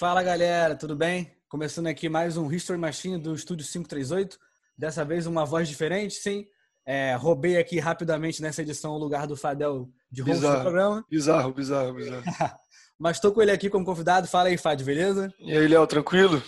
Fala 0.00 0.22
galera, 0.22 0.74
tudo 0.74 0.96
bem? 0.96 1.30
Começando 1.46 1.86
aqui 1.86 2.08
mais 2.08 2.38
um 2.38 2.50
History 2.50 2.78
Machine 2.78 3.18
do 3.18 3.34
Estúdio 3.34 3.66
538. 3.66 4.38
Dessa 4.74 5.04
vez 5.04 5.26
uma 5.26 5.44
voz 5.44 5.68
diferente, 5.68 6.14
sim. 6.14 6.46
É, 6.86 7.14
roubei 7.16 7.58
aqui 7.58 7.78
rapidamente 7.78 8.40
nessa 8.40 8.62
edição 8.62 8.92
o 8.92 8.98
lugar 8.98 9.26
do 9.26 9.36
Fadel 9.36 9.90
de 10.10 10.22
host 10.22 10.40
do 10.40 10.60
programa. 10.62 11.04
Bizarro, 11.10 11.52
bizarro, 11.52 11.92
bizarro. 11.92 12.22
Mas 12.98 13.18
estou 13.18 13.30
com 13.30 13.42
ele 13.42 13.50
aqui 13.50 13.68
como 13.68 13.84
convidado. 13.84 14.26
Fala 14.26 14.48
aí, 14.48 14.56
Fad, 14.56 14.82
beleza? 14.82 15.30
E 15.38 15.52
aí, 15.54 15.68
Léo, 15.68 15.86
tranquilo? 15.86 16.42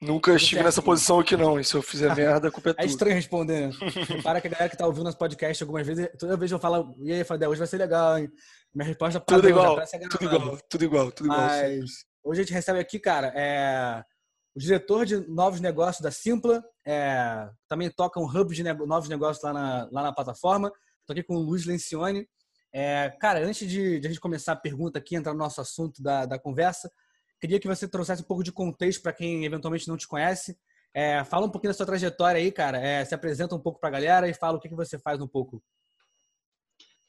Nunca 0.00 0.34
estive 0.34 0.62
nessa 0.62 0.80
posição 0.80 1.20
aqui, 1.20 1.36
não. 1.36 1.60
E 1.60 1.64
se 1.64 1.74
eu 1.74 1.82
fizer 1.82 2.08
merda, 2.16 2.48
a 2.48 2.50
culpa 2.50 2.70
é, 2.70 2.72
é 2.72 2.74
tua. 2.76 2.82
É 2.82 2.86
estranho 2.86 3.14
responder, 3.14 3.68
né? 3.68 3.72
Para 4.24 4.40
que 4.40 4.46
a 4.46 4.50
galera 4.52 4.70
que 4.70 4.76
tá 4.78 4.86
ouvindo 4.86 5.04
nosso 5.04 5.18
podcast 5.18 5.62
algumas 5.62 5.86
vezes, 5.86 6.08
toda 6.18 6.34
vez 6.34 6.50
eu 6.50 6.58
falo, 6.58 6.96
e 7.02 7.12
aí, 7.12 7.24
Fadel, 7.24 7.50
hoje 7.50 7.58
vai 7.58 7.68
ser 7.68 7.76
legal, 7.76 8.16
hein? 8.16 8.30
Minha 8.74 8.88
resposta 8.88 9.20
tudo 9.20 9.42
padrão, 9.42 9.50
igual, 9.50 9.86
tudo 10.08 10.24
igual, 10.24 10.58
tudo 10.66 10.84
igual, 10.84 11.12
tudo 11.12 11.26
igual. 11.26 11.40
Mas 11.46 12.06
hoje 12.26 12.40
a 12.40 12.44
gente 12.44 12.52
recebe 12.52 12.78
aqui, 12.78 12.98
cara, 12.98 13.32
é, 13.36 14.04
o 14.54 14.58
diretor 14.58 15.06
de 15.06 15.16
novos 15.28 15.60
negócios 15.60 16.02
da 16.02 16.10
Simpla, 16.10 16.64
é, 16.84 17.48
também 17.68 17.90
toca 17.90 18.18
um 18.18 18.24
hub 18.24 18.54
de 18.54 18.62
novos 18.62 19.08
negócios 19.08 19.44
lá 19.44 19.52
na, 19.52 19.88
lá 19.92 20.02
na 20.02 20.12
plataforma. 20.12 20.72
Estou 21.00 21.14
aqui 21.14 21.22
com 21.22 21.36
o 21.36 21.40
Luiz 21.40 21.64
Lencioni. 21.64 22.28
É, 22.72 23.10
cara, 23.20 23.40
antes 23.40 23.68
de, 23.68 24.00
de, 24.00 24.06
a 24.06 24.10
gente 24.10 24.20
começar 24.20 24.52
a 24.52 24.56
pergunta 24.56 24.98
aqui, 24.98 25.14
entrar 25.14 25.32
no 25.32 25.38
nosso 25.38 25.60
assunto 25.60 26.02
da, 26.02 26.26
da 26.26 26.38
conversa, 26.38 26.90
queria 27.40 27.60
que 27.60 27.68
você 27.68 27.86
trouxesse 27.86 28.22
um 28.22 28.26
pouco 28.26 28.42
de 28.42 28.52
contexto 28.52 29.02
para 29.02 29.12
quem 29.12 29.44
eventualmente 29.44 29.88
não 29.88 29.96
te 29.96 30.08
conhece. 30.08 30.58
É, 30.92 31.22
fala 31.24 31.46
um 31.46 31.50
pouquinho 31.50 31.70
da 31.70 31.76
sua 31.76 31.86
trajetória 31.86 32.40
aí, 32.40 32.50
cara. 32.50 32.78
É, 32.78 33.04
se 33.04 33.14
apresenta 33.14 33.54
um 33.54 33.60
pouco 33.60 33.78
para 33.78 33.90
a 33.90 33.92
galera 33.92 34.28
e 34.28 34.34
fala 34.34 34.56
o 34.56 34.60
que, 34.60 34.68
que 34.68 34.74
você 34.74 34.98
faz 34.98 35.20
um 35.20 35.28
pouco. 35.28 35.62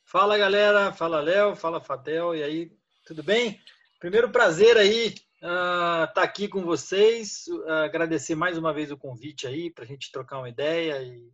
Fala 0.03 0.37
galera, 0.37 0.91
fala 0.91 1.21
Léo, 1.21 1.55
fala 1.55 1.81
Fadel, 1.81 2.35
e 2.35 2.43
aí, 2.43 2.71
tudo 3.05 3.23
bem? 3.23 3.59
Primeiro 3.99 4.31
prazer 4.31 4.77
aí 4.77 5.07
estar 5.07 6.11
uh, 6.11 6.13
tá 6.13 6.21
aqui 6.21 6.47
com 6.47 6.63
vocês, 6.63 7.47
uh, 7.47 7.71
agradecer 7.83 8.35
mais 8.35 8.55
uma 8.55 8.71
vez 8.71 8.91
o 8.91 8.97
convite 8.97 9.47
aí 9.47 9.71
para 9.71 9.85
a 9.85 9.87
gente 9.87 10.11
trocar 10.11 10.37
uma 10.37 10.49
ideia 10.49 11.01
e, 11.01 11.27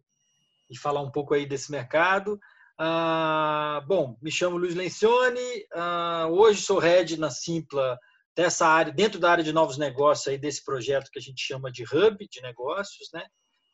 e, 0.70 0.78
falar 0.78 1.02
um 1.02 1.12
pouco 1.12 1.34
aí 1.34 1.46
desse 1.46 1.70
mercado. 1.70 2.40
Uh, 2.80 3.86
bom, 3.86 4.18
me 4.22 4.32
chamo 4.32 4.56
Luiz 4.56 4.76
Lencioni, 4.76 5.66
hoje 6.32 6.62
sou 6.62 6.80
head 6.80 7.20
na 7.20 7.30
Simpla 7.30 8.00
dessa 8.34 8.66
área, 8.66 8.94
dentro 8.94 9.20
da 9.20 9.30
área 9.30 9.44
de 9.44 9.52
novos 9.52 9.78
negócios 9.78 10.30
aí 10.30 10.38
desse 10.38 10.64
projeto 10.64 11.12
que 11.12 11.20
a 11.20 11.22
gente 11.22 11.46
chama 11.46 11.70
de 11.70 11.84
hub 11.84 12.26
de 12.32 12.42
negócios, 12.42 13.10
né? 13.14 13.26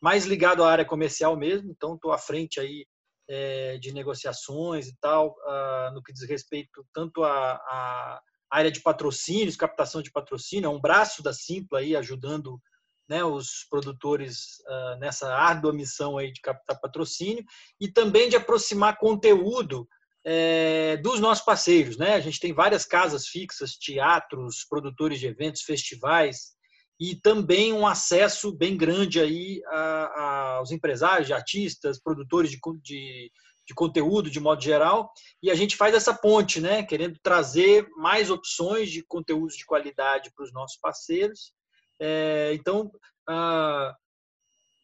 Mais 0.02 0.26
ligado 0.26 0.64
à 0.64 0.72
área 0.72 0.84
comercial 0.84 1.38
mesmo, 1.38 1.70
então 1.70 1.94
estou 1.94 2.12
à 2.12 2.18
frente 2.18 2.60
aí 2.60 2.88
é, 3.28 3.78
de 3.78 3.94
negociações 3.94 4.88
e 4.88 4.98
tal, 5.00 5.30
uh, 5.30 5.94
no 5.94 6.02
que 6.02 6.12
diz 6.12 6.28
respeito 6.28 6.84
tanto 6.92 7.24
à, 7.24 8.20
área 8.50 8.72
de 8.72 8.82
patrocínios, 8.82 9.56
captação 9.56 10.02
de 10.02 10.12
patrocínio, 10.12 10.68
é 10.68 10.70
um 10.70 10.82
braço 10.82 11.22
da 11.22 11.34
Simpla 11.34 11.80
aí 11.80 11.96
ajudando 11.96 12.60
né, 13.08 13.24
os 13.24 13.66
produtores 13.70 14.60
uh, 14.68 15.00
nessa 15.00 15.34
árdua 15.34 15.74
missão 15.74 16.18
aí 16.18 16.32
de 16.32 16.42
captar 16.42 16.80
patrocínio 16.80 17.44
e 17.80 17.92
também 17.92 18.30
de 18.30 18.36
aproximar 18.36 18.98
conteúdo 18.98 19.88
é, 20.24 20.98
dos 20.98 21.20
nossos 21.20 21.44
parceiros. 21.44 21.98
Né? 21.98 22.14
A 22.14 22.20
gente 22.20 22.40
tem 22.40 22.54
várias 22.54 22.86
casas 22.86 23.28
fixas, 23.28 23.76
teatros, 23.76 24.66
produtores 24.70 25.20
de 25.20 25.28
eventos, 25.28 25.62
festivais, 25.62 26.54
e 27.00 27.16
também 27.16 27.72
um 27.72 27.88
acesso 27.88 28.52
bem 28.52 28.76
grande 28.76 29.20
aí 29.20 29.62
a, 29.68 29.78
a, 29.78 30.56
aos 30.58 30.72
empresários, 30.72 31.28
de 31.28 31.34
artistas, 31.34 32.00
produtores 32.00 32.52
de, 32.52 32.60
de, 32.84 33.32
de, 33.70 33.76
conteúdo 33.76 34.30
de 34.30 34.40
modo 34.40 34.62
geral, 34.62 35.12
e 35.42 35.52
a 35.52 35.56
gente 35.56 35.78
faz 35.78 35.94
essa 35.94 36.14
ponte, 36.14 36.60
né, 36.60 36.84
querendo 36.84 37.20
trazer 37.22 37.88
mais 37.98 38.32
opções 38.32 38.90
de 38.90 39.04
conteúdos 39.04 39.56
de 39.56 39.66
qualidade 39.66 40.32
para 40.36 40.44
os 40.44 40.52
nossos 40.52 40.78
parceiros. 40.78 41.54
É, 42.02 42.52
então, 42.54 42.92
ah, 43.28 43.96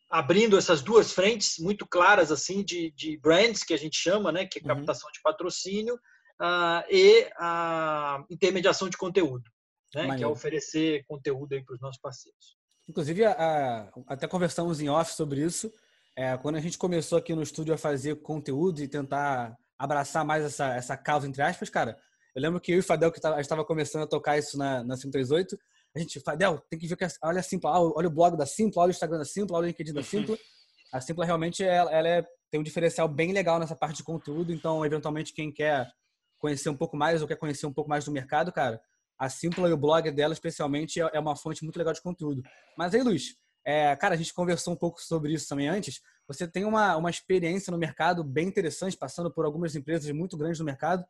abrindo 0.09 0.57
essas 0.57 0.81
duas 0.81 1.11
frentes 1.11 1.57
muito 1.59 1.87
claras 1.87 2.31
assim 2.31 2.63
de, 2.63 2.91
de 2.91 3.17
brands 3.17 3.63
que 3.63 3.73
a 3.73 3.77
gente 3.77 3.97
chama, 3.97 4.31
né, 4.31 4.45
que 4.45 4.59
é 4.59 4.61
uhum. 4.61 4.67
captação 4.67 5.07
uhum. 5.07 5.13
de 5.13 5.21
patrocínio 5.21 5.99
ah, 6.39 6.85
e 6.89 7.27
a 7.37 8.23
intermediação 8.29 8.87
de 8.87 8.97
conteúdo 8.97 9.49
né? 10.03 10.17
que 10.17 10.23
é 10.23 10.27
oferecer 10.27 11.05
conteúdo 11.07 11.53
aí 11.53 11.63
para 11.63 11.75
os 11.75 11.81
nossos 11.81 11.99
parceiros. 11.99 12.57
Inclusive, 12.87 13.25
a, 13.25 13.31
a, 13.31 13.91
até 14.07 14.27
conversamos 14.27 14.81
em 14.81 14.89
off 14.89 15.13
sobre 15.13 15.41
isso. 15.41 15.71
É, 16.17 16.37
quando 16.37 16.55
a 16.55 16.61
gente 16.61 16.77
começou 16.77 17.17
aqui 17.17 17.35
no 17.35 17.43
estúdio 17.43 17.73
a 17.73 17.77
fazer 17.77 18.15
conteúdo 18.21 18.81
e 18.81 18.87
tentar 18.87 19.57
abraçar 19.77 20.23
mais 20.23 20.45
essa, 20.45 20.73
essa 20.73 20.95
causa, 20.95 21.27
entre 21.27 21.41
aspas, 21.41 21.69
cara, 21.69 21.97
eu 22.33 22.41
lembro 22.41 22.59
que 22.61 22.71
eu 22.71 22.77
e 22.77 22.79
o 22.79 22.83
Fadel, 22.83 23.11
que 23.11 23.25
a 23.25 23.31
gente 23.31 23.41
estava 23.41 23.65
começando 23.65 24.03
a 24.03 24.07
tocar 24.07 24.37
isso 24.37 24.57
na, 24.57 24.83
na 24.83 24.95
538, 24.95 25.57
a 25.95 25.99
gente, 25.99 26.19
Fadel, 26.19 26.59
tem 26.69 26.79
que 26.79 26.87
ver 26.87 26.95
que 26.95 27.05
olha 27.21 27.39
a 27.39 27.43
Simpla, 27.43 27.79
olha 27.79 28.07
o 28.07 28.11
blog 28.11 28.37
da 28.37 28.45
Simpla, 28.45 28.83
olha 28.83 28.89
o 28.89 28.91
Instagram 28.91 29.17
da 29.17 29.25
Simpla, 29.25 29.57
olha 29.57 29.65
o 29.65 29.67
LinkedIn 29.67 29.93
da 29.93 30.03
Simpla. 30.03 30.37
A 30.91 30.99
Simpla 30.99 31.25
realmente 31.25 31.63
ela, 31.63 31.91
ela 31.91 32.07
é, 32.07 32.25
tem 32.51 32.59
um 32.59 32.63
diferencial 32.63 33.07
bem 33.07 33.31
legal 33.31 33.59
nessa 33.59 33.75
parte 33.75 33.97
de 33.97 34.03
conteúdo, 34.03 34.53
então, 34.53 34.85
eventualmente, 34.85 35.33
quem 35.33 35.51
quer 35.51 35.89
conhecer 36.37 36.69
um 36.69 36.75
pouco 36.75 36.97
mais 36.97 37.21
ou 37.21 37.27
quer 37.27 37.37
conhecer 37.37 37.65
um 37.65 37.73
pouco 37.73 37.89
mais 37.89 38.05
do 38.05 38.11
mercado, 38.11 38.51
cara, 38.51 38.81
a 39.17 39.29
Simpla 39.29 39.69
e 39.69 39.73
o 39.73 39.77
blog 39.77 40.11
dela, 40.11 40.33
especialmente, 40.33 41.01
é, 41.01 41.09
é 41.13 41.19
uma 41.19 41.35
fonte 41.35 41.63
muito 41.63 41.77
legal 41.77 41.93
de 41.93 42.01
conteúdo. 42.01 42.41
Mas 42.77 42.93
aí, 42.93 43.01
Luiz, 43.01 43.37
é, 43.65 43.95
cara, 43.95 44.13
a 44.13 44.17
gente 44.17 44.33
conversou 44.33 44.73
um 44.73 44.77
pouco 44.77 45.01
sobre 45.01 45.33
isso 45.33 45.49
também 45.49 45.67
antes. 45.67 45.99
Você 46.27 46.47
tem 46.47 46.65
uma, 46.65 46.95
uma 46.95 47.09
experiência 47.09 47.71
no 47.71 47.77
mercado 47.77 48.23
bem 48.23 48.47
interessante, 48.47 48.95
passando 48.95 49.31
por 49.31 49.43
algumas 49.43 49.75
empresas 49.75 50.09
muito 50.11 50.37
grandes 50.37 50.59
no 50.59 50.65
mercado. 50.65 51.03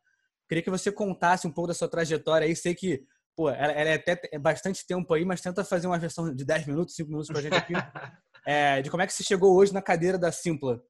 Queria 0.48 0.62
que 0.62 0.70
você 0.70 0.90
contasse 0.90 1.46
um 1.46 1.52
pouco 1.52 1.68
da 1.68 1.74
sua 1.74 1.88
trajetória 1.88 2.46
aí. 2.46 2.56
Sei 2.56 2.74
que, 2.74 3.04
pô, 3.36 3.50
ela, 3.50 3.72
ela 3.72 3.90
é 3.90 3.94
até 3.94 4.20
é 4.32 4.38
bastante 4.38 4.86
tempo 4.86 5.12
aí, 5.12 5.24
mas 5.24 5.40
tenta 5.42 5.62
fazer 5.64 5.86
uma 5.86 5.98
versão 5.98 6.34
de 6.34 6.44
10 6.44 6.66
minutos, 6.66 6.94
5 6.94 7.10
minutos 7.10 7.28
para 7.28 7.38
a 7.38 7.42
gente 7.42 7.54
aqui. 7.54 7.74
É, 8.48 8.80
de 8.80 8.88
como 8.92 9.02
é 9.02 9.06
que 9.08 9.12
você 9.12 9.24
chegou 9.24 9.56
hoje 9.56 9.74
na 9.74 9.82
cadeira 9.82 10.16
da 10.16 10.30
Simpla. 10.30 10.80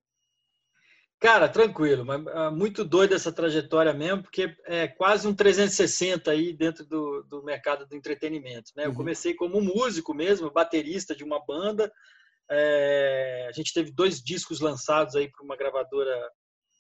Cara, 1.18 1.48
tranquilo, 1.48 2.04
mas 2.04 2.26
ah, 2.28 2.50
muito 2.50 2.84
doido 2.84 3.14
essa 3.14 3.32
trajetória 3.32 3.92
mesmo, 3.94 4.22
porque 4.22 4.54
é 4.66 4.86
quase 4.86 5.26
um 5.26 5.34
360 5.34 6.30
aí 6.30 6.52
dentro 6.52 6.84
do, 6.84 7.22
do 7.22 7.42
mercado 7.42 7.86
do 7.86 7.96
entretenimento. 7.96 8.70
Né? 8.76 8.84
Eu 8.84 8.90
uhum. 8.90 8.96
comecei 8.96 9.34
como 9.34 9.60
músico 9.60 10.12
mesmo, 10.12 10.50
baterista 10.50 11.16
de 11.16 11.24
uma 11.24 11.42
banda. 11.44 11.90
É, 12.50 13.46
a 13.48 13.52
gente 13.52 13.72
teve 13.72 13.90
dois 13.92 14.22
discos 14.22 14.60
lançados 14.60 15.16
aí 15.16 15.30
para 15.30 15.42
uma 15.42 15.56
gravadora 15.56 16.30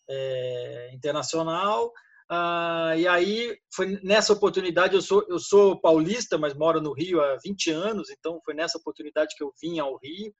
é, 0.08 0.90
internacional. 0.92 1.90
Ah, 2.28 2.92
e 2.96 3.08
aí 3.08 3.56
foi 3.74 3.98
nessa 4.02 4.34
oportunidade, 4.34 4.94
eu 4.94 5.02
sou, 5.02 5.24
eu 5.28 5.38
sou 5.38 5.80
paulista, 5.80 6.36
mas 6.36 6.54
moro 6.54 6.80
no 6.80 6.92
Rio 6.92 7.22
há 7.22 7.36
20 7.42 7.70
anos, 7.70 8.10
então 8.10 8.40
foi 8.44 8.52
nessa 8.52 8.76
oportunidade 8.76 9.34
que 9.34 9.42
eu 9.42 9.52
vim 9.62 9.78
ao 9.78 9.96
Rio, 9.96 10.34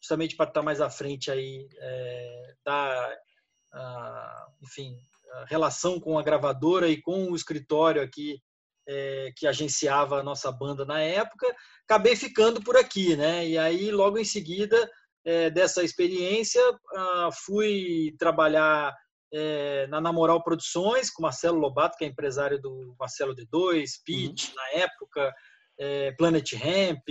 justamente 0.00 0.36
para 0.36 0.48
estar 0.48 0.62
mais 0.62 0.80
à 0.80 0.88
frente 0.88 1.30
aí 1.30 1.66
é, 1.78 2.54
da 2.64 3.18
enfim, 4.62 4.96
a 5.32 5.44
relação 5.46 6.00
com 6.00 6.18
a 6.18 6.22
gravadora 6.22 6.88
e 6.88 7.00
com 7.00 7.30
o 7.30 7.36
escritório 7.36 8.02
aqui 8.02 8.40
é, 8.88 9.32
que 9.36 9.46
agenciava 9.46 10.18
a 10.18 10.22
nossa 10.22 10.50
banda 10.50 10.84
na 10.84 11.00
época, 11.00 11.46
acabei 11.84 12.16
ficando 12.16 12.60
por 12.62 12.76
aqui, 12.76 13.16
né? 13.16 13.46
E 13.46 13.56
aí, 13.56 13.90
logo 13.90 14.18
em 14.18 14.24
seguida 14.24 14.90
é, 15.24 15.50
dessa 15.50 15.82
experiência, 15.82 16.60
ah, 16.94 17.28
fui 17.44 18.14
trabalhar 18.18 18.92
é, 19.32 19.86
na 19.86 20.00
Namoral 20.00 20.42
Produções 20.42 21.10
com 21.10 21.22
Marcelo 21.22 21.58
Lobato, 21.58 21.96
que 21.96 22.04
é 22.04 22.08
empresário 22.08 22.60
do 22.60 22.94
Marcelo 22.98 23.34
D2, 23.34 23.84
Pitch, 24.04 24.48
uhum. 24.48 24.54
na 24.56 24.82
época, 24.82 25.34
é, 25.78 26.12
Planet 26.12 26.52
Ramp, 26.54 27.08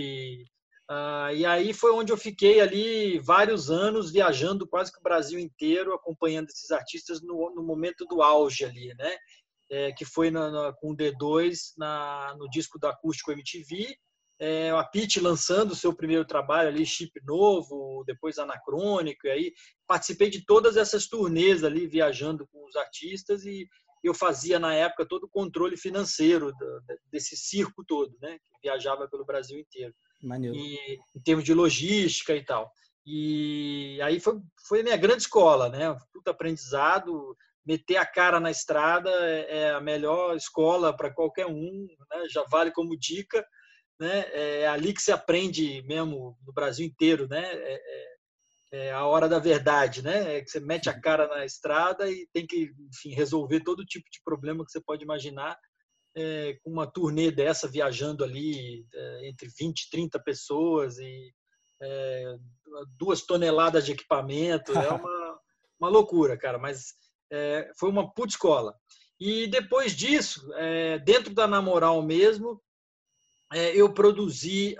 ah, 0.92 1.32
e 1.32 1.46
aí 1.46 1.72
foi 1.72 1.92
onde 1.92 2.12
eu 2.12 2.16
fiquei 2.16 2.60
ali 2.60 3.20
vários 3.20 3.70
anos 3.70 4.10
viajando 4.10 4.66
quase 4.66 4.92
que 4.92 4.98
o 4.98 5.02
Brasil 5.02 5.38
inteiro, 5.38 5.94
acompanhando 5.94 6.48
esses 6.48 6.72
artistas 6.72 7.22
no, 7.22 7.54
no 7.54 7.62
momento 7.62 8.04
do 8.06 8.20
auge 8.20 8.64
ali, 8.64 8.92
né? 8.98 9.16
É, 9.70 9.92
que 9.92 10.04
foi 10.04 10.32
na, 10.32 10.50
na, 10.50 10.72
com 10.72 10.90
o 10.90 10.96
D2 10.96 11.74
na, 11.78 12.34
no 12.36 12.50
disco 12.50 12.76
da 12.76 12.90
Acústico 12.90 13.30
MTV, 13.30 13.96
é, 14.40 14.70
a 14.70 14.82
Pete 14.82 15.20
lançando 15.20 15.70
o 15.70 15.76
seu 15.76 15.94
primeiro 15.94 16.24
trabalho 16.24 16.68
ali, 16.70 16.84
Chip 16.84 17.12
Novo, 17.24 18.02
depois 18.04 18.36
Anacrônico, 18.36 19.28
e 19.28 19.30
aí 19.30 19.52
participei 19.86 20.28
de 20.28 20.44
todas 20.44 20.76
essas 20.76 21.06
turnês 21.06 21.62
ali, 21.62 21.86
viajando 21.86 22.48
com 22.48 22.66
os 22.66 22.74
artistas 22.74 23.44
e 23.44 23.68
eu 24.02 24.12
fazia 24.12 24.58
na 24.58 24.74
época 24.74 25.06
todo 25.06 25.24
o 25.24 25.30
controle 25.30 25.76
financeiro 25.76 26.52
desse 27.12 27.36
circo 27.36 27.84
todo, 27.86 28.12
né? 28.20 28.38
Que 28.38 28.68
viajava 28.68 29.06
pelo 29.08 29.24
Brasil 29.24 29.56
inteiro. 29.56 29.94
Maneiro. 30.22 30.56
E, 30.56 30.98
em 31.16 31.20
termos 31.22 31.44
de 31.44 31.54
logística 31.54 32.34
e 32.34 32.44
tal. 32.44 32.70
E 33.06 33.98
aí 34.02 34.20
foi, 34.20 34.40
foi 34.68 34.80
a 34.80 34.84
minha 34.84 34.96
grande 34.96 35.22
escola, 35.22 35.68
né? 35.68 35.96
Puta 36.12 36.30
aprendizado, 36.30 37.36
meter 37.64 37.96
a 37.96 38.06
cara 38.06 38.38
na 38.38 38.50
estrada 38.50 39.10
é, 39.10 39.58
é 39.58 39.70
a 39.70 39.80
melhor 39.80 40.36
escola 40.36 40.96
para 40.96 41.12
qualquer 41.12 41.46
um, 41.46 41.86
né? 42.10 42.28
já 42.28 42.44
vale 42.50 42.70
como 42.70 42.98
dica, 42.98 43.44
né? 43.98 44.26
É 44.32 44.68
ali 44.68 44.92
que 44.92 45.02
se 45.02 45.12
aprende 45.12 45.82
mesmo 45.82 46.36
no 46.46 46.52
Brasil 46.52 46.86
inteiro, 46.86 47.26
né? 47.28 47.42
É, 47.44 47.74
é, 47.74 48.10
é 48.72 48.92
a 48.92 49.04
hora 49.04 49.28
da 49.28 49.38
verdade, 49.38 50.02
né? 50.02 50.36
É 50.36 50.40
que 50.42 50.50
você 50.50 50.60
mete 50.60 50.88
a 50.88 50.98
cara 50.98 51.26
na 51.26 51.44
estrada 51.44 52.10
e 52.10 52.28
tem 52.32 52.46
que, 52.46 52.70
enfim, 52.94 53.14
resolver 53.14 53.60
todo 53.60 53.84
tipo 53.84 54.08
de 54.10 54.20
problema 54.24 54.64
que 54.64 54.70
você 54.70 54.80
pode 54.80 55.02
imaginar 55.02 55.58
é, 56.16 56.58
com 56.62 56.70
uma 56.70 56.90
turnê 56.90 57.30
dessa, 57.30 57.68
viajando 57.68 58.24
ali 58.24 58.84
é, 58.92 59.28
entre 59.28 59.48
20 59.58 59.82
e 59.82 59.90
30 59.90 60.18
pessoas 60.20 60.98
e 60.98 61.32
é, 61.82 62.36
duas 62.98 63.22
toneladas 63.22 63.84
de 63.84 63.92
equipamento. 63.92 64.72
É 64.72 64.88
uma, 64.90 65.40
uma 65.80 65.88
loucura, 65.88 66.36
cara, 66.36 66.58
mas 66.58 66.94
é, 67.32 67.70
foi 67.78 67.88
uma 67.88 68.12
puta 68.12 68.30
escola. 68.30 68.74
E 69.18 69.46
depois 69.48 69.94
disso, 69.94 70.50
é, 70.54 70.98
dentro 70.98 71.34
da 71.34 71.46
Namoral 71.46 72.02
mesmo, 72.02 72.60
é, 73.52 73.74
eu 73.76 73.92
produzi, 73.92 74.76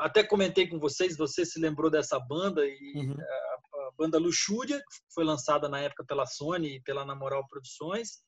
até 0.00 0.22
comentei 0.22 0.68
com 0.68 0.78
vocês, 0.78 1.16
você 1.16 1.44
se 1.44 1.58
lembrou 1.58 1.90
dessa 1.90 2.18
banda, 2.20 2.64
e 2.64 2.92
uhum. 2.94 3.16
a, 3.18 3.88
a, 3.88 3.90
banda 3.98 4.18
Luxúria, 4.18 4.78
que 4.78 5.12
foi 5.12 5.24
lançada 5.24 5.68
na 5.68 5.80
época 5.80 6.04
pela 6.04 6.24
Sony 6.24 6.76
e 6.76 6.82
pela 6.82 7.04
Namoral 7.04 7.46
Produções. 7.48 8.22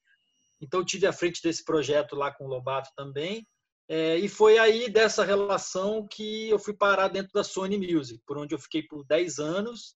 Então, 0.60 0.84
tive 0.84 1.06
à 1.06 1.12
frente 1.12 1.42
desse 1.42 1.64
projeto 1.64 2.16
lá 2.16 2.32
com 2.32 2.44
o 2.44 2.48
Lobato 2.48 2.90
também. 2.96 3.46
É, 3.88 4.16
e 4.16 4.28
foi 4.28 4.58
aí 4.58 4.88
dessa 4.88 5.24
relação 5.24 6.06
que 6.08 6.48
eu 6.48 6.58
fui 6.58 6.72
parar 6.72 7.08
dentro 7.08 7.32
da 7.34 7.44
Sony 7.44 7.76
Music, 7.76 8.22
por 8.26 8.38
onde 8.38 8.54
eu 8.54 8.58
fiquei 8.58 8.82
por 8.82 9.04
10 9.04 9.38
anos, 9.38 9.94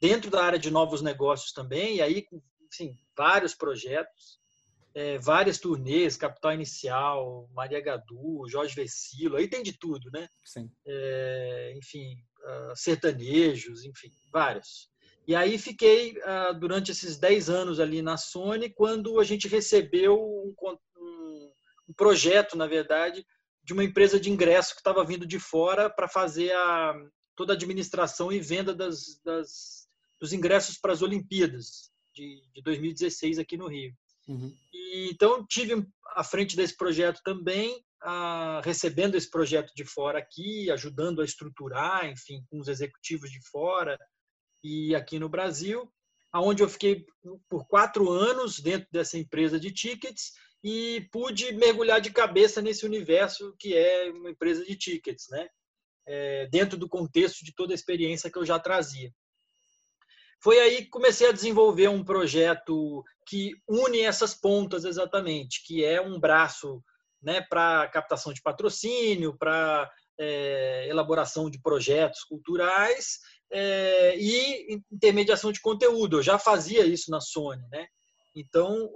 dentro 0.00 0.30
da 0.30 0.44
área 0.44 0.58
de 0.58 0.70
novos 0.70 1.00
negócios 1.00 1.52
também, 1.52 1.96
e 1.96 2.02
aí, 2.02 2.26
enfim, 2.70 2.94
vários 3.16 3.54
projetos 3.54 4.40
é, 4.94 5.18
várias 5.18 5.58
turnês, 5.58 6.16
Capital 6.16 6.54
Inicial, 6.54 7.48
Maria 7.52 7.80
Gadu, 7.80 8.48
Jorge 8.48 8.74
Vecilo, 8.74 9.36
aí 9.36 9.48
tem 9.48 9.62
de 9.62 9.72
tudo, 9.72 10.10
né? 10.10 10.28
Sim. 10.44 10.70
É, 10.86 11.74
enfim, 11.76 12.16
uh, 12.40 12.74
sertanejos, 12.74 13.84
enfim, 13.84 14.10
vários. 14.32 14.89
E 15.26 15.34
aí 15.34 15.58
fiquei 15.58 16.16
uh, 16.18 16.58
durante 16.58 16.90
esses 16.90 17.16
10 17.18 17.50
anos 17.50 17.80
ali 17.80 18.02
na 18.02 18.16
Sony, 18.16 18.70
quando 18.70 19.20
a 19.20 19.24
gente 19.24 19.46
recebeu 19.48 20.18
um, 20.18 20.54
um, 20.96 21.52
um 21.88 21.92
projeto, 21.94 22.56
na 22.56 22.66
verdade, 22.66 23.24
de 23.62 23.72
uma 23.72 23.84
empresa 23.84 24.18
de 24.18 24.30
ingresso 24.30 24.74
que 24.74 24.80
estava 24.80 25.04
vindo 25.04 25.26
de 25.26 25.38
fora 25.38 25.88
para 25.88 26.08
fazer 26.08 26.52
a, 26.52 26.94
toda 27.36 27.52
a 27.52 27.56
administração 27.56 28.32
e 28.32 28.40
venda 28.40 28.74
das, 28.74 29.20
das, 29.24 29.88
dos 30.20 30.32
ingressos 30.32 30.78
para 30.78 30.92
as 30.92 31.02
Olimpíadas 31.02 31.90
de, 32.14 32.42
de 32.52 32.62
2016 32.62 33.38
aqui 33.38 33.56
no 33.56 33.68
Rio. 33.68 33.94
Uhum. 34.26 34.52
E, 34.72 35.10
então, 35.12 35.46
tive 35.46 35.86
à 36.16 36.24
frente 36.24 36.56
desse 36.56 36.76
projeto 36.76 37.20
também, 37.22 37.84
a, 38.02 38.60
recebendo 38.64 39.14
esse 39.14 39.30
projeto 39.30 39.72
de 39.74 39.84
fora 39.84 40.18
aqui, 40.18 40.70
ajudando 40.70 41.20
a 41.20 41.24
estruturar, 41.24 42.06
enfim, 42.06 42.42
com 42.50 42.58
os 42.58 42.68
executivos 42.68 43.30
de 43.30 43.40
fora 43.48 43.98
e 44.62 44.94
aqui 44.94 45.18
no 45.18 45.28
Brasil, 45.28 45.90
aonde 46.32 46.62
eu 46.62 46.68
fiquei 46.68 47.04
por 47.48 47.66
quatro 47.66 48.10
anos 48.10 48.60
dentro 48.60 48.88
dessa 48.92 49.18
empresa 49.18 49.58
de 49.58 49.72
tickets 49.72 50.32
e 50.62 51.08
pude 51.10 51.52
mergulhar 51.52 52.00
de 52.00 52.10
cabeça 52.10 52.60
nesse 52.60 52.84
universo 52.84 53.54
que 53.58 53.76
é 53.76 54.10
uma 54.10 54.30
empresa 54.30 54.64
de 54.64 54.76
tickets, 54.76 55.26
né? 55.30 55.48
É, 56.06 56.46
dentro 56.46 56.76
do 56.76 56.88
contexto 56.88 57.44
de 57.44 57.54
toda 57.54 57.72
a 57.72 57.74
experiência 57.74 58.30
que 58.30 58.38
eu 58.38 58.44
já 58.44 58.58
trazia. 58.58 59.12
Foi 60.42 60.58
aí 60.58 60.84
que 60.84 60.90
comecei 60.90 61.28
a 61.28 61.32
desenvolver 61.32 61.88
um 61.88 62.02
projeto 62.02 63.04
que 63.26 63.52
une 63.68 64.00
essas 64.00 64.34
pontas 64.34 64.84
exatamente, 64.84 65.62
que 65.64 65.84
é 65.84 66.00
um 66.00 66.18
braço 66.18 66.82
né, 67.22 67.42
para 67.42 67.88
captação 67.88 68.32
de 68.32 68.40
patrocínio, 68.40 69.36
para 69.36 69.90
é, 70.18 70.88
elaboração 70.88 71.50
de 71.50 71.60
projetos 71.60 72.24
culturais 72.24 73.18
é, 73.52 74.16
e 74.18 74.80
intermediação 74.90 75.52
de 75.52 75.60
conteúdo. 75.60 76.18
Eu 76.18 76.22
já 76.22 76.38
fazia 76.38 76.84
isso 76.86 77.10
na 77.10 77.20
Sony, 77.20 77.66
né? 77.70 77.86
Então, 78.34 78.90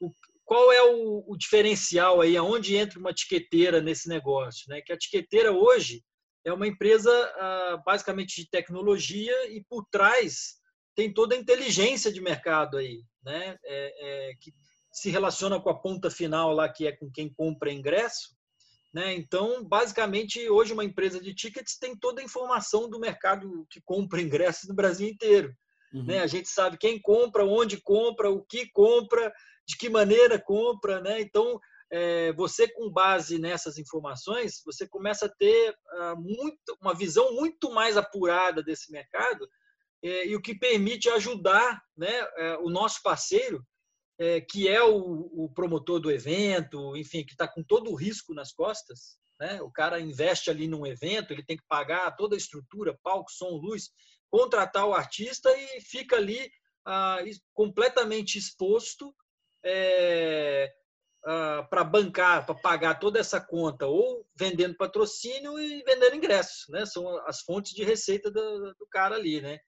o, 0.00 0.10
qual 0.44 0.72
é 0.72 0.82
o, 0.82 1.24
o, 1.26 1.36
diferencial 1.36 2.20
aí, 2.20 2.36
aonde 2.36 2.74
entra 2.74 2.98
uma 2.98 3.10
etiqueteira 3.10 3.80
nesse 3.82 4.08
negócio, 4.08 4.64
né? 4.68 4.80
Que 4.80 4.92
a 4.92 4.94
etiqueteira 4.94 5.52
hoje 5.52 6.02
é 6.44 6.52
uma 6.52 6.66
empresa 6.66 7.10
ah, 7.36 7.82
basicamente 7.84 8.42
de 8.42 8.48
tecnologia 8.48 9.52
e 9.52 9.62
por 9.68 9.84
trás 9.90 10.56
tem 10.94 11.12
toda 11.12 11.34
a 11.34 11.38
inteligência 11.38 12.10
de 12.10 12.20
mercado 12.20 12.78
aí, 12.78 13.02
né? 13.22 13.58
É, 13.64 14.30
é, 14.30 14.34
que 14.40 14.52
se 14.90 15.10
relaciona 15.10 15.60
com 15.60 15.68
a 15.68 15.78
ponta 15.78 16.10
final 16.10 16.52
lá, 16.52 16.68
que 16.68 16.86
é 16.86 16.92
com 16.92 17.10
quem 17.10 17.32
compra 17.32 17.72
ingresso. 17.72 18.36
Né? 18.92 19.14
Então, 19.14 19.62
basicamente, 19.64 20.48
hoje 20.48 20.72
uma 20.72 20.84
empresa 20.84 21.20
de 21.20 21.34
tickets 21.34 21.78
tem 21.78 21.96
toda 21.96 22.20
a 22.20 22.24
informação 22.24 22.88
do 22.88 22.98
mercado 22.98 23.66
que 23.70 23.80
compra 23.84 24.20
ingressos 24.22 24.68
no 24.68 24.74
Brasil 24.74 25.08
inteiro. 25.08 25.52
Uhum. 25.92 26.04
Né? 26.04 26.20
A 26.20 26.26
gente 26.26 26.48
sabe 26.48 26.78
quem 26.78 27.00
compra, 27.00 27.44
onde 27.44 27.80
compra, 27.80 28.30
o 28.30 28.44
que 28.44 28.70
compra, 28.72 29.32
de 29.66 29.76
que 29.76 29.88
maneira 29.88 30.38
compra. 30.38 31.00
Né? 31.00 31.20
Então, 31.20 31.58
é, 31.90 32.32
você 32.34 32.68
com 32.68 32.90
base 32.90 33.38
nessas 33.38 33.78
informações, 33.78 34.60
você 34.64 34.86
começa 34.86 35.26
a 35.26 35.28
ter 35.28 35.70
uh, 35.70 36.20
muito, 36.20 36.76
uma 36.80 36.94
visão 36.94 37.34
muito 37.34 37.70
mais 37.70 37.96
apurada 37.96 38.62
desse 38.62 38.92
mercado 38.92 39.48
é, 40.02 40.26
e 40.26 40.36
o 40.36 40.40
que 40.40 40.54
permite 40.54 41.08
ajudar 41.08 41.80
né, 41.96 42.12
é, 42.36 42.58
o 42.58 42.68
nosso 42.68 43.02
parceiro, 43.02 43.64
é, 44.18 44.40
que 44.40 44.68
é 44.68 44.82
o, 44.82 45.30
o, 45.32 45.48
promotor 45.54 46.00
do 46.00 46.10
evento, 46.10 46.96
enfim, 46.96 47.24
que 47.24 47.32
está 47.32 47.46
com 47.46 47.62
todo 47.62 47.90
o 47.90 47.94
risco 47.94 48.34
nas 48.34 48.52
costas. 48.52 49.16
Né? 49.38 49.62
O 49.62 49.70
cara 49.70 50.00
investe 50.00 50.50
ali 50.50 50.66
num 50.66 50.84
evento, 50.84 51.32
ele 51.32 51.44
tem 51.44 51.56
que 51.56 51.66
pagar 51.68 52.16
toda 52.16 52.34
a 52.34 52.38
estrutura, 52.38 52.98
palco, 53.02 53.30
som, 53.30 53.50
luz, 53.50 53.90
contratar 54.28 54.86
o 54.86 54.94
artista 54.94 55.50
e 55.56 55.80
fica 55.80 56.16
ali 56.16 56.50
ah, 56.84 57.18
completamente 57.54 58.36
exposto 58.36 59.14
é, 59.64 60.72
ah, 61.24 61.66
para 61.70 61.84
bancar, 61.84 62.44
para 62.44 62.54
pagar 62.56 62.98
toda 62.98 63.20
essa 63.20 63.40
conta, 63.40 63.86
ou 63.86 64.26
vendendo 64.36 64.76
patrocínio 64.76 65.58
e 65.60 65.82
vendendo 65.84 66.16
ingressos, 66.16 66.66
né? 66.68 66.84
São 66.84 67.06
as 67.26 67.40
fontes 67.42 67.72
de 67.72 67.84
receita 67.84 68.30
do, 68.30 68.74
do 68.74 68.86
cara 68.90 69.14
ali, 69.14 69.40
né? 69.40 69.60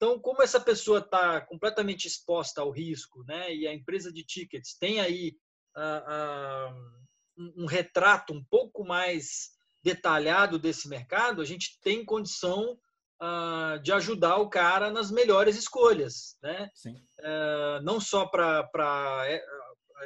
Então, 0.00 0.18
como 0.18 0.42
essa 0.42 0.58
pessoa 0.58 1.00
está 1.00 1.42
completamente 1.42 2.08
exposta 2.08 2.62
ao 2.62 2.70
risco, 2.70 3.22
né, 3.24 3.54
e 3.54 3.68
a 3.68 3.74
empresa 3.74 4.10
de 4.10 4.24
tickets 4.24 4.74
tem 4.78 4.98
aí 4.98 5.36
uh, 5.76 6.72
uh, 6.72 7.52
um 7.54 7.66
retrato 7.66 8.32
um 8.32 8.42
pouco 8.42 8.82
mais 8.82 9.50
detalhado 9.82 10.58
desse 10.58 10.88
mercado, 10.88 11.42
a 11.42 11.44
gente 11.44 11.78
tem 11.82 12.02
condição 12.02 12.78
uh, 13.20 13.78
de 13.82 13.92
ajudar 13.92 14.38
o 14.38 14.48
cara 14.48 14.90
nas 14.90 15.10
melhores 15.10 15.56
escolhas, 15.56 16.36
né? 16.42 16.70
Eh, 17.18 17.80
não 17.82 18.00
só 18.00 18.26
para 18.26 19.24
eh, 19.26 19.44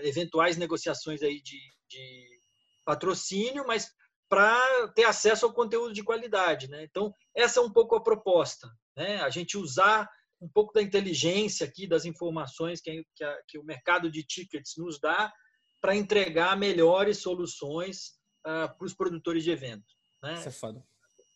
eventuais 0.03 0.57
negociações 0.57 1.23
aí 1.23 1.41
de, 1.41 1.59
de 1.89 2.41
patrocínio, 2.85 3.65
mas 3.67 3.91
para 4.29 4.89
ter 4.89 5.05
acesso 5.05 5.47
ao 5.47 5.53
conteúdo 5.53 5.93
de 5.93 6.03
qualidade, 6.03 6.69
né? 6.69 6.83
Então, 6.85 7.13
essa 7.35 7.61
é 7.61 7.63
um 7.63 7.73
pouco 7.73 7.95
a 7.95 8.03
proposta, 8.03 8.69
né? 8.97 9.21
A 9.21 9.31
gente 9.31 9.57
usar 9.57 10.09
um 10.41 10.49
pouco 10.49 10.73
da 10.73 10.83
inteligência 10.83 11.67
aqui, 11.67 11.87
das 11.87 12.05
informações 12.05 12.81
que, 12.81 13.05
que, 13.17 13.25
a, 13.25 13.39
que 13.49 13.59
o 13.59 13.65
mercado 13.65 14.11
de 14.11 14.23
tickets 14.23 14.75
nos 14.77 15.01
dá 15.01 15.33
para 15.81 15.97
entregar 15.97 16.57
melhores 16.57 17.19
soluções 17.19 18.13
uh, 18.47 18.77
para 18.77 18.87
os 18.87 18.95
produtores 18.95 19.45
de 19.45 19.51
evento. 19.51 19.85
Né? 20.23 20.35
Isso 20.35 20.49
é 20.49 20.53
foda. 20.53 20.85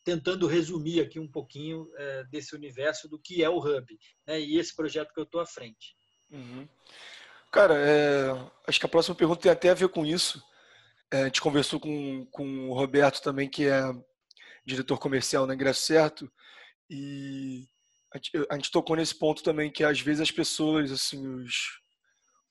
Tentando 0.05 0.47
resumir 0.47 1.01
aqui 1.01 1.19
um 1.19 1.31
pouquinho 1.31 1.83
uh, 1.83 2.29
desse 2.31 2.55
universo 2.55 3.09
do 3.09 3.19
que 3.19 3.43
é 3.43 3.49
o 3.49 3.59
Hub 3.59 3.87
né? 4.27 4.41
e 4.41 4.59
esse 4.59 4.75
projeto 4.75 5.13
que 5.13 5.21
eu 5.21 5.25
estou 5.25 5.41
à 5.41 5.47
frente. 5.47 5.95
Uhum. 6.31 6.69
Cara, 7.51 7.75
é, 7.77 8.31
acho 8.67 8.79
que 8.79 8.87
a 8.87 8.91
próxima 8.91 9.15
pergunta 9.15 9.41
tem 9.41 9.53
até 9.53 9.71
a 9.71 9.75
ver 9.75 9.89
com 9.89 10.05
isso. 10.05 10.43
É, 11.11 11.23
a 11.23 11.25
gente 11.25 11.41
conversou 11.41 11.81
com, 11.81 12.27
com 12.27 12.69
o 12.69 12.75
Roberto 12.75 13.23
também, 13.23 13.49
que 13.49 13.67
é 13.67 13.83
diretor 14.65 14.99
comercial 14.99 15.47
na 15.47 15.55
Ingresso 15.55 15.83
Certo, 15.83 16.31
e 16.91 17.67
a 18.13 18.55
gente, 18.55 18.71
tocou 18.71 18.97
nesse 18.97 19.15
ponto 19.19 19.43
também 19.43 19.71
que 19.71 19.85
às 19.85 20.01
vezes 20.01 20.23
as 20.23 20.31
pessoas, 20.31 20.91
assim, 20.91 21.27
os, 21.27 21.55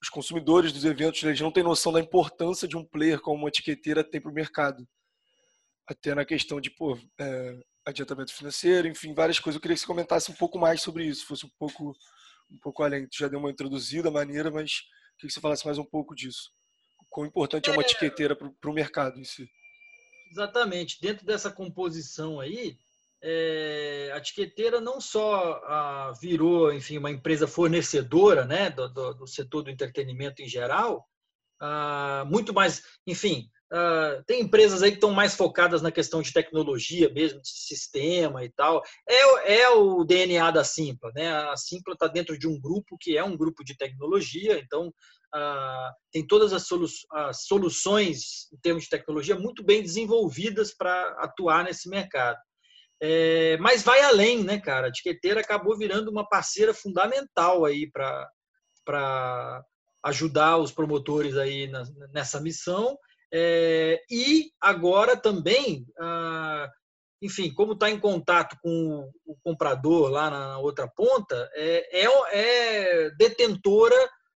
os 0.01 0.09
consumidores 0.09 0.71
dos 0.71 0.85
eventos, 0.85 1.23
eles 1.23 1.41
não 1.41 1.51
têm 1.51 1.63
noção 1.63 1.91
da 1.91 1.99
importância 1.99 2.67
de 2.67 2.77
um 2.77 2.85
player 2.85 3.19
como 3.19 3.39
uma 3.39 3.49
etiqueteira 3.49 4.03
tem 4.03 4.21
para 4.21 4.31
o 4.31 4.33
mercado. 4.33 4.87
Até 5.87 6.13
na 6.13 6.25
questão 6.25 6.61
de 6.61 6.69
pô, 6.69 6.99
é, 7.19 7.59
adiantamento 7.85 8.33
financeiro, 8.33 8.87
enfim, 8.87 9.13
várias 9.13 9.39
coisas. 9.39 9.55
Eu 9.55 9.61
queria 9.61 9.75
que 9.75 9.81
você 9.81 9.87
comentasse 9.87 10.29
um 10.29 10.35
pouco 10.35 10.59
mais 10.59 10.81
sobre 10.81 11.05
isso, 11.05 11.25
fosse 11.25 11.45
um 11.45 11.51
pouco, 11.57 11.95
um 12.51 12.59
pouco 12.59 12.83
além. 12.83 13.07
Tu 13.07 13.17
já 13.17 13.27
deu 13.27 13.39
uma 13.39 13.49
introduzida 13.49 14.11
maneira, 14.11 14.51
mas 14.51 14.81
queria 15.17 15.29
que 15.29 15.31
você 15.31 15.41
falasse 15.41 15.65
mais 15.65 15.77
um 15.77 15.85
pouco 15.85 16.13
disso. 16.13 16.51
Quão 17.09 17.25
importante 17.25 17.69
é, 17.69 17.73
é 17.73 17.75
uma 17.75 17.81
etiqueteira 17.81 18.35
para 18.35 18.69
o 18.69 18.73
mercado 18.73 19.19
em 19.19 19.23
si. 19.23 19.49
Exatamente. 20.29 20.99
Dentro 21.01 21.25
dessa 21.25 21.49
composição 21.49 22.39
aí, 22.39 22.77
é, 23.23 24.11
a 24.13 24.17
etiqueteira 24.17 24.79
não 24.79 25.01
só 25.01 25.61
ah, 25.65 26.13
virou, 26.21 26.73
enfim, 26.73 26.97
uma 26.97 27.11
empresa 27.11 27.47
fornecedora, 27.47 28.45
né, 28.45 28.69
do, 28.69 28.87
do, 28.89 29.13
do 29.13 29.27
setor 29.27 29.63
do 29.63 29.71
entretenimento 29.71 30.41
em 30.41 30.47
geral, 30.47 31.05
ah, 31.59 32.23
muito 32.27 32.53
mais, 32.53 32.83
enfim, 33.05 33.49
Uh, 33.71 34.23
tem 34.25 34.43
empresas 34.43 34.81
aí 34.81 34.91
que 34.91 34.95
estão 34.95 35.11
mais 35.11 35.35
focadas 35.35 35.81
na 35.81 35.91
questão 35.91 36.21
de 36.21 36.31
tecnologia 36.31 37.09
mesmo, 37.09 37.41
de 37.41 37.49
sistema 37.49 38.45
e 38.45 38.49
tal. 38.49 38.81
É, 39.07 39.61
é 39.61 39.69
o 39.69 40.05
DNA 40.05 40.51
da 40.51 40.63
Simpla, 40.63 41.11
né? 41.13 41.29
A 41.49 41.57
Simpla 41.57 41.93
está 41.93 42.07
dentro 42.07 42.39
de 42.39 42.47
um 42.47 42.57
grupo 42.59 42.97
que 42.97 43.17
é 43.17 43.23
um 43.23 43.35
grupo 43.35 43.65
de 43.65 43.75
tecnologia, 43.75 44.57
então 44.57 44.87
uh, 44.87 45.91
tem 46.13 46.25
todas 46.25 46.53
as, 46.53 46.65
solu 46.65 46.87
as, 47.11 47.43
soluções 47.45 48.49
em 48.53 48.57
termos 48.61 48.83
de 48.83 48.89
tecnologia 48.89 49.35
muito 49.35 49.61
bem 49.65 49.81
desenvolvidas 49.81 50.73
para 50.73 51.17
atuar 51.19 51.65
nesse 51.65 51.89
mercado. 51.89 52.37
É, 53.01 53.57
mas 53.57 53.83
vai 53.83 54.01
além, 54.01 54.43
né, 54.43 54.59
cara? 54.59 54.87
A 54.87 54.91
Tiqueteira 54.91 55.41
acabou 55.41 55.77
virando 55.77 56.09
uma 56.09 56.27
parceira 56.27 56.73
fundamental 56.73 57.65
aí 57.65 57.89
para 57.91 59.63
ajudar 60.03 60.57
os 60.57 60.71
promotores 60.71 61.37
aí 61.37 61.67
na, 61.67 61.83
nessa 62.11 62.39
missão 62.39 62.97
é, 63.33 64.01
e 64.09 64.51
agora 64.59 65.17
também, 65.17 65.85
ah, 65.99 66.69
enfim, 67.21 67.53
como 67.53 67.73
está 67.73 67.89
em 67.89 67.99
contato 67.99 68.57
com 68.61 69.09
o 69.25 69.35
comprador 69.43 70.09
lá 70.09 70.29
na 70.29 70.59
outra 70.59 70.87
ponta, 70.87 71.49
é, 71.53 72.05
é, 72.05 72.07
é 72.31 73.09
detentora 73.11 73.95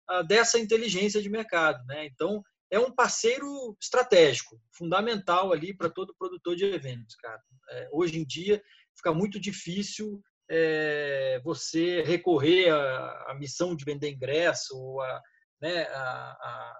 ah, 0.08 0.22
dessa 0.22 0.58
inteligência 0.58 1.20
de 1.20 1.28
mercado. 1.28 1.84
Né? 1.86 2.06
Então, 2.06 2.42
é 2.70 2.78
um 2.78 2.90
parceiro 2.90 3.76
estratégico, 3.80 4.60
fundamental 4.72 5.52
ali 5.52 5.74
para 5.74 5.90
todo 5.90 6.14
produtor 6.18 6.56
de 6.56 6.64
eventos, 6.64 7.16
cara. 7.16 7.40
É, 7.70 7.88
hoje 7.92 8.18
em 8.18 8.24
dia 8.24 8.62
fica 8.96 9.12
muito 9.12 9.40
difícil 9.40 10.22
é, 10.50 11.40
você 11.44 12.02
recorrer 12.02 12.70
à, 12.70 13.26
à, 13.28 13.36
missão 13.38 13.74
de 13.74 13.84
vender 13.84 14.10
ingresso 14.10 14.76
ou 14.76 15.00
a, 15.00 15.22
né, 15.60 15.86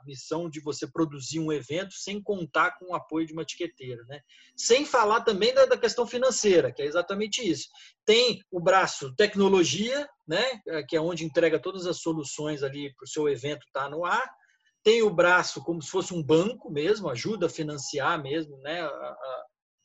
missão 0.04 0.48
de 0.48 0.60
você 0.60 0.86
produzir 0.86 1.40
um 1.40 1.52
evento 1.52 1.92
sem 1.94 2.22
contar 2.22 2.78
com 2.78 2.92
o 2.92 2.94
apoio 2.94 3.26
de 3.26 3.32
uma 3.32 3.42
etiqueteira. 3.42 4.02
Né? 4.04 4.20
Sem 4.56 4.86
falar 4.86 5.22
também 5.22 5.52
da, 5.52 5.66
da 5.66 5.76
questão 5.76 6.06
financeira, 6.06 6.72
que 6.72 6.82
é 6.82 6.86
exatamente 6.86 7.46
isso. 7.46 7.68
Tem 8.04 8.40
o 8.50 8.60
braço 8.60 9.14
tecnologia, 9.16 10.08
né, 10.26 10.44
que 10.88 10.96
é 10.96 11.00
onde 11.00 11.24
entrega 11.24 11.58
todas 11.58 11.86
as 11.86 12.00
soluções 12.00 12.62
ali 12.62 12.94
para 12.94 13.04
o 13.04 13.08
seu 13.08 13.28
evento 13.28 13.66
estar 13.66 13.84
tá 13.84 13.90
no 13.90 14.04
ar. 14.04 14.30
Tem 14.82 15.02
o 15.02 15.10
braço 15.10 15.62
como 15.62 15.82
se 15.82 15.90
fosse 15.90 16.14
um 16.14 16.22
banco 16.22 16.70
mesmo, 16.70 17.08
ajuda 17.08 17.46
a 17.46 17.50
financiar 17.50 18.22
mesmo 18.22 18.56
né, 18.58 18.82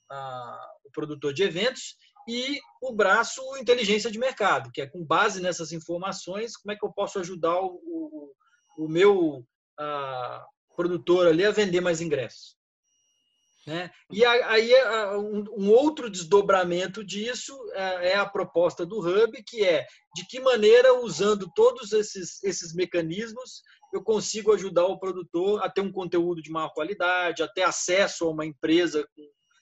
a, 0.09 0.71
o 0.85 0.91
produtor 0.91 1.33
de 1.33 1.43
eventos 1.43 1.95
e 2.27 2.59
o 2.81 2.93
braço 2.93 3.41
inteligência 3.57 4.09
de 4.09 4.17
mercado, 4.17 4.71
que 4.71 4.81
é 4.81 4.87
com 4.87 5.03
base 5.03 5.41
nessas 5.41 5.71
informações, 5.71 6.55
como 6.55 6.71
é 6.71 6.75
que 6.75 6.85
eu 6.85 6.91
posso 6.93 7.19
ajudar 7.19 7.59
o, 7.59 7.67
o, 7.67 8.85
o 8.85 8.87
meu 8.87 9.45
ah, 9.77 10.45
produtor 10.75 11.27
ali 11.27 11.45
a 11.45 11.51
vender 11.51 11.81
mais 11.81 11.99
ingressos. 12.01 12.55
Né? 13.65 13.89
E 14.11 14.25
aí 14.25 14.73
um 15.57 15.69
outro 15.69 16.09
desdobramento 16.09 17.03
disso 17.03 17.57
é, 17.73 18.09
é 18.09 18.15
a 18.15 18.25
proposta 18.25 18.85
do 18.85 18.99
Hub, 18.99 19.41
que 19.47 19.63
é 19.63 19.85
de 20.13 20.25
que 20.27 20.39
maneira, 20.41 20.99
usando 20.99 21.49
todos 21.55 21.93
esses, 21.93 22.43
esses 22.43 22.73
mecanismos, 22.73 23.61
eu 23.93 24.03
consigo 24.03 24.51
ajudar 24.51 24.85
o 24.85 24.97
produtor 24.97 25.63
a 25.63 25.69
ter 25.69 25.81
um 25.81 25.91
conteúdo 25.91 26.41
de 26.41 26.49
maior 26.49 26.69
qualidade, 26.69 27.43
a 27.43 27.47
ter 27.47 27.61
acesso 27.61 28.25
a 28.25 28.31
uma 28.31 28.45
empresa 28.45 29.07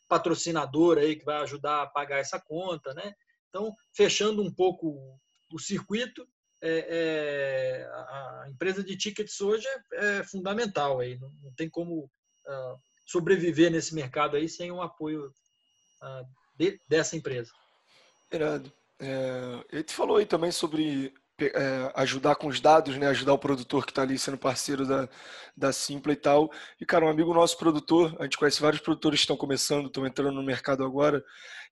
patrocinadora 0.07 1.01
aí 1.01 1.17
que 1.17 1.25
vai 1.25 1.41
ajudar 1.41 1.83
a 1.83 1.87
pagar 1.87 2.19
essa 2.19 2.39
conta. 2.39 2.93
Né? 2.93 3.13
Então, 3.49 3.75
fechando 3.93 4.41
um 4.41 4.51
pouco 4.51 5.19
o 5.51 5.59
circuito, 5.59 6.25
é, 6.63 6.85
é, 6.89 7.85
a 7.91 8.45
empresa 8.49 8.81
de 8.81 8.95
tickets 8.95 9.41
hoje 9.41 9.67
é, 9.67 10.19
é 10.19 10.23
fundamental 10.23 10.99
aí, 10.99 11.17
não, 11.19 11.31
não 11.41 11.53
tem 11.53 11.69
como 11.69 12.03
uh, 12.03 12.77
sobreviver 13.05 13.71
nesse 13.71 13.93
mercado 13.95 14.37
aí 14.37 14.47
sem 14.47 14.71
um 14.71 14.81
apoio 14.81 15.25
uh, 15.27 16.25
de, 16.55 16.79
dessa 16.87 17.17
empresa. 17.17 17.51
Irado. 18.31 18.71
É, 18.99 19.65
ele 19.71 19.85
falou 19.89 20.17
aí 20.17 20.25
também 20.27 20.51
sobre 20.51 21.11
é, 21.45 21.91
ajudar 21.95 22.35
com 22.35 22.47
os 22.47 22.59
dados, 22.59 22.97
né? 22.97 23.07
Ajudar 23.07 23.33
o 23.33 23.39
produtor 23.39 23.85
que 23.85 23.91
está 23.91 24.01
ali 24.01 24.17
sendo 24.17 24.37
parceiro 24.37 24.85
da, 24.85 25.09
da 25.55 25.71
Simpla 25.73 26.13
e 26.13 26.15
tal. 26.15 26.49
E, 26.79 26.85
cara, 26.85 27.05
um 27.05 27.09
amigo 27.09 27.33
nosso 27.33 27.57
produtor, 27.57 28.15
a 28.19 28.23
gente 28.23 28.37
conhece 28.37 28.61
vários 28.61 28.81
produtores 28.81 29.19
que 29.19 29.23
estão 29.23 29.37
começando, 29.37 29.87
estão 29.87 30.05
entrando 30.05 30.33
no 30.33 30.43
mercado 30.43 30.83
agora, 30.83 31.23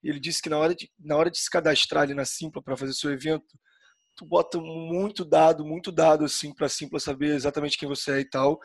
e 0.02 0.08
ele 0.08 0.20
disse 0.20 0.42
que 0.42 0.48
na 0.48 0.58
hora 0.58 0.74
de, 0.74 0.90
na 0.98 1.16
hora 1.16 1.30
de 1.30 1.38
se 1.38 1.50
cadastrar 1.50 2.04
ali 2.04 2.14
na 2.14 2.24
Simpla 2.24 2.62
para 2.62 2.76
fazer 2.76 2.92
seu 2.94 3.12
evento, 3.12 3.46
tu 4.16 4.26
bota 4.26 4.58
muito 4.58 5.24
dado, 5.24 5.64
muito 5.64 5.90
dado 5.90 6.24
assim 6.24 6.52
para 6.54 6.68
Simpla 6.68 7.00
saber 7.00 7.34
exatamente 7.34 7.78
quem 7.78 7.88
você 7.88 8.12
é 8.12 8.20
e 8.20 8.28
tal. 8.28 8.60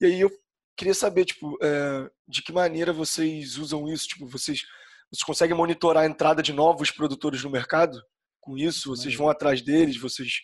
E 0.00 0.06
aí 0.06 0.20
eu 0.20 0.30
queria 0.76 0.94
saber, 0.94 1.24
tipo, 1.24 1.56
é, 1.62 2.10
de 2.28 2.42
que 2.42 2.52
maneira 2.52 2.92
vocês 2.92 3.56
usam 3.56 3.88
isso? 3.88 4.08
Tipo, 4.08 4.26
vocês, 4.26 4.62
vocês 5.10 5.22
conseguem 5.24 5.56
monitorar 5.56 6.04
a 6.04 6.06
entrada 6.06 6.42
de 6.42 6.52
novos 6.52 6.90
produtores 6.90 7.42
no 7.42 7.50
mercado? 7.50 8.00
Com 8.44 8.58
isso, 8.58 8.94
vocês 8.94 9.14
vão 9.14 9.30
atrás 9.30 9.62
deles, 9.62 9.96
vocês 9.96 10.42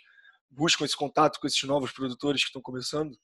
buscam 0.49 0.87
esse 0.87 0.97
contato 0.97 1.39
com 1.39 1.47
esses 1.47 1.63
novos 1.65 1.93
produtores 1.93 2.41
que 2.41 2.47
estão 2.47 2.63
começando? 2.63 3.15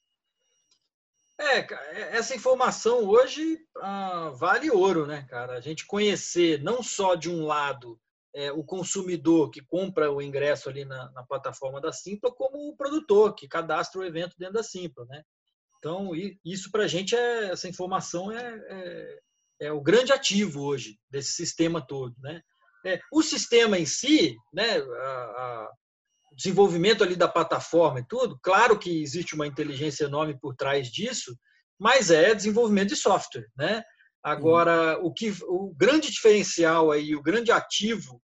É, 1.35 1.61
é, 1.61 2.15
essa 2.15 2.35
informação 2.35 3.03
hoje 3.03 3.57
ah, 3.77 4.31
vale 4.35 4.69
ouro, 4.69 5.07
né, 5.07 5.25
cara? 5.27 5.53
A 5.53 5.61
gente 5.61 5.83
conhecer 5.87 6.61
não 6.61 6.83
só 6.83 7.15
de 7.15 7.27
um 7.27 7.43
lado 7.43 7.99
é, 8.35 8.51
o 8.51 8.63
consumidor 8.63 9.49
que 9.49 9.65
compra 9.65 10.11
o 10.11 10.21
ingresso 10.21 10.69
ali 10.69 10.85
na, 10.85 11.09
na, 11.09 11.23
plataforma 11.23 11.81
da 11.81 11.91
Simpla, 11.91 12.31
como 12.31 12.69
o 12.69 12.77
produtor 12.77 13.33
que 13.33 13.47
cadastra 13.47 13.99
o 13.99 14.05
evento 14.05 14.35
dentro 14.37 14.53
da 14.53 14.63
Simpla, 14.63 15.07
né? 15.07 15.23
Então, 15.79 16.11
isso 16.45 16.69
para 16.69 16.83
a 16.83 16.87
gente, 16.87 17.15
é, 17.15 17.45
essa 17.45 17.67
informação 17.67 18.31
é, 18.31 18.61
é, 18.69 19.19
é, 19.61 19.71
o 19.71 19.81
grande 19.81 20.13
ativo 20.13 20.61
hoje 20.61 20.99
desse 21.09 21.31
sistema 21.31 21.81
todo, 21.81 22.13
né? 22.19 22.43
É, 22.87 23.01
o 23.11 23.21
sistema 23.21 23.77
em 23.77 23.85
si, 23.85 24.37
né, 24.53 24.77
a, 24.77 25.11
a, 25.11 25.69
o 26.31 26.35
desenvolvimento 26.35 27.03
ali 27.03 27.17
da 27.17 27.27
plataforma 27.27 27.99
e 27.99 28.07
tudo, 28.07 28.39
claro 28.41 28.79
que 28.79 29.01
existe 29.01 29.35
uma 29.35 29.45
inteligência 29.45 30.05
enorme 30.05 30.39
por 30.39 30.55
trás 30.55 30.87
disso, 30.87 31.37
mas 31.77 32.09
é 32.09 32.33
desenvolvimento 32.33 32.89
de 32.89 32.95
software, 32.95 33.45
né? 33.57 33.83
Agora, 34.23 34.97
o 35.01 35.13
que 35.13 35.33
o 35.43 35.73
grande 35.75 36.09
diferencial 36.09 36.91
aí, 36.91 37.15
o 37.15 37.21
grande 37.21 37.51
ativo 37.51 38.21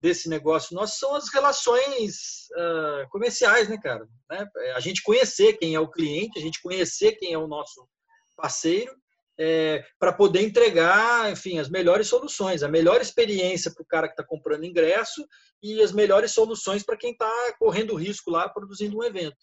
desse 0.00 0.28
negócio 0.28 0.74
nosso 0.74 0.98
são 0.98 1.14
as 1.14 1.32
relações 1.32 2.48
uh, 2.56 3.08
comerciais, 3.10 3.68
né, 3.68 3.78
cara? 3.82 4.06
Né? 4.30 4.46
A 4.74 4.80
gente 4.80 5.02
conhecer 5.02 5.54
quem 5.54 5.74
é 5.74 5.80
o 5.80 5.90
cliente, 5.90 6.38
a 6.38 6.42
gente 6.42 6.60
conhecer 6.62 7.12
quem 7.12 7.32
é 7.32 7.38
o 7.38 7.46
nosso 7.46 7.88
parceiro, 8.36 8.92
é, 9.38 9.84
para 9.98 10.12
poder 10.12 10.42
entregar, 10.42 11.30
enfim, 11.30 11.58
as 11.58 11.68
melhores 11.68 12.08
soluções, 12.08 12.62
a 12.62 12.68
melhor 12.68 13.00
experiência 13.00 13.72
para 13.72 13.82
o 13.82 13.86
cara 13.86 14.06
que 14.06 14.12
está 14.12 14.24
comprando 14.24 14.64
ingresso 14.64 15.26
e 15.62 15.82
as 15.82 15.92
melhores 15.92 16.32
soluções 16.32 16.84
para 16.84 16.96
quem 16.96 17.12
está 17.12 17.54
correndo 17.58 17.94
risco 17.94 18.30
lá 18.30 18.48
produzindo 18.48 18.98
um 18.98 19.04
evento. 19.04 19.36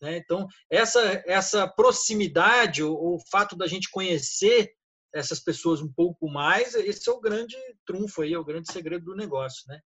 Né? 0.00 0.16
Então, 0.16 0.46
essa, 0.68 1.22
essa 1.26 1.66
proximidade, 1.66 2.82
o, 2.82 2.92
o 2.92 3.18
fato 3.30 3.56
da 3.56 3.66
gente 3.66 3.90
conhecer 3.90 4.72
essas 5.14 5.40
pessoas 5.40 5.80
um 5.80 5.92
pouco 5.92 6.28
mais, 6.28 6.74
esse 6.74 7.08
é 7.08 7.12
o 7.12 7.20
grande 7.20 7.56
trunfo 7.86 8.22
aí, 8.22 8.32
é 8.32 8.38
o 8.38 8.44
grande 8.44 8.72
segredo 8.72 9.04
do 9.04 9.14
negócio, 9.14 9.62
né? 9.68 9.78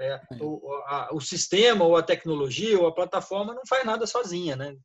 É, 0.00 0.20
o, 0.40 0.72
a, 0.86 1.08
o, 1.12 1.20
sistema 1.20 1.84
ou 1.84 1.96
a 1.96 2.02
tecnologia 2.04 2.78
ou 2.78 2.86
a 2.86 2.94
plataforma 2.94 3.52
não 3.52 3.66
faz 3.68 3.84
nada 3.84 4.06
sozinha, 4.06 4.54
né? 4.54 4.76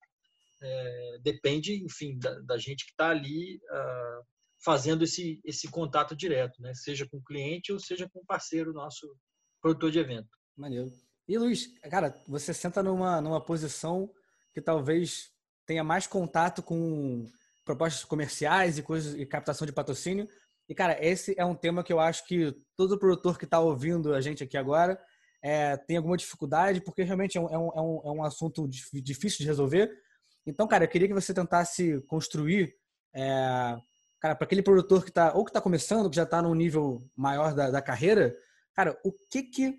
É, 0.64 1.18
depende, 1.22 1.84
enfim, 1.84 2.18
da, 2.18 2.40
da 2.40 2.58
gente 2.58 2.86
que 2.86 2.92
está 2.92 3.10
ali 3.10 3.58
uh, 3.58 4.26
fazendo 4.64 5.04
esse, 5.04 5.42
esse 5.44 5.70
contato 5.70 6.16
direto, 6.16 6.62
né? 6.62 6.74
Seja 6.74 7.08
com 7.08 7.18
o 7.18 7.24
cliente 7.24 7.72
ou 7.74 7.80
seja 7.80 8.10
com 8.10 8.20
o 8.20 8.26
parceiro 8.26 8.74
nosso 8.74 9.16
produtor 9.62 9.92
de 9.92 10.00
evento. 10.00 10.30
Maneiro. 10.56 10.92
E 11.28 11.38
Luiz, 11.38 11.68
cara, 11.90 12.14
você 12.28 12.54
senta 12.54 12.82
numa, 12.84 13.22
numa 13.22 13.42
posição 13.42 14.12
que 14.54 14.62
talvez 14.62 15.32
tenha 15.66 15.84
mais 15.84 16.06
contato 16.06 16.62
com 16.62 17.26
propostas 17.64 18.04
comerciais 18.04 18.78
e 18.78 18.84
coisas 18.84 19.16
e 19.16 19.26
captação 19.26 19.66
de 19.66 19.72
patrocínio 19.72 20.28
e, 20.68 20.74
cara, 20.74 20.98
esse 21.04 21.36
é 21.38 21.46
um 21.46 21.56
tema 21.56 21.84
que 21.84 21.92
eu 21.92 22.00
acho 22.00 22.26
que 22.26 22.56
todo 22.76 22.98
produtor 22.98 23.38
que 23.38 23.46
está 23.46 23.60
ouvindo 23.60 24.14
a 24.14 24.22
gente 24.22 24.44
aqui 24.44 24.58
agora 24.58 25.00
é, 25.42 25.76
tem 25.76 25.98
alguma 25.98 26.16
dificuldade, 26.16 26.82
porque 26.82 27.04
realmente 27.04 27.38
é 27.38 27.42
um, 27.42 27.48
é 27.52 27.58
um, 27.58 28.02
é 28.06 28.12
um 28.12 28.24
é 28.24 28.28
assunto 28.28 28.68
difícil 28.68 29.40
de 29.40 29.46
resolver. 29.46 29.92
Então, 30.46 30.68
cara, 30.68 30.84
eu 30.84 30.88
queria 30.88 31.08
que 31.08 31.14
você 31.14 31.34
tentasse 31.34 32.02
construir, 32.08 32.76
é, 33.14 33.78
cara, 34.20 34.36
para 34.36 34.46
aquele 34.46 34.62
produtor 34.62 35.04
que 35.04 35.10
está, 35.10 35.34
ou 35.34 35.44
que 35.46 35.50
está 35.50 35.62
começando, 35.62 36.10
que 36.10 36.16
já 36.16 36.24
está 36.24 36.42
num 36.42 36.54
nível 36.54 37.00
maior 37.16 37.54
da, 37.54 37.72
da, 37.72 37.82
carreira, 37.82 38.36
cara, 38.74 38.98
o 39.04 39.12
que 39.12 39.44
que 39.44 39.76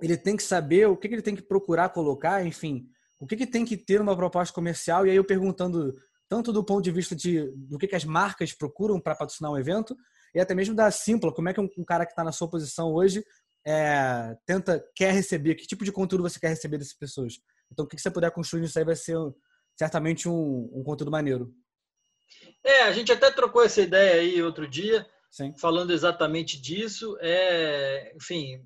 ele 0.00 0.16
tem 0.16 0.36
que 0.36 0.42
saber, 0.42 0.86
o 0.86 0.96
que 0.96 1.08
que 1.08 1.14
ele 1.14 1.22
tem 1.22 1.34
que 1.34 1.42
procurar 1.42 1.88
colocar, 1.88 2.44
enfim, 2.46 2.88
o 3.18 3.26
que 3.26 3.36
que 3.36 3.46
tem 3.46 3.64
que 3.64 3.76
ter 3.76 4.00
uma 4.00 4.16
proposta 4.16 4.54
comercial, 4.54 5.06
e 5.06 5.10
aí 5.10 5.16
eu 5.16 5.24
perguntando 5.24 5.94
tanto 6.28 6.52
do 6.52 6.62
ponto 6.62 6.82
de 6.82 6.92
vista 6.92 7.16
de 7.16 7.50
do 7.56 7.78
que, 7.78 7.88
que 7.88 7.96
as 7.96 8.04
marcas 8.04 8.52
procuram 8.52 9.00
para 9.00 9.16
patrocinar 9.16 9.50
um 9.50 9.58
evento, 9.58 9.96
e 10.34 10.40
até 10.40 10.54
mesmo 10.54 10.74
da 10.74 10.90
Simpla, 10.90 11.32
como 11.32 11.48
é 11.48 11.54
que 11.54 11.60
um, 11.60 11.68
um 11.76 11.84
cara 11.84 12.06
que 12.06 12.12
está 12.12 12.22
na 12.22 12.32
sua 12.32 12.48
posição 12.48 12.92
hoje 12.92 13.24
é, 13.66 14.36
tenta, 14.46 14.84
quer 14.94 15.12
receber, 15.12 15.54
que 15.54 15.66
tipo 15.66 15.84
de 15.84 15.92
conteúdo 15.92 16.22
você 16.22 16.38
quer 16.38 16.48
receber 16.48 16.78
dessas 16.78 16.94
pessoas. 16.94 17.34
Então, 17.70 17.84
o 17.84 17.88
que, 17.88 17.96
que 17.96 18.02
você 18.02 18.10
puder 18.10 18.30
construir 18.30 18.62
nisso 18.62 18.78
aí 18.78 18.84
vai 18.84 18.96
ser 18.96 19.16
certamente 19.78 20.28
um, 20.28 20.68
um 20.72 20.82
conteúdo 20.82 21.10
maneiro. 21.10 21.54
É, 22.64 22.82
a 22.82 22.92
gente 22.92 23.12
até 23.12 23.30
trocou 23.30 23.62
essa 23.62 23.80
ideia 23.80 24.20
aí 24.20 24.42
outro 24.42 24.68
dia, 24.68 25.06
Sim. 25.30 25.54
falando 25.56 25.92
exatamente 25.92 26.60
disso. 26.60 27.16
É, 27.20 28.12
enfim, 28.16 28.60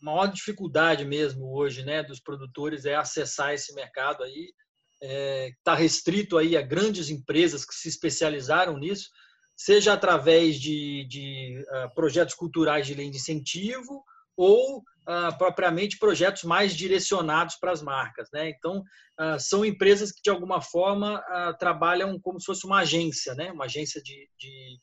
maior 0.00 0.26
dificuldade 0.26 1.04
mesmo 1.04 1.54
hoje, 1.54 1.84
né, 1.84 2.02
dos 2.02 2.20
produtores 2.20 2.84
é 2.84 2.94
acessar 2.94 3.52
esse 3.52 3.74
mercado 3.74 4.22
aí. 4.24 4.52
Está 5.00 5.14
é, 5.14 5.50
tá 5.62 5.74
restrito 5.74 6.38
aí 6.38 6.56
a 6.56 6.62
grandes 6.62 7.10
empresas 7.10 7.66
que 7.66 7.74
se 7.74 7.88
especializaram 7.88 8.78
nisso, 8.78 9.10
seja 9.54 9.92
através 9.92 10.58
de, 10.58 11.06
de 11.06 11.62
uh, 11.68 11.94
projetos 11.94 12.34
culturais 12.34 12.86
de 12.86 12.94
lei 12.94 13.10
de 13.10 13.16
incentivo 13.16 14.02
ou 14.36 14.82
uh, 15.06 15.36
propriamente 15.38 15.98
projetos 15.98 16.42
mais 16.42 16.74
direcionados 16.74 17.56
para 17.56 17.72
as 17.72 17.82
marcas. 17.82 18.28
Né? 18.32 18.50
Então, 18.50 18.82
uh, 19.20 19.38
são 19.38 19.64
empresas 19.64 20.12
que, 20.12 20.20
de 20.22 20.30
alguma 20.30 20.60
forma, 20.60 21.22
trabalham 21.58 22.18
como 22.20 22.40
se 22.40 22.46
fosse 22.46 22.66
uma 22.66 22.80
agência, 22.80 23.34
né? 23.34 23.50
uma 23.52 23.64
agência 23.64 24.02
de, 24.02 24.28
de 24.38 24.78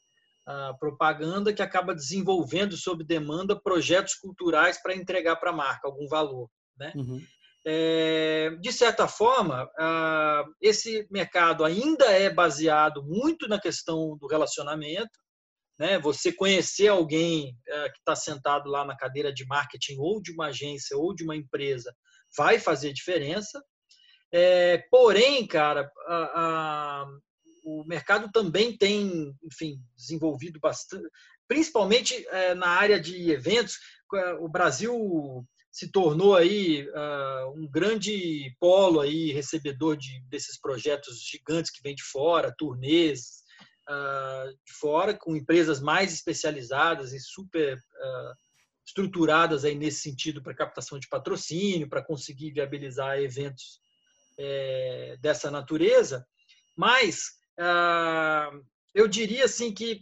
propaganda 0.79 1.53
que 1.53 1.61
acaba 1.61 1.95
desenvolvendo, 1.95 2.75
sob 2.75 3.03
demanda, 3.03 3.59
projetos 3.59 4.15
culturais 4.15 4.81
para 4.81 4.95
entregar 4.95 5.37
para 5.37 5.51
a 5.51 5.55
marca 5.55 5.87
algum 5.87 6.07
valor. 6.07 6.49
Né? 6.77 6.91
Uhum. 6.95 7.21
É, 7.65 8.57
de 8.59 8.73
certa 8.73 9.07
forma, 9.07 9.69
esse 10.61 11.07
mercado 11.09 11.63
ainda 11.63 12.05
é 12.11 12.29
baseado 12.29 13.01
muito 13.03 13.47
na 13.47 13.57
questão 13.57 14.17
do 14.17 14.27
relacionamento, 14.27 15.22
né? 15.77 15.99
Você 15.99 16.31
conhecer 16.31 16.87
alguém 16.87 17.57
é, 17.67 17.89
que 17.89 17.99
está 17.99 18.15
sentado 18.15 18.69
lá 18.69 18.85
na 18.85 18.95
cadeira 18.95 19.33
de 19.33 19.45
marketing 19.45 19.97
ou 19.97 20.21
de 20.21 20.31
uma 20.31 20.47
agência 20.47 20.97
ou 20.97 21.13
de 21.13 21.23
uma 21.23 21.35
empresa 21.35 21.93
vai 22.37 22.59
fazer 22.59 22.93
diferença. 22.93 23.63
É, 24.31 24.79
porém, 24.89 25.45
cara, 25.45 25.91
a, 26.07 26.15
a, 26.15 27.05
o 27.63 27.83
mercado 27.85 28.31
também 28.31 28.75
tem, 28.75 29.35
enfim, 29.43 29.79
desenvolvido 29.95 30.59
bastante, 30.59 31.07
principalmente 31.47 32.25
é, 32.29 32.55
na 32.55 32.69
área 32.69 32.99
de 32.99 33.31
eventos. 33.31 33.77
O 34.39 34.49
Brasil 34.49 35.45
se 35.73 35.91
tornou 35.91 36.35
aí 36.35 36.87
uh, 36.87 37.51
um 37.57 37.67
grande 37.67 38.55
polo 38.59 38.99
aí 38.99 39.31
recebedor 39.31 39.97
de, 39.97 40.21
desses 40.29 40.59
projetos 40.59 41.19
gigantes 41.19 41.71
que 41.71 41.81
vêm 41.81 41.95
de 41.95 42.03
fora, 42.03 42.53
turnês, 42.55 43.42
de 44.65 44.73
fora, 44.73 45.13
com 45.13 45.35
empresas 45.35 45.81
mais 45.81 46.13
especializadas 46.13 47.13
e 47.13 47.19
super 47.19 47.77
uh, 47.77 48.33
estruturadas 48.85 49.65
aí 49.65 49.75
nesse 49.75 50.01
sentido 50.01 50.41
para 50.41 50.53
captação 50.53 50.99
de 50.99 51.07
patrocínio, 51.07 51.89
para 51.89 52.03
conseguir 52.03 52.51
viabilizar 52.51 53.19
eventos 53.19 53.79
é, 54.37 55.17
dessa 55.21 55.49
natureza. 55.49 56.25
Mas 56.75 57.31
uh, 57.59 58.65
eu 58.93 59.07
diria 59.07 59.45
assim 59.45 59.73
que 59.73 60.01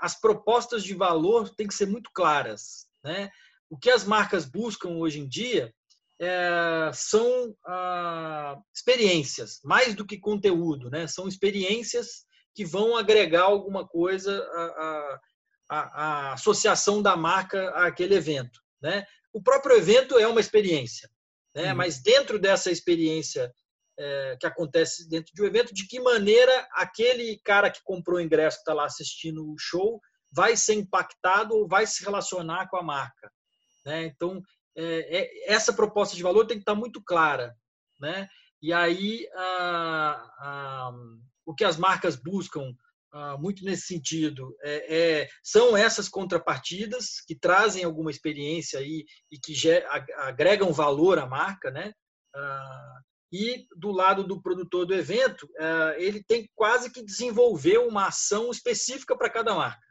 as 0.00 0.18
propostas 0.20 0.82
de 0.82 0.94
valor 0.94 1.48
têm 1.54 1.66
que 1.66 1.74
ser 1.74 1.86
muito 1.86 2.10
claras. 2.12 2.86
Né? 3.04 3.30
O 3.70 3.78
que 3.78 3.90
as 3.90 4.04
marcas 4.04 4.44
buscam 4.44 4.90
hoje 4.90 5.20
em 5.20 5.28
dia 5.28 5.72
é, 6.18 6.90
são 6.94 7.54
ah, 7.66 8.58
experiências, 8.74 9.60
mais 9.62 9.94
do 9.94 10.04
que 10.04 10.18
conteúdo, 10.18 10.88
né? 10.88 11.06
São 11.06 11.28
experiências 11.28 12.25
que 12.56 12.64
vão 12.64 12.96
agregar 12.96 13.42
alguma 13.42 13.86
coisa 13.86 14.42
à, 14.54 15.20
à, 15.68 15.78
à 15.78 16.32
associação 16.32 17.02
da 17.02 17.14
marca 17.14 17.68
àquele 17.70 18.14
evento. 18.14 18.58
Né? 18.80 19.06
O 19.30 19.42
próprio 19.42 19.76
evento 19.76 20.18
é 20.18 20.26
uma 20.26 20.40
experiência, 20.40 21.08
né? 21.54 21.70
Uhum. 21.70 21.76
mas 21.76 22.02
dentro 22.02 22.38
dessa 22.38 22.70
experiência 22.70 23.52
é, 23.98 24.36
que 24.40 24.46
acontece 24.46 25.06
dentro 25.08 25.32
de 25.34 25.42
um 25.42 25.46
evento, 25.46 25.74
de 25.74 25.86
que 25.86 26.00
maneira 26.00 26.66
aquele 26.72 27.38
cara 27.44 27.70
que 27.70 27.82
comprou 27.84 28.18
o 28.18 28.20
ingresso, 28.20 28.58
que 28.58 28.62
está 28.62 28.72
lá 28.72 28.86
assistindo 28.86 29.46
o 29.46 29.56
show, 29.58 30.00
vai 30.32 30.56
ser 30.56 30.74
impactado 30.74 31.54
ou 31.54 31.68
vai 31.68 31.86
se 31.86 32.02
relacionar 32.02 32.68
com 32.68 32.78
a 32.78 32.82
marca. 32.82 33.30
Né? 33.84 34.04
Então, 34.04 34.42
é, 34.76 35.18
é, 35.18 35.52
essa 35.52 35.72
proposta 35.72 36.16
de 36.16 36.22
valor 36.22 36.46
tem 36.46 36.56
que 36.56 36.62
estar 36.62 36.74
muito 36.74 37.02
clara. 37.02 37.54
Né? 38.00 38.28
E 38.62 38.72
aí, 38.72 39.26
a, 39.34 40.30
a, 40.38 40.92
o 41.46 41.54
que 41.54 41.64
as 41.64 41.78
marcas 41.78 42.16
buscam 42.16 42.74
ah, 43.12 43.38
muito 43.38 43.64
nesse 43.64 43.86
sentido 43.86 44.54
é, 44.62 44.94
é, 45.22 45.28
são 45.42 45.74
essas 45.74 46.08
contrapartidas 46.08 47.22
que 47.26 47.34
trazem 47.34 47.82
alguma 47.82 48.10
experiência 48.10 48.78
aí 48.78 49.06
e 49.30 49.38
que 49.38 49.54
agregam 50.16 50.70
valor 50.72 51.18
à 51.18 51.26
marca, 51.26 51.70
né? 51.70 51.94
Ah, 52.34 53.00
e 53.32 53.66
do 53.74 53.90
lado 53.90 54.22
do 54.22 54.42
produtor 54.42 54.84
do 54.84 54.94
evento, 54.94 55.48
ah, 55.58 55.94
ele 55.96 56.22
tem 56.22 56.46
quase 56.54 56.90
que 56.90 57.02
desenvolver 57.02 57.78
uma 57.78 58.08
ação 58.08 58.50
específica 58.50 59.16
para 59.16 59.30
cada 59.30 59.54
marca, 59.54 59.86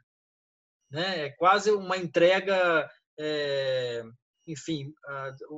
né? 0.90 1.26
É 1.26 1.30
quase 1.30 1.72
uma 1.72 1.96
entrega 1.96 2.88
é, 3.18 4.04
enfim, 4.46 4.92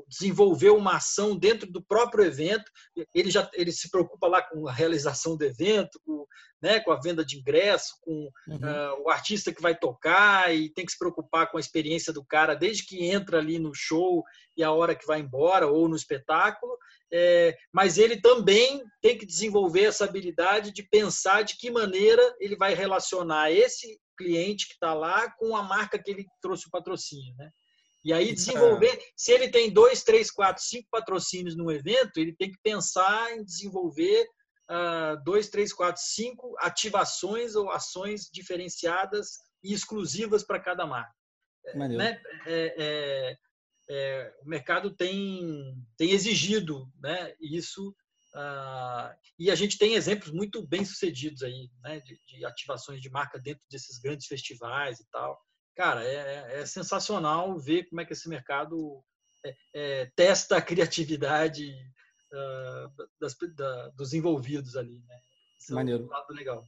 desenvolver 0.08 0.70
uma 0.70 0.96
ação 0.96 1.36
dentro 1.36 1.70
do 1.70 1.82
próprio 1.82 2.24
evento. 2.24 2.70
Ele 3.14 3.30
já 3.30 3.48
ele 3.52 3.70
se 3.70 3.90
preocupa 3.90 4.26
lá 4.26 4.42
com 4.42 4.66
a 4.66 4.72
realização 4.72 5.36
do 5.36 5.44
evento, 5.44 6.00
com, 6.04 6.26
né, 6.62 6.80
com 6.80 6.90
a 6.90 7.00
venda 7.00 7.24
de 7.24 7.38
ingresso, 7.38 7.94
com 8.00 8.30
uhum. 8.48 8.56
uh, 8.56 9.02
o 9.04 9.10
artista 9.10 9.52
que 9.52 9.60
vai 9.60 9.76
tocar 9.76 10.54
e 10.54 10.72
tem 10.72 10.86
que 10.86 10.92
se 10.92 10.98
preocupar 10.98 11.50
com 11.50 11.58
a 11.58 11.60
experiência 11.60 12.12
do 12.12 12.24
cara 12.24 12.54
desde 12.54 12.84
que 12.84 13.04
entra 13.04 13.38
ali 13.38 13.58
no 13.58 13.72
show 13.74 14.24
e 14.56 14.64
a 14.64 14.72
hora 14.72 14.96
que 14.96 15.06
vai 15.06 15.20
embora 15.20 15.66
ou 15.66 15.88
no 15.88 15.96
espetáculo. 15.96 16.76
É, 17.10 17.56
mas 17.72 17.96
ele 17.96 18.20
também 18.20 18.82
tem 19.00 19.16
que 19.16 19.24
desenvolver 19.24 19.84
essa 19.84 20.04
habilidade 20.04 20.72
de 20.72 20.82
pensar 20.82 21.42
de 21.42 21.56
que 21.56 21.70
maneira 21.70 22.22
ele 22.38 22.56
vai 22.56 22.74
relacionar 22.74 23.50
esse 23.50 23.98
cliente 24.16 24.66
que 24.66 24.74
está 24.74 24.92
lá 24.92 25.30
com 25.38 25.56
a 25.56 25.62
marca 25.62 25.98
que 25.98 26.10
ele 26.10 26.26
trouxe 26.42 26.66
o 26.66 26.70
patrocínio, 26.70 27.34
né? 27.36 27.50
E 28.08 28.12
aí 28.14 28.32
desenvolver, 28.32 28.98
se 29.14 29.32
ele 29.32 29.50
tem 29.50 29.70
dois, 29.70 30.02
três, 30.02 30.30
quatro, 30.30 30.62
cinco 30.62 30.88
patrocínios 30.90 31.54
no 31.54 31.70
evento, 31.70 32.16
ele 32.16 32.34
tem 32.34 32.50
que 32.50 32.56
pensar 32.62 33.36
em 33.36 33.44
desenvolver 33.44 34.26
uh, 34.70 35.22
dois, 35.22 35.50
três, 35.50 35.74
quatro, 35.74 36.00
cinco 36.02 36.56
ativações 36.58 37.54
ou 37.54 37.70
ações 37.70 38.30
diferenciadas 38.32 39.40
e 39.62 39.74
exclusivas 39.74 40.42
para 40.42 40.58
cada 40.58 40.86
marca. 40.86 41.12
É, 41.66 41.76
né? 41.76 42.22
É, 42.46 42.74
é, 42.78 43.36
é, 43.90 44.34
o 44.42 44.48
mercado 44.48 44.96
tem, 44.96 45.76
tem 45.98 46.12
exigido 46.12 46.90
né, 47.02 47.34
isso 47.38 47.90
uh, 48.34 49.14
e 49.38 49.50
a 49.50 49.54
gente 49.54 49.76
tem 49.76 49.96
exemplos 49.96 50.30
muito 50.30 50.66
bem 50.66 50.82
sucedidos 50.82 51.42
aí 51.42 51.68
né, 51.82 52.00
de, 52.00 52.18
de 52.26 52.42
ativações 52.46 53.02
de 53.02 53.10
marca 53.10 53.38
dentro 53.38 53.62
desses 53.70 53.98
grandes 53.98 54.26
festivais 54.26 54.98
e 54.98 55.06
tal 55.10 55.38
cara, 55.78 56.04
é, 56.04 56.16
é, 56.16 56.60
é 56.60 56.66
sensacional 56.66 57.56
ver 57.56 57.84
como 57.84 58.00
é 58.00 58.04
que 58.04 58.12
esse 58.12 58.28
mercado 58.28 59.00
é, 59.46 59.54
é, 59.72 60.10
testa 60.16 60.56
a 60.56 60.60
criatividade 60.60 61.72
uh, 62.32 63.08
das, 63.20 63.36
da, 63.54 63.88
dos 63.90 64.12
envolvidos 64.12 64.76
ali, 64.76 65.00
né? 65.06 65.20
Isso 65.56 65.72
Maneiro. 65.72 66.02
É 66.02 66.06
um 66.06 66.10
lado 66.10 66.34
legal. 66.34 66.64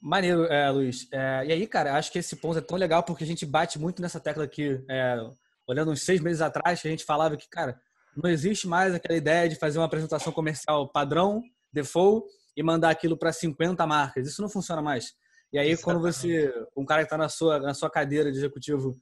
Maneiro, 0.00 0.44
é, 0.46 0.68
Luiz. 0.70 1.06
É, 1.12 1.46
e 1.46 1.52
aí, 1.52 1.66
cara, 1.68 1.96
acho 1.96 2.10
que 2.10 2.18
esse 2.18 2.34
ponto 2.34 2.58
é 2.58 2.60
tão 2.60 2.76
legal 2.76 3.04
porque 3.04 3.22
a 3.22 3.26
gente 3.26 3.46
bate 3.46 3.78
muito 3.78 4.02
nessa 4.02 4.18
tecla 4.18 4.42
aqui, 4.42 4.84
é, 4.90 5.16
olhando 5.64 5.92
uns 5.92 6.02
seis 6.02 6.20
meses 6.20 6.40
atrás, 6.40 6.82
que 6.82 6.88
a 6.88 6.90
gente 6.90 7.04
falava 7.04 7.36
que, 7.36 7.48
cara, 7.48 7.80
não 8.16 8.28
existe 8.28 8.66
mais 8.66 8.92
aquela 8.92 9.16
ideia 9.16 9.48
de 9.48 9.54
fazer 9.54 9.78
uma 9.78 9.86
apresentação 9.86 10.32
comercial 10.32 10.90
padrão, 10.90 11.42
default, 11.72 12.26
e 12.56 12.62
mandar 12.62 12.90
aquilo 12.90 13.16
para 13.16 13.32
50 13.32 13.86
marcas. 13.86 14.26
Isso 14.26 14.42
não 14.42 14.48
funciona 14.48 14.82
mais. 14.82 15.14
E 15.52 15.58
aí, 15.58 15.76
quando 15.76 16.00
você, 16.00 16.52
um 16.76 16.84
cara 16.84 17.02
que 17.02 17.06
está 17.06 17.16
na 17.16 17.28
sua, 17.28 17.58
na 17.58 17.72
sua 17.74 17.90
cadeira 17.90 18.30
de 18.30 18.38
executivo, 18.38 18.94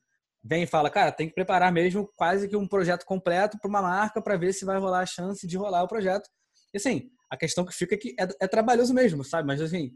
vem 0.42 0.62
e 0.62 0.66
fala, 0.66 0.88
cara, 0.88 1.10
tem 1.10 1.28
que 1.28 1.34
preparar 1.34 1.72
mesmo 1.72 2.08
quase 2.16 2.48
que 2.48 2.56
um 2.56 2.68
projeto 2.68 3.04
completo 3.04 3.58
para 3.58 3.68
uma 3.68 3.82
marca 3.82 4.22
para 4.22 4.36
ver 4.36 4.52
se 4.52 4.64
vai 4.64 4.78
rolar 4.78 5.00
a 5.00 5.06
chance 5.06 5.46
de 5.46 5.56
rolar 5.56 5.82
o 5.82 5.88
projeto. 5.88 6.28
E 6.72 6.76
assim, 6.76 7.10
a 7.28 7.36
questão 7.36 7.64
que 7.64 7.74
fica 7.74 7.96
é 7.96 7.98
que 7.98 8.14
é, 8.18 8.44
é 8.44 8.46
trabalhoso 8.46 8.94
mesmo, 8.94 9.24
sabe? 9.24 9.46
Mas 9.46 9.60
assim, 9.60 9.90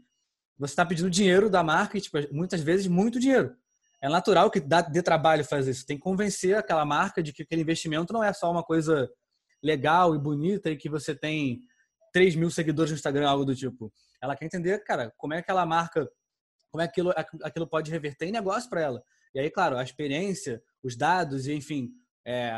você 0.57 0.73
está 0.73 0.85
pedindo 0.85 1.09
dinheiro 1.09 1.49
da 1.49 1.63
marca 1.63 1.97
e, 1.97 2.01
tipo, 2.01 2.17
muitas 2.31 2.61
vezes, 2.61 2.85
muito 2.87 3.19
dinheiro. 3.19 3.55
É 4.01 4.09
natural 4.09 4.51
que 4.51 4.59
dá, 4.59 4.81
dê 4.81 5.01
trabalho 5.01 5.45
fazer 5.45 5.71
isso. 5.71 5.85
Tem 5.85 5.95
que 5.95 6.03
convencer 6.03 6.55
aquela 6.55 6.85
marca 6.85 7.23
de 7.23 7.31
que 7.31 7.43
aquele 7.43 7.61
investimento 7.61 8.11
não 8.11 8.23
é 8.23 8.33
só 8.33 8.51
uma 8.51 8.63
coisa 8.63 9.09
legal 9.63 10.15
e 10.15 10.19
bonita 10.19 10.69
e 10.69 10.75
que 10.75 10.89
você 10.89 11.15
tem 11.15 11.61
3 12.11 12.35
mil 12.35 12.49
seguidores 12.49 12.91
no 12.91 12.95
Instagram, 12.95 13.29
algo 13.29 13.45
do 13.45 13.55
tipo. 13.55 13.91
Ela 14.21 14.35
quer 14.35 14.45
entender, 14.45 14.83
cara, 14.83 15.13
como 15.17 15.33
é 15.33 15.37
que 15.37 15.43
aquela 15.43 15.65
marca 15.65 16.09
como 16.71 16.81
é 16.81 16.87
que 16.87 17.01
aquilo, 17.01 17.13
aquilo 17.43 17.67
pode 17.67 17.91
reverter 17.91 18.27
em 18.27 18.31
negócio 18.31 18.69
para 18.69 18.81
ela. 18.81 19.03
E 19.33 19.39
aí, 19.39 19.49
claro, 19.49 19.77
a 19.77 19.83
experiência, 19.83 20.61
os 20.81 20.95
dados, 20.95 21.47
enfim, 21.47 21.91
é, 22.25 22.51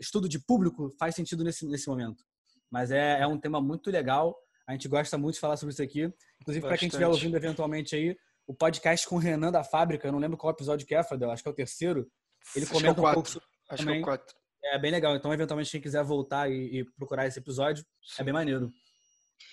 estudo 0.00 0.28
de 0.28 0.38
público 0.38 0.94
faz 0.98 1.14
sentido 1.14 1.44
nesse, 1.44 1.66
nesse 1.66 1.88
momento. 1.88 2.24
Mas 2.70 2.90
é, 2.90 3.20
é 3.20 3.26
um 3.26 3.38
tema 3.38 3.60
muito 3.60 3.90
legal. 3.90 4.36
A 4.66 4.72
gente 4.72 4.88
gosta 4.88 5.16
muito 5.16 5.34
de 5.34 5.40
falar 5.40 5.56
sobre 5.56 5.72
isso 5.72 5.82
aqui. 5.82 6.12
Inclusive, 6.40 6.66
para 6.66 6.76
quem 6.76 6.88
estiver 6.88 7.06
ouvindo 7.06 7.36
eventualmente 7.36 7.96
aí, 7.96 8.16
o 8.46 8.54
podcast 8.54 9.06
com 9.08 9.16
o 9.16 9.18
Renan 9.18 9.50
da 9.50 9.64
Fábrica, 9.64 10.06
eu 10.08 10.12
não 10.12 10.18
lembro 10.18 10.36
qual 10.36 10.52
episódio 10.52 10.86
que 10.86 10.94
é, 10.94 11.02
Fadel, 11.02 11.30
acho 11.30 11.42
que 11.42 11.48
é 11.48 11.52
o 11.52 11.54
terceiro. 11.54 12.10
Ele 12.54 12.64
acho 12.64 12.72
comenta 12.72 13.00
é 13.00 13.04
um 13.04 13.12
pouco 13.14 13.28
sobre 13.28 13.48
Acho 13.70 13.82
também. 13.84 14.02
que 14.02 14.08
é 14.08 14.12
o 14.12 14.16
quatro. 14.16 14.34
É 14.64 14.78
bem 14.78 14.90
legal. 14.90 15.14
Então, 15.14 15.32
eventualmente, 15.32 15.70
quem 15.70 15.80
quiser 15.80 16.02
voltar 16.02 16.50
e, 16.50 16.80
e 16.80 16.84
procurar 16.96 17.26
esse 17.26 17.38
episódio, 17.38 17.84
Sim. 18.02 18.22
é 18.22 18.24
bem 18.24 18.34
maneiro. 18.34 18.70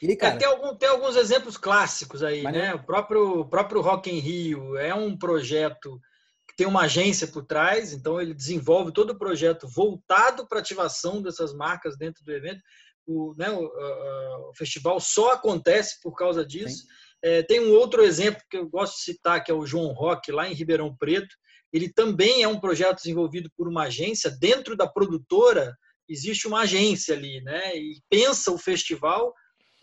E, 0.02 0.16
cara... 0.16 0.36
é, 0.36 0.38
tem, 0.38 0.48
algum, 0.48 0.76
tem 0.76 0.90
alguns 0.90 1.16
exemplos 1.16 1.58
clássicos 1.58 2.24
aí, 2.24 2.44
né? 2.44 2.74
O 2.74 2.84
próprio, 2.84 3.40
o 3.42 3.46
próprio 3.46 3.82
Rock 3.82 4.10
in 4.10 4.20
Rio 4.20 4.76
é 4.78 4.94
um 4.94 5.18
projeto 5.18 6.00
que 6.48 6.56
tem 6.56 6.68
uma 6.68 6.84
agência 6.84 7.28
por 7.28 7.46
trás, 7.46 7.94
então 7.94 8.20
ele 8.20 8.34
desenvolve 8.34 8.94
todo 8.94 9.12
o 9.12 9.18
projeto 9.18 9.68
voltado 9.68 10.48
para 10.48 10.60
ativação 10.60 11.22
dessas 11.22 11.54
marcas 11.54 11.98
dentro 11.98 12.24
do 12.24 12.32
evento. 12.32 12.62
O, 13.08 13.34
né, 13.38 13.50
o, 13.52 13.60
o, 13.60 14.50
o 14.50 14.56
festival 14.56 15.00
só 15.00 15.34
acontece 15.34 16.00
por 16.02 16.16
causa 16.16 16.46
disso. 16.46 16.86
É, 17.24 17.42
tem 17.42 17.60
um 17.60 17.74
outro 17.74 18.04
exemplo 18.04 18.42
que 18.50 18.58
eu 18.58 18.70
gosto 18.70 18.98
de 18.98 19.04
citar, 19.04 19.44
que 19.44 19.52
é 19.52 19.54
o 19.54 19.66
João 19.66 19.94
Rock, 19.94 20.32
lá 20.32 20.48
em 20.48 20.54
Ribeirão 20.54 20.96
Preto. 20.96 21.36
Ele 21.74 21.92
também 21.92 22.44
é 22.44 22.48
um 22.48 22.60
projeto 22.60 22.98
desenvolvido 22.98 23.50
por 23.58 23.68
uma 23.68 23.84
agência. 23.84 24.30
Dentro 24.30 24.76
da 24.76 24.88
produtora, 24.88 25.76
existe 26.08 26.48
uma 26.48 26.62
agência 26.62 27.16
ali, 27.16 27.42
né? 27.42 27.76
E 27.76 28.00
pensa 28.10 28.52
o 28.52 28.58
festival 28.58 29.34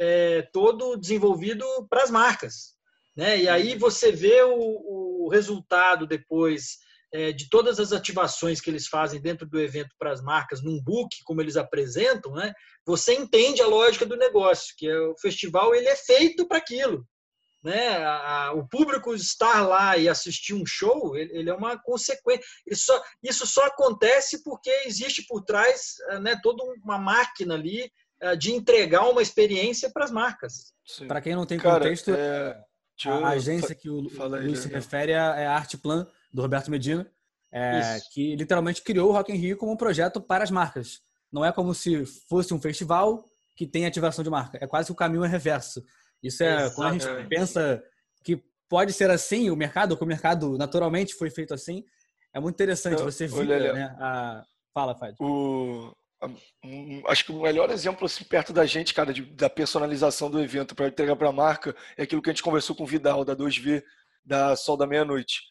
é, 0.02 0.42
todo 0.52 0.96
desenvolvido 0.96 1.64
para 1.88 2.02
as 2.02 2.10
marcas. 2.10 2.74
Né? 3.16 3.42
E 3.42 3.48
aí 3.48 3.74
uhum. 3.74 3.78
você 3.78 4.10
vê 4.10 4.42
o, 4.42 5.26
o 5.26 5.28
resultado 5.30 6.08
depois 6.08 6.78
é, 7.14 7.30
de 7.30 7.48
todas 7.48 7.78
as 7.78 7.92
ativações 7.92 8.60
que 8.60 8.68
eles 8.68 8.88
fazem 8.88 9.20
dentro 9.20 9.46
do 9.46 9.60
evento 9.60 9.94
para 9.96 10.10
as 10.10 10.20
marcas, 10.20 10.60
num 10.60 10.82
book, 10.82 11.08
como 11.24 11.40
eles 11.40 11.56
apresentam, 11.56 12.32
né? 12.32 12.52
você 12.84 13.14
entende 13.14 13.62
a 13.62 13.66
lógica 13.66 14.04
do 14.04 14.16
negócio, 14.16 14.74
que 14.76 14.88
é, 14.88 14.98
o 14.98 15.16
festival 15.18 15.72
ele 15.72 15.86
é 15.86 15.94
feito 15.94 16.48
para 16.48 16.58
aquilo. 16.58 17.06
Né? 17.62 17.96
A, 17.98 18.46
a, 18.46 18.52
o 18.54 18.66
público 18.66 19.14
estar 19.14 19.64
lá 19.64 19.96
e 19.96 20.08
assistir 20.08 20.54
um 20.54 20.66
show, 20.66 21.16
ele, 21.16 21.38
ele 21.38 21.50
é 21.50 21.54
uma 21.54 21.80
consequência. 21.80 22.44
Só, 22.72 23.00
isso 23.22 23.46
só 23.46 23.66
acontece 23.66 24.42
porque 24.42 24.70
existe 24.84 25.24
por 25.28 25.44
trás 25.44 25.94
né, 26.22 26.36
toda 26.42 26.64
uma 26.82 26.98
máquina 26.98 27.54
ali 27.54 27.88
de 28.38 28.52
entregar 28.52 29.08
uma 29.08 29.22
experiência 29.22 29.90
para 29.90 30.04
as 30.04 30.10
marcas. 30.10 30.72
Para 31.06 31.20
quem 31.20 31.34
não 31.34 31.46
tem 31.46 31.58
Cara, 31.58 31.80
contexto, 31.80 32.12
é... 32.14 32.56
a 33.06 33.28
agência 33.28 33.74
que 33.74 33.88
o 33.88 34.00
Luiz 34.00 34.60
se 34.60 34.68
refere 34.68 35.12
é 35.12 35.46
a 35.46 35.54
Artplan, 35.54 36.06
do 36.32 36.40
Roberto 36.40 36.70
Medina, 36.70 37.06
é, 37.52 38.00
que 38.12 38.34
literalmente 38.34 38.80
criou 38.80 39.10
o 39.10 39.12
Rock 39.12 39.30
in 39.30 39.36
Rio 39.36 39.56
como 39.58 39.72
um 39.72 39.76
projeto 39.76 40.20
para 40.20 40.42
as 40.42 40.50
marcas. 40.50 41.02
Não 41.30 41.44
é 41.44 41.52
como 41.52 41.74
se 41.74 42.06
fosse 42.28 42.54
um 42.54 42.60
festival 42.60 43.24
que 43.56 43.66
tem 43.66 43.84
ativação 43.84 44.24
de 44.24 44.30
marca. 44.30 44.58
É 44.60 44.66
quase 44.66 44.86
que 44.86 44.92
o 44.92 44.96
caminho 44.96 45.24
é 45.24 45.28
reverso. 45.28 45.84
Isso 46.22 46.42
é 46.42 46.64
Exatamente. 46.64 46.74
quando 46.74 46.88
a 46.88 47.18
gente 47.18 47.28
pensa 47.28 47.82
que 48.24 48.42
pode 48.68 48.92
ser 48.92 49.10
assim 49.10 49.50
o 49.50 49.56
mercado, 49.56 49.96
que 49.96 50.04
o 50.04 50.06
mercado 50.06 50.56
naturalmente 50.56 51.14
foi 51.14 51.28
feito 51.28 51.52
assim. 51.52 51.84
É 52.32 52.40
muito 52.40 52.54
interessante 52.54 53.02
você 53.02 53.26
ver, 53.26 53.74
né? 53.74 53.94
A... 53.98 54.44
Fala, 54.72 54.94
Fad. 54.94 55.14
O 55.20 55.92
acho 57.08 57.24
que 57.24 57.32
o 57.32 57.42
melhor 57.42 57.70
exemplo 57.70 58.06
assim, 58.06 58.24
perto 58.24 58.52
da 58.52 58.64
gente, 58.64 58.94
cara, 58.94 59.12
de, 59.12 59.22
da 59.22 59.50
personalização 59.50 60.30
do 60.30 60.40
evento 60.40 60.74
para 60.74 60.88
entregar 60.88 61.16
para 61.16 61.28
a 61.28 61.32
marca 61.32 61.74
é 61.96 62.04
aquilo 62.04 62.22
que 62.22 62.30
a 62.30 62.32
gente 62.32 62.42
conversou 62.42 62.76
com 62.76 62.84
o 62.84 62.86
Vidal 62.86 63.24
da 63.24 63.34
2V 63.34 63.82
da 64.24 64.54
Sol 64.54 64.76
da 64.76 64.86
Meia-Noite. 64.86 65.42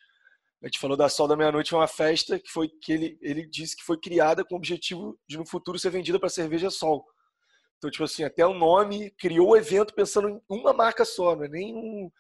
A 0.64 0.68
gente 0.68 0.80
falou 0.80 0.96
da 0.96 1.10
Sol 1.10 1.28
da 1.28 1.36
Meia-Noite, 1.36 1.74
uma 1.74 1.88
festa 1.88 2.40
que 2.40 2.50
foi 2.50 2.70
que 2.70 2.94
ele, 2.94 3.18
ele 3.22 3.46
disse 3.48 3.76
que 3.76 3.84
foi 3.84 4.00
criada 4.00 4.46
com 4.46 4.56
o 4.56 4.58
objetivo 4.58 5.20
de 5.28 5.38
no 5.38 5.46
futuro 5.46 5.78
ser 5.78 5.90
vendida 5.90 6.20
para 6.20 6.30
cerveja 6.30 6.70
Sol. 6.70 7.06
Então, 7.78 7.90
tipo 7.90 8.04
assim, 8.04 8.24
até 8.24 8.46
o 8.46 8.54
nome 8.54 9.10
criou 9.12 9.50
o 9.50 9.58
evento 9.58 9.94
pensando 9.94 10.30
em 10.30 10.42
uma 10.48 10.72
marca 10.72 11.04
só, 11.04 11.36
não 11.36 11.46
é 11.46 11.50
nem 11.50 11.76
um. 11.76 12.12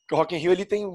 Porque 0.00 0.14
o 0.14 0.18
Rock 0.18 0.36
in 0.36 0.38
Rio 0.38 0.52
ele 0.52 0.66
tem 0.66 0.86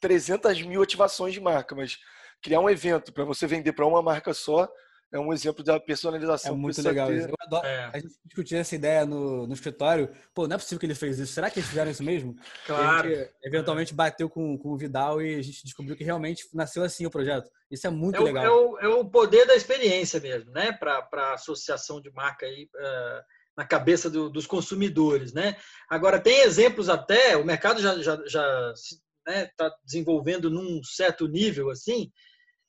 300 0.00 0.62
mil 0.62 0.82
ativações 0.82 1.34
de 1.34 1.40
marca, 1.40 1.74
mas 1.74 1.98
criar 2.42 2.60
um 2.60 2.70
evento 2.70 3.12
para 3.12 3.24
você 3.24 3.46
vender 3.46 3.72
para 3.74 3.86
uma 3.86 4.02
marca 4.02 4.32
só 4.32 4.68
é 5.12 5.18
um 5.18 5.32
exemplo 5.32 5.62
da 5.62 5.78
personalização. 5.78 6.54
É 6.54 6.56
muito 6.56 6.80
legal 6.80 7.08
ter... 7.08 7.18
isso. 7.18 7.28
Eu 7.28 7.34
adoro. 7.38 7.66
É. 7.66 7.90
A 7.92 7.98
gente 7.98 8.14
discutiu 8.24 8.58
essa 8.58 8.74
ideia 8.74 9.04
no, 9.04 9.46
no 9.46 9.52
escritório. 9.52 10.10
Pô, 10.34 10.48
não 10.48 10.56
é 10.56 10.58
possível 10.58 10.78
que 10.80 10.86
ele 10.86 10.94
fez 10.94 11.18
isso. 11.18 11.34
Será 11.34 11.50
que 11.50 11.58
eles 11.58 11.68
fizeram 11.68 11.90
isso 11.90 12.02
mesmo? 12.02 12.34
Claro. 12.66 13.08
Gente, 13.10 13.30
eventualmente 13.44 13.92
bateu 13.92 14.30
com, 14.30 14.56
com 14.56 14.70
o 14.70 14.76
Vidal 14.76 15.20
e 15.20 15.34
a 15.34 15.42
gente 15.42 15.64
descobriu 15.64 15.94
que 15.94 16.02
realmente 16.02 16.48
nasceu 16.54 16.82
assim 16.82 17.04
o 17.04 17.10
projeto. 17.10 17.50
Isso 17.70 17.86
é 17.86 17.90
muito 17.90 18.16
é 18.16 18.20
o, 18.20 18.24
legal. 18.24 18.44
É 18.44 18.50
o, 18.50 18.78
é 18.78 18.88
o, 18.88 19.04
poder 19.04 19.46
da 19.46 19.54
experiência 19.54 20.18
mesmo, 20.18 20.50
né? 20.50 20.72
Para 20.72 21.06
a 21.12 21.34
associação 21.34 22.00
de 22.00 22.10
marca 22.10 22.46
aí. 22.46 22.68
Uh, 22.74 23.42
na 23.54 23.66
cabeça 23.66 24.08
do, 24.08 24.30
dos 24.30 24.46
consumidores, 24.46 25.34
né? 25.34 25.56
Agora 25.86 26.18
tem 26.18 26.40
exemplos 26.40 26.88
até, 26.88 27.36
o 27.36 27.44
mercado 27.44 27.82
já 27.82 28.00
já, 28.00 28.16
já 28.26 28.72
está 28.74 29.30
né, 29.30 29.50
tá 29.54 29.70
desenvolvendo 29.84 30.48
num 30.48 30.82
certo 30.82 31.28
nível 31.28 31.68
assim, 31.68 32.10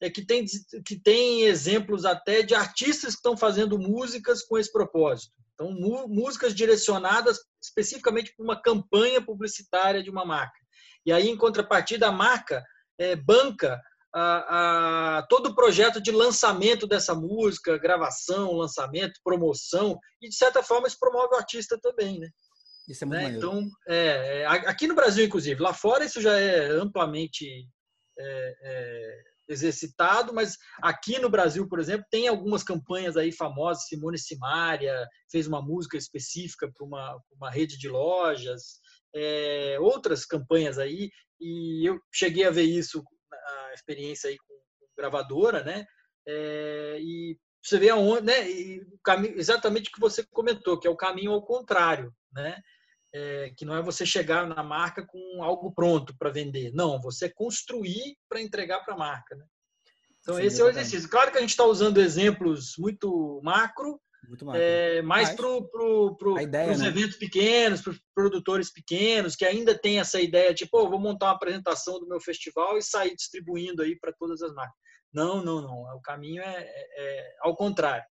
é 0.04 0.10
que 0.10 0.26
tem, 0.26 0.46
que 0.86 1.00
tem 1.00 1.44
exemplos 1.44 2.04
até 2.04 2.42
de 2.42 2.54
artistas 2.54 3.14
que 3.14 3.20
estão 3.20 3.38
fazendo 3.38 3.80
músicas 3.80 4.44
com 4.44 4.58
esse 4.58 4.70
propósito. 4.72 5.32
Então, 5.54 5.72
músicas 6.10 6.54
direcionadas 6.54 7.40
especificamente 7.64 8.34
para 8.36 8.44
uma 8.44 8.62
campanha 8.62 9.24
publicitária 9.24 10.04
de 10.04 10.10
uma 10.10 10.26
marca. 10.26 10.60
E 11.06 11.12
aí, 11.14 11.30
em 11.30 11.38
contrapartida, 11.38 12.08
a 12.08 12.12
marca 12.12 12.62
é, 13.00 13.16
banca 13.16 13.82
a, 14.14 15.20
a, 15.20 15.24
todo 15.24 15.48
o 15.48 15.56
projeto 15.56 16.02
de 16.02 16.12
lançamento 16.12 16.86
dessa 16.86 17.16
música, 17.16 17.78
gravação, 17.78 18.52
lançamento, 18.52 19.20
promoção, 19.24 19.98
e 20.22 20.28
de 20.28 20.36
certa 20.36 20.62
forma 20.62 20.88
isso 20.88 21.00
promove 21.00 21.34
o 21.34 21.38
artista 21.38 21.80
também, 21.82 22.20
né? 22.20 22.28
Isso 22.90 23.06
é 23.06 23.08
muito 23.08 23.22
né? 23.22 23.38
Então, 23.38 23.70
é, 23.88 24.42
é, 24.42 24.46
aqui 24.46 24.86
no 24.86 24.96
Brasil, 24.96 25.26
inclusive, 25.26 25.62
lá 25.62 25.74
fora 25.74 26.04
isso 26.04 26.22
já 26.22 26.38
é 26.38 26.72
amplamente 26.72 27.68
é, 28.20 28.56
é 28.62 29.33
exercitado, 29.48 30.34
mas 30.34 30.58
aqui 30.82 31.20
no 31.20 31.30
Brasil, 31.30 31.68
por 31.68 31.80
exemplo, 31.80 32.06
tem 32.10 32.28
algumas 32.28 32.64
campanhas 32.64 33.18
aí 33.18 33.32
famosas, 33.32 33.88
Simone 33.88 34.18
Simaria 34.18 35.08
fez 35.32 35.48
uma 35.48 35.62
música 35.62 35.98
específica 35.98 36.72
para 36.72 36.86
uma, 36.86 37.20
uma 37.36 37.52
rede 37.52 37.78
de 37.78 37.90
lojas, 37.90 38.80
é, 39.16 39.78
outras 39.80 40.26
campanhas 40.26 40.80
aí, 40.80 41.10
e 41.40 41.88
eu 41.88 42.00
cheguei 42.14 42.46
a 42.46 42.52
ver 42.52 42.64
isso, 42.64 43.04
a 43.32 43.74
experiência 43.74 44.30
aí 44.30 44.38
com, 44.38 44.54
gravadora, 44.98 45.64
né? 45.64 45.86
É, 46.28 46.98
e 47.02 47.38
você 47.62 47.78
vê 47.78 47.90
aonde, 47.90 48.24
né? 48.24 48.50
E 48.50 48.82
exatamente 49.36 49.90
o 49.90 49.94
que 49.94 50.00
você 50.00 50.24
comentou, 50.32 50.80
que 50.80 50.88
é 50.88 50.90
o 50.90 50.98
caminho 50.98 51.32
ao 51.32 51.46
contrário, 51.46 52.14
né? 52.32 52.62
É, 53.14 53.52
que 53.56 53.64
não 53.64 53.76
é 53.76 53.82
você 53.82 54.06
chegar 54.06 54.48
na 54.48 54.64
marca 54.64 55.06
com 55.06 55.44
algo 55.44 55.72
pronto 55.72 56.16
para 56.18 56.32
vender. 56.32 56.72
Não, 56.74 57.00
você 57.00 57.30
construir 57.30 58.18
para 58.28 58.42
entregar 58.42 58.84
para 58.84 58.96
a 58.96 58.98
marca. 58.98 59.36
Né? 59.36 59.46
Então, 60.20 60.36
Sim, 60.36 60.44
esse 60.44 60.62
é 60.62 60.64
o 60.64 60.70
exercício. 60.70 61.10
Claro 61.10 61.32
que 61.32 61.38
a 61.38 61.42
gente 61.42 61.52
está 61.52 61.66
usando 61.66 62.02
exemplos 62.02 62.74
muito 62.78 63.40
macro, 63.44 64.00
muito 64.28 64.46
macro. 64.46 64.62
É, 64.62 65.02
mais 65.02 65.30
para 65.30 65.46
pro, 65.70 66.16
pro, 66.18 66.34
os 66.34 66.80
né? 66.80 66.88
eventos 66.88 67.18
pequenos, 67.18 67.82
para 67.82 67.92
os 67.92 68.02
produtores 68.16 68.72
pequenos, 68.72 69.36
que 69.36 69.46
ainda 69.46 69.78
tem 69.78 70.00
essa 70.00 70.20
ideia 70.20 70.54
de, 70.54 70.66
pô, 70.66 70.90
vou 70.90 71.00
montar 71.00 71.28
uma 71.28 71.36
apresentação 71.36 72.00
do 72.00 72.08
meu 72.08 72.22
festival 72.22 72.78
e 72.78 72.82
sair 72.82 73.16
distribuindo 73.16 73.84
aí 73.84 74.00
para 74.00 74.14
todas 74.14 74.42
as 74.42 74.54
marcas. 74.54 74.76
Não, 75.14 75.44
não, 75.44 75.62
não. 75.62 75.82
O 75.96 76.02
caminho 76.02 76.42
é, 76.42 76.64
é, 76.64 76.88
é 76.98 77.36
ao 77.42 77.56
contrário. 77.56 78.06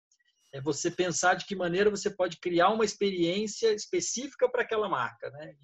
É 0.53 0.61
você 0.61 0.91
pensar 0.91 1.35
de 1.35 1.45
que 1.47 1.55
maneira 1.55 1.91
você 1.91 2.11
pode 2.11 2.39
criar 2.39 2.71
uma 2.71 2.85
experiência 2.85 3.73
específica 3.73 4.49
para 4.49 4.63
aquela 4.63 4.89
marca, 4.89 5.31
né? 5.31 5.55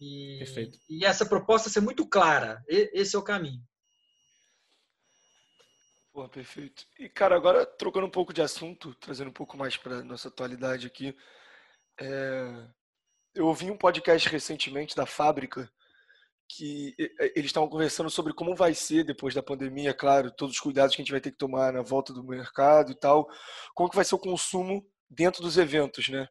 E, 0.00 0.36
Perfeito. 0.38 0.78
e 0.88 1.04
essa 1.04 1.26
proposta 1.26 1.70
ser 1.70 1.80
muito 1.80 2.06
clara. 2.06 2.62
Esse 2.68 3.16
é 3.16 3.18
o 3.18 3.22
caminho. 3.22 3.62
Pô, 6.12 6.28
perfeito. 6.28 6.86
E, 6.96 7.08
cara, 7.08 7.34
agora 7.34 7.66
trocando 7.66 8.06
um 8.06 8.10
pouco 8.10 8.32
de 8.32 8.40
assunto, 8.40 8.94
trazendo 8.94 9.30
um 9.30 9.32
pouco 9.32 9.56
mais 9.56 9.76
para 9.76 10.04
nossa 10.04 10.28
atualidade 10.28 10.86
aqui. 10.86 11.16
É... 12.00 12.68
Eu 13.34 13.48
ouvi 13.48 13.68
um 13.68 13.76
podcast 13.76 14.28
recentemente 14.28 14.94
da 14.94 15.06
Fábrica, 15.06 15.68
que 16.48 16.94
eles 17.34 17.46
estavam 17.46 17.68
conversando 17.68 18.10
sobre 18.10 18.32
como 18.32 18.54
vai 18.54 18.74
ser 18.74 19.04
depois 19.04 19.34
da 19.34 19.42
pandemia, 19.42 19.94
claro, 19.94 20.30
todos 20.30 20.54
os 20.54 20.60
cuidados 20.60 20.94
que 20.94 21.00
a 21.00 21.04
gente 21.04 21.12
vai 21.12 21.20
ter 21.20 21.30
que 21.30 21.38
tomar 21.38 21.72
na 21.72 21.82
volta 21.82 22.12
do 22.12 22.24
mercado 22.24 22.92
e 22.92 22.94
tal, 22.94 23.26
como 23.74 23.88
que 23.88 23.96
vai 23.96 24.04
ser 24.04 24.14
o 24.14 24.18
consumo 24.18 24.84
dentro 25.08 25.42
dos 25.42 25.56
eventos, 25.56 26.08
né? 26.08 26.28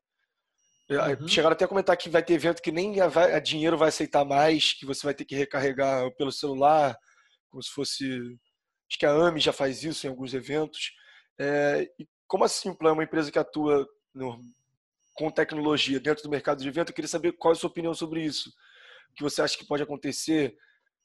Uhum. 0.89 1.27
Chegaram 1.27 1.53
até 1.53 1.65
a 1.65 1.67
comentar 1.67 1.97
que 1.97 2.09
vai 2.09 2.21
ter 2.21 2.33
evento 2.33 2.61
que 2.61 2.71
nem 2.71 2.99
a, 2.99 3.05
a, 3.05 3.39
dinheiro 3.39 3.77
vai 3.77 3.89
aceitar 3.89 4.25
mais, 4.25 4.73
que 4.73 4.85
você 4.85 5.05
vai 5.05 5.13
ter 5.13 5.25
que 5.25 5.35
recarregar 5.35 6.11
pelo 6.15 6.31
celular, 6.31 6.95
como 7.49 7.63
se 7.63 7.71
fosse. 7.71 8.05
Acho 8.89 8.99
que 8.99 9.05
a 9.05 9.11
AMI 9.11 9.39
já 9.39 9.53
faz 9.53 9.83
isso 9.83 10.05
em 10.05 10.09
alguns 10.09 10.33
eventos. 10.33 10.91
É, 11.39 11.87
e 11.97 12.07
como 12.27 12.43
a 12.43 12.47
Simpla 12.49 12.89
é 12.89 12.91
uma 12.91 13.03
empresa 13.03 13.31
que 13.31 13.39
atua 13.39 13.87
no, 14.13 14.39
com 15.13 15.31
tecnologia 15.31 15.99
dentro 15.99 16.23
do 16.23 16.29
mercado 16.29 16.61
de 16.61 16.67
evento, 16.67 16.89
eu 16.89 16.95
queria 16.95 17.07
saber 17.07 17.31
qual 17.31 17.53
é 17.53 17.55
a 17.55 17.59
sua 17.59 17.69
opinião 17.69 17.93
sobre 17.93 18.23
isso 18.23 18.51
que 19.15 19.23
você 19.23 19.41
acha 19.41 19.57
que 19.57 19.65
pode 19.65 19.83
acontecer? 19.83 20.55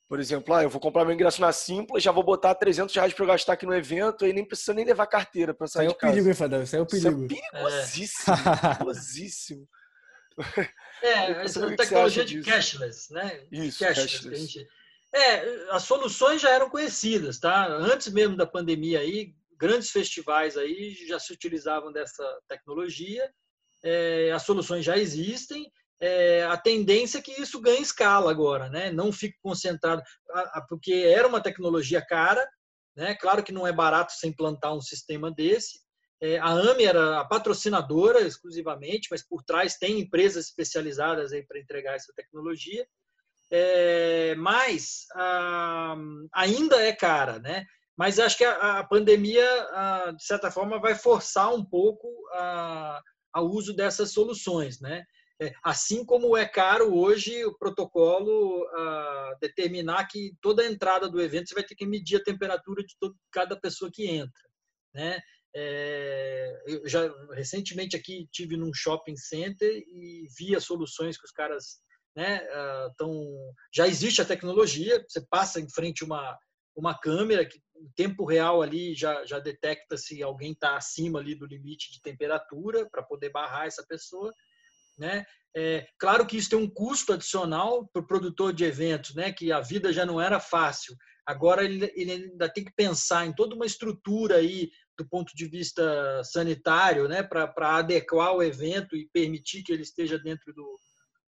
Por 0.08 0.18
exemplo, 0.18 0.54
ah, 0.54 0.62
eu 0.62 0.70
vou 0.70 0.80
comprar 0.80 1.04
meu 1.04 1.14
ingresso 1.14 1.40
na 1.40 1.52
Simpla, 1.52 2.00
já 2.00 2.10
vou 2.10 2.22
botar 2.22 2.54
300 2.54 2.94
reais 2.94 3.12
para 3.12 3.24
eu 3.24 3.28
gastar 3.28 3.52
aqui 3.52 3.66
no 3.66 3.74
evento 3.74 4.26
e 4.26 4.32
nem 4.32 4.44
precisa 4.44 4.72
nem 4.72 4.84
levar 4.84 5.06
carteira 5.06 5.52
para 5.52 5.66
sair 5.66 5.86
Isso 5.86 5.94
de 5.94 6.00
casa. 6.00 6.10
É 6.10 6.12
o 6.12 6.14
perigo, 6.14 6.28
hein, 6.28 6.34
Fadão? 6.34 6.62
Isso 6.62 6.76
é 6.76 6.80
o 6.80 6.86
perigo. 6.86 7.26
Isso 7.26 7.34
é 7.34 7.50
perigosíssimo, 7.52 8.34
é. 8.34 8.74
perigosíssimo. 8.74 9.68
É, 11.02 11.30
essa 11.44 11.76
tecnologia 11.76 12.24
de 12.24 12.40
cashless, 12.42 13.12
né? 13.12 13.46
Isso, 13.52 13.80
cashless. 13.80 14.14
cashless. 14.14 14.40
Gente... 14.40 14.68
É, 15.14 15.70
as 15.70 15.82
soluções 15.82 16.40
já 16.40 16.50
eram 16.50 16.70
conhecidas, 16.70 17.38
tá? 17.38 17.66
Antes 17.66 18.08
mesmo 18.08 18.36
da 18.36 18.46
pandemia 18.46 19.00
aí, 19.00 19.34
grandes 19.58 19.90
festivais 19.90 20.56
aí 20.56 20.94
já 21.06 21.18
se 21.18 21.32
utilizavam 21.32 21.92
dessa 21.92 22.24
tecnologia 22.48 23.28
é, 23.82 24.32
as 24.32 24.42
soluções 24.42 24.84
já 24.84 24.96
existem, 24.96 25.70
é, 26.00 26.44
a 26.44 26.56
tendência 26.56 27.18
é 27.18 27.22
que 27.22 27.40
isso 27.40 27.60
ganhe 27.60 27.82
escala 27.82 28.30
agora, 28.30 28.68
né? 28.68 28.90
não 28.90 29.12
fique 29.12 29.36
concentrado, 29.42 30.02
porque 30.68 30.92
era 30.92 31.26
uma 31.26 31.42
tecnologia 31.42 32.04
cara, 32.04 32.46
né? 32.96 33.14
claro 33.14 33.42
que 33.42 33.52
não 33.52 33.66
é 33.66 33.72
barato 33.72 34.12
você 34.12 34.26
implantar 34.26 34.74
um 34.74 34.80
sistema 34.80 35.30
desse, 35.30 35.80
é, 36.20 36.38
a 36.38 36.48
AME 36.48 36.84
era 36.84 37.20
a 37.20 37.24
patrocinadora 37.24 38.20
exclusivamente, 38.20 39.08
mas 39.10 39.22
por 39.22 39.42
trás 39.44 39.76
tem 39.76 40.00
empresas 40.00 40.46
especializadas 40.46 41.30
para 41.46 41.60
entregar 41.60 41.94
essa 41.94 42.12
tecnologia. 42.14 42.86
É, 43.50 44.34
mas 44.34 45.06
ah, 45.14 45.96
ainda 46.34 46.82
é 46.82 46.92
cara, 46.92 47.38
né? 47.38 47.64
Mas 47.96 48.18
acho 48.18 48.36
que 48.36 48.44
a, 48.44 48.80
a 48.80 48.84
pandemia, 48.84 49.46
ah, 49.70 50.12
de 50.14 50.24
certa 50.24 50.50
forma, 50.50 50.80
vai 50.80 50.94
forçar 50.94 51.54
um 51.54 51.64
pouco 51.64 52.08
a, 52.32 53.00
a 53.32 53.40
uso 53.40 53.74
dessas 53.74 54.12
soluções, 54.12 54.80
né? 54.80 55.04
É, 55.40 55.52
assim 55.62 56.04
como 56.04 56.36
é 56.36 56.44
caro 56.44 56.92
hoje 56.96 57.44
o 57.44 57.56
protocolo 57.56 58.66
ah, 58.74 59.36
determinar 59.40 60.08
que 60.08 60.32
toda 60.42 60.66
entrada 60.66 61.08
do 61.08 61.20
evento 61.20 61.48
você 61.48 61.54
vai 61.54 61.62
ter 61.62 61.76
que 61.76 61.86
medir 61.86 62.16
a 62.16 62.24
temperatura 62.24 62.82
de 62.82 62.96
todo, 62.98 63.14
cada 63.30 63.58
pessoa 63.58 63.90
que 63.92 64.06
entra, 64.06 64.42
né? 64.92 65.20
É, 65.54 66.62
eu 66.66 66.88
já 66.88 67.08
recentemente 67.32 67.96
aqui 67.96 68.28
tive 68.30 68.56
num 68.56 68.74
shopping 68.74 69.16
center 69.16 69.70
e 69.88 70.26
vi 70.36 70.54
as 70.54 70.64
soluções 70.64 71.16
que 71.16 71.24
os 71.24 71.32
caras 71.32 71.80
né, 72.14 72.42
estão. 72.90 73.24
já 73.72 73.88
existe 73.88 74.20
a 74.20 74.26
tecnologia, 74.26 75.02
você 75.08 75.24
passa 75.30 75.60
em 75.60 75.70
frente 75.70 76.04
uma 76.04 76.36
uma 76.78 76.96
câmera 76.96 77.44
que 77.44 77.60
em 77.76 77.90
tempo 77.96 78.24
real 78.24 78.62
ali 78.62 78.94
já, 78.94 79.26
já 79.26 79.40
detecta 79.40 79.96
se 79.96 80.22
alguém 80.22 80.52
está 80.52 80.76
acima 80.76 81.18
ali 81.18 81.34
do 81.34 81.44
limite 81.44 81.92
de 81.92 82.00
temperatura 82.00 82.88
para 82.88 83.02
poder 83.02 83.30
barrar 83.30 83.66
essa 83.66 83.84
pessoa, 83.84 84.32
né? 84.98 85.24
É, 85.56 85.86
claro 85.98 86.26
que 86.26 86.36
isso 86.36 86.50
tem 86.50 86.58
um 86.58 86.68
custo 86.68 87.12
adicional 87.12 87.88
para 87.92 88.02
o 88.02 88.06
produtor 88.06 88.52
de 88.52 88.64
eventos, 88.64 89.14
né? 89.14 89.32
Que 89.32 89.50
a 89.50 89.60
vida 89.60 89.92
já 89.92 90.04
não 90.04 90.20
era 90.20 90.38
fácil. 90.38 90.94
Agora 91.26 91.64
ele, 91.64 91.92
ele 91.94 92.12
ainda 92.12 92.48
tem 92.48 92.64
que 92.64 92.72
pensar 92.74 93.26
em 93.26 93.34
toda 93.34 93.54
uma 93.54 93.66
estrutura 93.66 94.36
aí 94.36 94.70
do 94.96 95.06
ponto 95.06 95.34
de 95.36 95.46
vista 95.46 96.24
sanitário, 96.24 97.06
né, 97.06 97.22
para 97.22 97.76
adequar 97.76 98.34
o 98.34 98.42
evento 98.42 98.96
e 98.96 99.08
permitir 99.12 99.62
que 99.62 99.72
ele 99.72 99.82
esteja 99.82 100.18
dentro 100.18 100.52
do, 100.52 100.78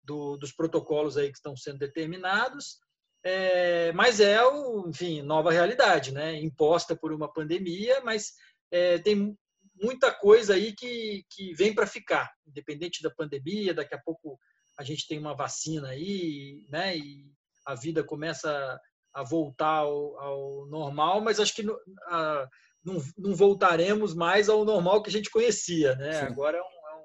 do, 0.03 0.37
dos 0.37 0.53
protocolos 0.53 1.17
aí 1.17 1.31
que 1.31 1.37
estão 1.37 1.57
sendo 1.57 1.79
determinados. 1.79 2.79
É, 3.25 3.93
mas 3.93 4.19
é, 4.19 4.43
o, 4.45 4.89
enfim, 4.89 5.23
nova 5.23 5.53
realidade, 5.53 6.13
né, 6.13 6.35
imposta 6.43 6.97
por 6.97 7.13
uma 7.13 7.33
pandemia, 7.33 8.01
mas 8.01 8.33
é, 8.73 8.99
tem 8.99 9.37
muita 9.83 10.13
coisa 10.13 10.55
aí 10.55 10.73
que, 10.73 11.25
que 11.29 11.53
vem 11.55 11.75
para 11.75 11.87
ficar, 11.87 12.31
independente 12.47 13.03
da 13.03 13.11
pandemia. 13.11 13.75
Daqui 13.75 13.95
a 13.95 14.01
pouco 14.01 14.39
a 14.79 14.85
gente 14.85 15.07
tem 15.09 15.19
uma 15.19 15.35
vacina 15.35 15.89
aí, 15.89 16.65
né, 16.69 16.97
e 16.97 17.27
a 17.67 17.75
vida 17.75 18.03
começa 18.03 18.81
a 19.13 19.23
voltar 19.23 19.79
ao, 19.79 20.19
ao 20.19 20.67
normal, 20.67 21.21
mas 21.21 21.39
acho 21.39 21.55
que 21.55 21.67
a, 22.07 22.49
não, 22.85 22.97
não, 23.19 23.35
voltaremos 23.35 24.15
mais 24.15 24.49
ao 24.49 24.65
normal 24.65 25.03
que 25.03 25.11
a 25.11 25.13
gente 25.13 25.31
conhecia, 25.31 25.95
né? 25.97 26.13
Sim. 26.13 26.27
Agora 26.27 26.57
é, 26.57 26.63
um, 26.63 26.65
é 26.65 27.05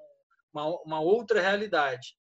uma, 0.53 0.81
uma, 0.83 0.99
outra 1.01 1.41
realidade. 1.41 2.15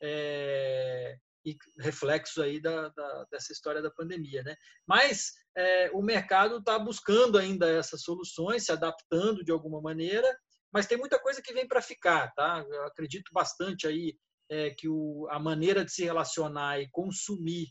É, 0.00 1.16
e 1.44 1.56
reflexo 1.78 2.42
aí 2.42 2.60
da, 2.60 2.88
da, 2.90 3.24
dessa 3.30 3.52
história 3.52 3.82
da 3.82 3.90
pandemia, 3.90 4.42
né? 4.42 4.56
Mas 4.86 5.32
é, 5.56 5.90
o 5.92 6.02
mercado 6.02 6.58
está 6.58 6.78
buscando 6.78 7.38
ainda 7.38 7.68
essas 7.68 8.02
soluções, 8.02 8.64
se 8.64 8.72
adaptando 8.72 9.44
de 9.44 9.50
alguma 9.50 9.80
maneira, 9.80 10.28
mas 10.72 10.86
tem 10.86 10.96
muita 10.96 11.18
coisa 11.18 11.42
que 11.42 11.52
vem 11.52 11.66
para 11.66 11.82
ficar, 11.82 12.32
tá? 12.34 12.64
Eu 12.68 12.86
acredito 12.86 13.30
bastante 13.32 13.86
aí 13.86 14.16
é, 14.48 14.70
que 14.70 14.88
o, 14.88 15.26
a 15.30 15.38
maneira 15.38 15.84
de 15.84 15.92
se 15.92 16.04
relacionar 16.04 16.80
e 16.80 16.90
consumir 16.90 17.68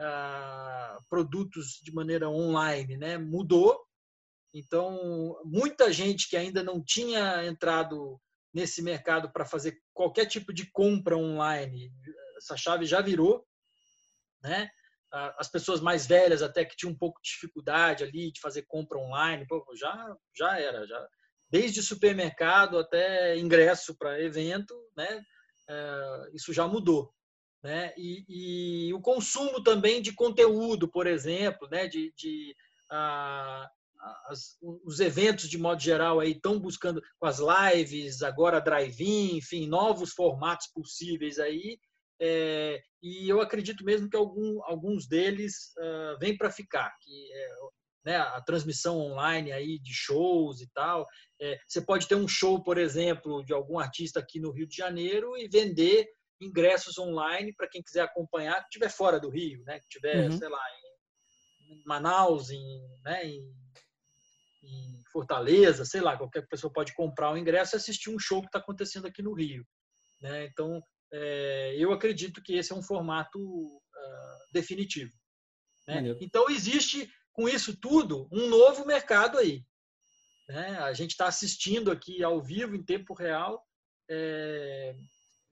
ah, 0.00 0.98
produtos 1.08 1.80
de 1.82 1.92
maneira 1.92 2.28
online, 2.28 2.96
né, 2.96 3.18
mudou 3.18 3.78
então, 4.54 5.40
muita 5.44 5.90
gente 5.92 6.28
que 6.28 6.36
ainda 6.36 6.62
não 6.62 6.82
tinha 6.84 7.44
entrado 7.46 8.20
nesse 8.52 8.82
mercado 8.82 9.32
para 9.32 9.46
fazer 9.46 9.78
qualquer 9.94 10.26
tipo 10.26 10.52
de 10.52 10.70
compra 10.70 11.16
online, 11.16 11.90
essa 12.42 12.56
chave 12.56 12.84
já 12.84 13.00
virou, 13.00 13.46
né? 14.42 14.68
As 15.38 15.48
pessoas 15.48 15.80
mais 15.80 16.06
velhas 16.06 16.40
até 16.40 16.64
que 16.64 16.76
tinham 16.76 16.92
um 16.92 16.98
pouco 16.98 17.20
de 17.22 17.30
dificuldade 17.30 18.02
ali 18.02 18.32
de 18.32 18.40
fazer 18.40 18.62
compra 18.62 18.98
online, 18.98 19.46
já 19.78 20.16
já 20.34 20.58
era, 20.58 20.86
já 20.86 21.08
desde 21.50 21.82
supermercado 21.82 22.78
até 22.78 23.36
ingresso 23.36 23.94
para 23.96 24.20
evento, 24.22 24.74
né? 24.96 25.22
É, 25.68 26.30
isso 26.32 26.50
já 26.52 26.66
mudou, 26.66 27.12
né? 27.62 27.92
E, 27.96 28.24
e, 28.88 28.94
o 28.94 29.02
consumo 29.02 29.62
também 29.62 30.00
de 30.00 30.14
conteúdo, 30.14 30.88
por 30.88 31.06
exemplo, 31.06 31.68
né? 31.70 31.86
De, 31.86 32.10
de 32.16 32.56
ah, 32.90 33.70
as, 34.26 34.56
os 34.84 34.98
eventos 34.98 35.48
de 35.48 35.58
modo 35.58 35.80
geral 35.80 36.20
aí 36.20 36.32
estão 36.32 36.58
buscando 36.58 37.02
com 37.18 37.26
as 37.26 37.38
lives, 37.38 38.22
agora 38.22 38.60
drive-in, 38.60 39.36
enfim, 39.36 39.66
novos 39.66 40.12
formatos 40.12 40.68
possíveis 40.68 41.38
aí. 41.38 41.78
É, 42.20 42.80
e 43.02 43.28
eu 43.28 43.40
acredito 43.40 43.84
mesmo 43.84 44.08
que 44.08 44.16
algum, 44.16 44.62
alguns 44.64 45.06
deles 45.06 45.72
uh, 45.78 46.18
vêm 46.18 46.36
para 46.36 46.50
ficar, 46.50 46.92
que 47.00 47.32
é, 47.32 47.48
né, 48.04 48.16
a 48.16 48.40
transmissão 48.40 48.98
online 48.98 49.52
aí 49.52 49.78
de 49.78 49.92
shows 49.92 50.60
e 50.60 50.70
tal. 50.72 51.06
É, 51.40 51.58
você 51.66 51.80
pode 51.80 52.06
ter 52.06 52.14
um 52.14 52.28
show, 52.28 52.62
por 52.62 52.78
exemplo, 52.78 53.44
de 53.44 53.52
algum 53.52 53.78
artista 53.78 54.20
aqui 54.20 54.40
no 54.40 54.52
Rio 54.52 54.66
de 54.66 54.76
Janeiro 54.76 55.36
e 55.36 55.48
vender 55.48 56.06
ingressos 56.40 56.98
online 56.98 57.54
para 57.54 57.68
quem 57.68 57.82
quiser 57.82 58.02
acompanhar, 58.02 58.60
que 58.62 58.66
estiver 58.66 58.90
fora 58.90 59.18
do 59.20 59.30
Rio, 59.30 59.62
né, 59.64 59.78
que 59.78 59.86
estiver, 59.86 60.30
uhum. 60.30 60.38
sei 60.38 60.48
lá, 60.48 60.64
em 61.68 61.82
Manaus, 61.86 62.50
em, 62.50 62.80
né, 63.04 63.26
em 63.26 63.62
em 64.62 65.02
Fortaleza, 65.12 65.84
sei 65.84 66.00
lá, 66.00 66.16
qualquer 66.16 66.46
pessoa 66.46 66.72
pode 66.72 66.94
comprar 66.94 67.32
o 67.32 67.36
ingresso 67.36 67.74
e 67.74 67.78
assistir 67.78 68.10
um 68.10 68.18
show 68.18 68.40
que 68.40 68.46
está 68.46 68.58
acontecendo 68.58 69.06
aqui 69.06 69.22
no 69.22 69.34
Rio. 69.34 69.66
Né? 70.20 70.46
Então, 70.46 70.80
é, 71.12 71.74
eu 71.76 71.92
acredito 71.92 72.42
que 72.42 72.54
esse 72.54 72.72
é 72.72 72.74
um 72.74 72.82
formato 72.82 73.38
uh, 73.38 74.52
definitivo. 74.52 75.12
Né? 75.86 76.16
Então, 76.20 76.48
existe, 76.48 77.10
com 77.32 77.48
isso 77.48 77.76
tudo, 77.76 78.28
um 78.32 78.48
novo 78.48 78.86
mercado 78.86 79.38
aí. 79.38 79.64
Né? 80.48 80.78
A 80.78 80.92
gente 80.92 81.10
está 81.10 81.26
assistindo 81.26 81.90
aqui 81.90 82.22
ao 82.22 82.40
vivo, 82.40 82.74
em 82.74 82.82
tempo 82.82 83.14
real, 83.14 83.62
é, 84.10 84.94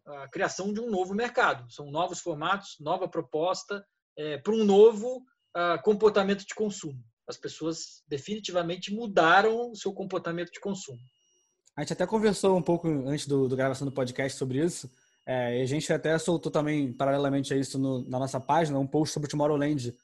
a 0.06 0.28
criação 0.28 0.72
de 0.72 0.80
um 0.80 0.90
novo 0.90 1.14
mercado. 1.14 1.70
São 1.70 1.90
novos 1.90 2.20
formatos, 2.20 2.76
nova 2.80 3.08
proposta 3.08 3.84
é, 4.16 4.38
para 4.38 4.52
um 4.52 4.64
novo 4.64 5.18
uh, 5.56 5.82
comportamento 5.82 6.46
de 6.46 6.54
consumo 6.54 7.02
as 7.30 7.36
pessoas 7.36 8.02
definitivamente 8.08 8.92
mudaram 8.92 9.70
o 9.70 9.76
seu 9.76 9.92
comportamento 9.92 10.50
de 10.50 10.60
consumo. 10.60 10.98
A 11.76 11.82
gente 11.82 11.92
até 11.92 12.06
conversou 12.06 12.58
um 12.58 12.62
pouco 12.62 12.88
antes 12.88 13.26
do, 13.26 13.48
do 13.48 13.56
gravação 13.56 13.86
do 13.86 13.94
podcast 13.94 14.36
sobre 14.36 14.62
isso. 14.62 14.90
É, 15.26 15.62
a 15.62 15.66
gente 15.66 15.92
até 15.92 16.18
soltou 16.18 16.50
também, 16.50 16.92
paralelamente 16.92 17.52
a 17.54 17.56
isso, 17.56 17.78
no, 17.78 18.08
na 18.08 18.18
nossa 18.18 18.40
página, 18.40 18.78
um 18.78 18.86
post 18.86 19.12
sobre 19.12 19.26
o 19.26 19.30
Tomorrowland. 19.30 19.94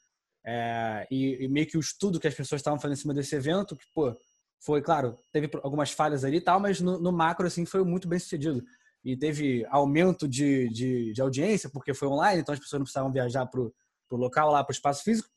É, 0.45 1.05
e, 1.11 1.43
e, 1.43 1.47
meio 1.47 1.67
que 1.67 1.77
o 1.77 1.79
estudo 1.81 2.19
que 2.19 2.27
as 2.27 2.33
pessoas 2.33 2.59
estavam 2.59 2.79
fazendo 2.79 2.97
em 2.97 3.01
cima 3.01 3.13
desse 3.13 3.35
evento, 3.35 3.75
que, 3.75 3.85
pô, 3.93 4.15
foi, 4.59 4.81
claro, 4.81 5.17
teve 5.31 5.49
algumas 5.63 5.91
falhas 5.91 6.23
ali 6.23 6.37
e 6.37 6.41
tal, 6.41 6.59
mas 6.59 6.79
no, 6.79 6.97
no 6.99 7.11
macro, 7.11 7.45
assim, 7.45 7.65
foi 7.65 7.83
muito 7.83 8.07
bem 8.07 8.19
sucedido. 8.19 8.63
E 9.03 9.15
teve 9.15 9.65
aumento 9.69 10.27
de, 10.27 10.69
de, 10.69 11.13
de, 11.13 11.21
audiência, 11.21 11.69
porque 11.69 11.93
foi 11.93 12.07
online, 12.07 12.41
então 12.41 12.53
as 12.53 12.59
pessoas 12.59 12.79
não 12.79 12.85
precisavam 12.85 13.11
viajar 13.11 13.45
para 13.45 13.61
o 13.61 13.73
local 14.11 14.51
lá, 14.51 14.63
para 14.63 14.71
o 14.71 14.75
espaço 14.75 15.03
físico. 15.03 15.29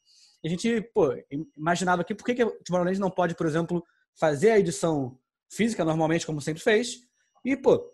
E 0.43 0.49
a 0.49 0.51
gente, 0.51 0.81
pô, 0.95 1.13
imaginava 1.57 2.03
aqui 2.03 2.15
por 2.15 2.25
que, 2.25 2.35
que 2.35 2.45
o 2.45 2.51
Tomorrowland 2.65 2.99
não 2.99 3.11
pode, 3.11 3.35
por 3.35 3.47
exemplo, 3.47 3.85
fazer 4.15 4.53
a 4.53 4.59
edição 4.59 5.19
física 5.51 5.85
normalmente, 5.85 6.25
como 6.25 6.41
sempre 6.41 6.63
fez, 6.63 7.01
e, 7.45 7.57
pô, 7.57 7.85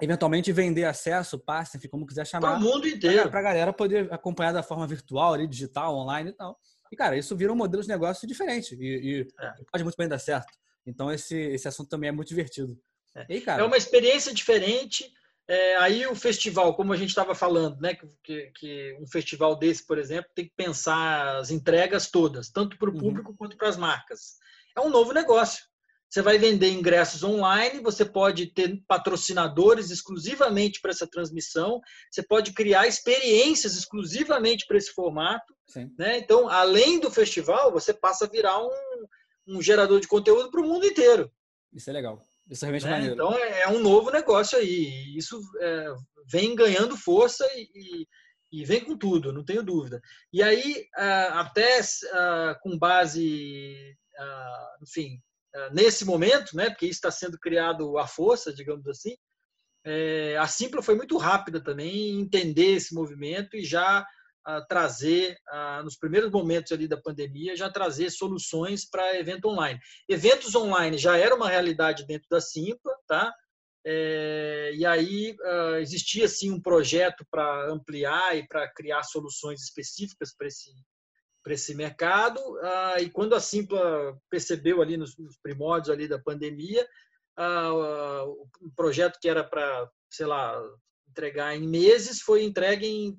eventualmente 0.00 0.52
vender 0.52 0.84
acesso, 0.84 1.38
passe, 1.38 1.88
como 1.88 2.06
quiser 2.06 2.26
chamar. 2.26 2.52
Para 2.52 2.58
o 2.58 2.60
mundo 2.60 2.86
inteiro. 2.86 3.30
Para 3.30 3.40
a 3.40 3.42
galera 3.42 3.72
poder 3.72 4.12
acompanhar 4.12 4.52
da 4.52 4.62
forma 4.62 4.86
virtual, 4.86 5.34
ali, 5.34 5.46
digital, 5.46 5.96
online 5.96 6.30
e 6.30 6.32
tal. 6.32 6.58
E, 6.90 6.96
cara, 6.96 7.16
isso 7.16 7.36
vira 7.36 7.52
um 7.52 7.56
modelo 7.56 7.82
de 7.82 7.88
negócio 7.88 8.28
diferente 8.28 8.76
e, 8.78 8.84
e 8.84 9.28
é. 9.40 9.52
pode 9.70 9.84
muito 9.84 9.96
bem 9.96 10.08
dar 10.08 10.18
certo. 10.18 10.52
Então, 10.86 11.10
esse, 11.10 11.36
esse 11.36 11.68
assunto 11.68 11.88
também 11.88 12.08
é 12.08 12.12
muito 12.12 12.28
divertido. 12.28 12.76
É, 13.14 13.26
aí, 13.30 13.40
cara, 13.40 13.62
é 13.62 13.64
uma 13.64 13.76
experiência 13.76 14.34
diferente 14.34 15.10
é, 15.48 15.76
aí 15.76 16.06
o 16.06 16.14
festival, 16.14 16.74
como 16.74 16.92
a 16.92 16.96
gente 16.96 17.08
estava 17.08 17.34
falando, 17.34 17.80
né, 17.80 17.96
que, 18.22 18.50
que, 18.58 18.96
um 19.00 19.06
festival 19.06 19.56
desse, 19.56 19.84
por 19.86 19.98
exemplo, 19.98 20.30
tem 20.34 20.46
que 20.46 20.54
pensar 20.56 21.36
as 21.36 21.50
entregas 21.50 22.10
todas, 22.10 22.48
tanto 22.48 22.78
para 22.78 22.88
o 22.88 22.92
uhum. 22.92 22.98
público 22.98 23.30
uhum. 23.30 23.36
quanto 23.36 23.56
para 23.56 23.68
as 23.68 23.76
marcas. 23.76 24.36
É 24.76 24.80
um 24.80 24.88
novo 24.88 25.12
negócio. 25.12 25.64
Você 26.12 26.20
vai 26.20 26.36
vender 26.36 26.68
ingressos 26.68 27.22
online, 27.22 27.80
você 27.80 28.04
pode 28.04 28.44
ter 28.52 28.78
patrocinadores 28.86 29.88
exclusivamente 29.90 30.78
para 30.78 30.90
essa 30.90 31.06
transmissão, 31.06 31.80
você 32.10 32.22
pode 32.22 32.52
criar 32.52 32.86
experiências 32.86 33.74
exclusivamente 33.76 34.66
para 34.66 34.76
esse 34.76 34.92
formato. 34.92 35.54
Né? 35.98 36.18
Então, 36.18 36.50
além 36.50 37.00
do 37.00 37.10
festival, 37.10 37.72
você 37.72 37.94
passa 37.94 38.26
a 38.26 38.28
virar 38.28 38.62
um, 38.62 39.06
um 39.48 39.62
gerador 39.62 40.00
de 40.00 40.06
conteúdo 40.06 40.50
para 40.50 40.60
o 40.60 40.68
mundo 40.68 40.84
inteiro. 40.84 41.32
Isso 41.72 41.88
é 41.88 41.94
legal. 41.94 42.20
Isso 42.50 42.62
é 42.62 42.66
realmente 42.66 42.84
né? 42.84 42.90
maneiro. 42.90 43.14
Então 43.14 43.34
é, 43.34 43.62
é, 43.62 43.68
um 43.68 43.78
novo 43.78 44.10
negócio 44.10 44.58
aí. 44.58 45.16
Isso 45.16 45.40
é, 45.60 45.94
vem 46.26 46.54
ganhando 46.54 46.94
força 46.94 47.48
e, 47.56 48.06
e, 48.52 48.64
vem 48.66 48.84
com 48.84 48.98
tudo, 48.98 49.32
não 49.32 49.42
tenho 49.42 49.62
dúvida. 49.62 49.98
E 50.30 50.42
aí, 50.42 50.86
até 51.30 51.80
com 52.62 52.78
base, 52.78 53.96
enfim, 54.82 55.18
nesse 55.72 56.04
momento, 56.04 56.56
né, 56.56 56.70
porque 56.70 56.86
está 56.86 57.10
sendo 57.10 57.38
criado 57.38 57.98
à 57.98 58.06
força, 58.06 58.52
digamos 58.52 58.86
assim, 58.86 59.14
é, 59.84 60.36
a 60.38 60.46
Simpla 60.46 60.82
foi 60.82 60.94
muito 60.94 61.16
rápida 61.16 61.62
também 61.62 62.10
em 62.10 62.20
entender 62.20 62.74
esse 62.76 62.94
movimento 62.94 63.56
e 63.56 63.64
já 63.64 64.06
trazer, 64.68 65.36
nos 65.84 65.96
primeiros 65.96 66.28
momentos 66.30 66.72
ali 66.72 66.88
da 66.88 66.96
pandemia, 66.96 67.56
já 67.56 67.70
trazer 67.70 68.10
soluções 68.10 68.84
para 68.88 69.16
evento 69.16 69.46
online. 69.48 69.78
Eventos 70.08 70.56
online 70.56 70.98
já 70.98 71.16
era 71.16 71.34
uma 71.34 71.48
realidade 71.48 72.04
dentro 72.06 72.26
da 72.28 72.40
Simpla, 72.40 72.92
tá? 73.06 73.32
É, 73.84 74.72
e 74.74 74.86
aí 74.86 75.36
uh, 75.40 75.76
existia 75.76 76.28
sim 76.28 76.52
um 76.52 76.60
projeto 76.60 77.26
para 77.28 77.68
ampliar 77.68 78.36
e 78.36 78.46
para 78.46 78.72
criar 78.72 79.02
soluções 79.02 79.60
específicas 79.60 80.32
para 80.36 80.46
esse 80.46 80.70
para 81.42 81.54
esse 81.54 81.74
mercado 81.74 82.38
uh, 82.38 83.00
e 83.00 83.10
quando 83.10 83.34
a 83.34 83.40
Simpla 83.40 84.16
percebeu 84.30 84.80
ali 84.80 84.96
nos, 84.96 85.16
nos 85.18 85.36
primórdios 85.42 85.90
ali 85.90 86.06
da 86.06 86.18
pandemia 86.18 86.86
uh, 87.38 88.48
um 88.60 88.70
projeto 88.76 89.18
que 89.20 89.28
era 89.28 89.42
para 89.42 89.88
sei 90.10 90.26
lá 90.26 90.60
entregar 91.08 91.56
em 91.56 91.66
meses 91.66 92.20
foi 92.20 92.42
entregue 92.42 92.86
em 92.86 93.18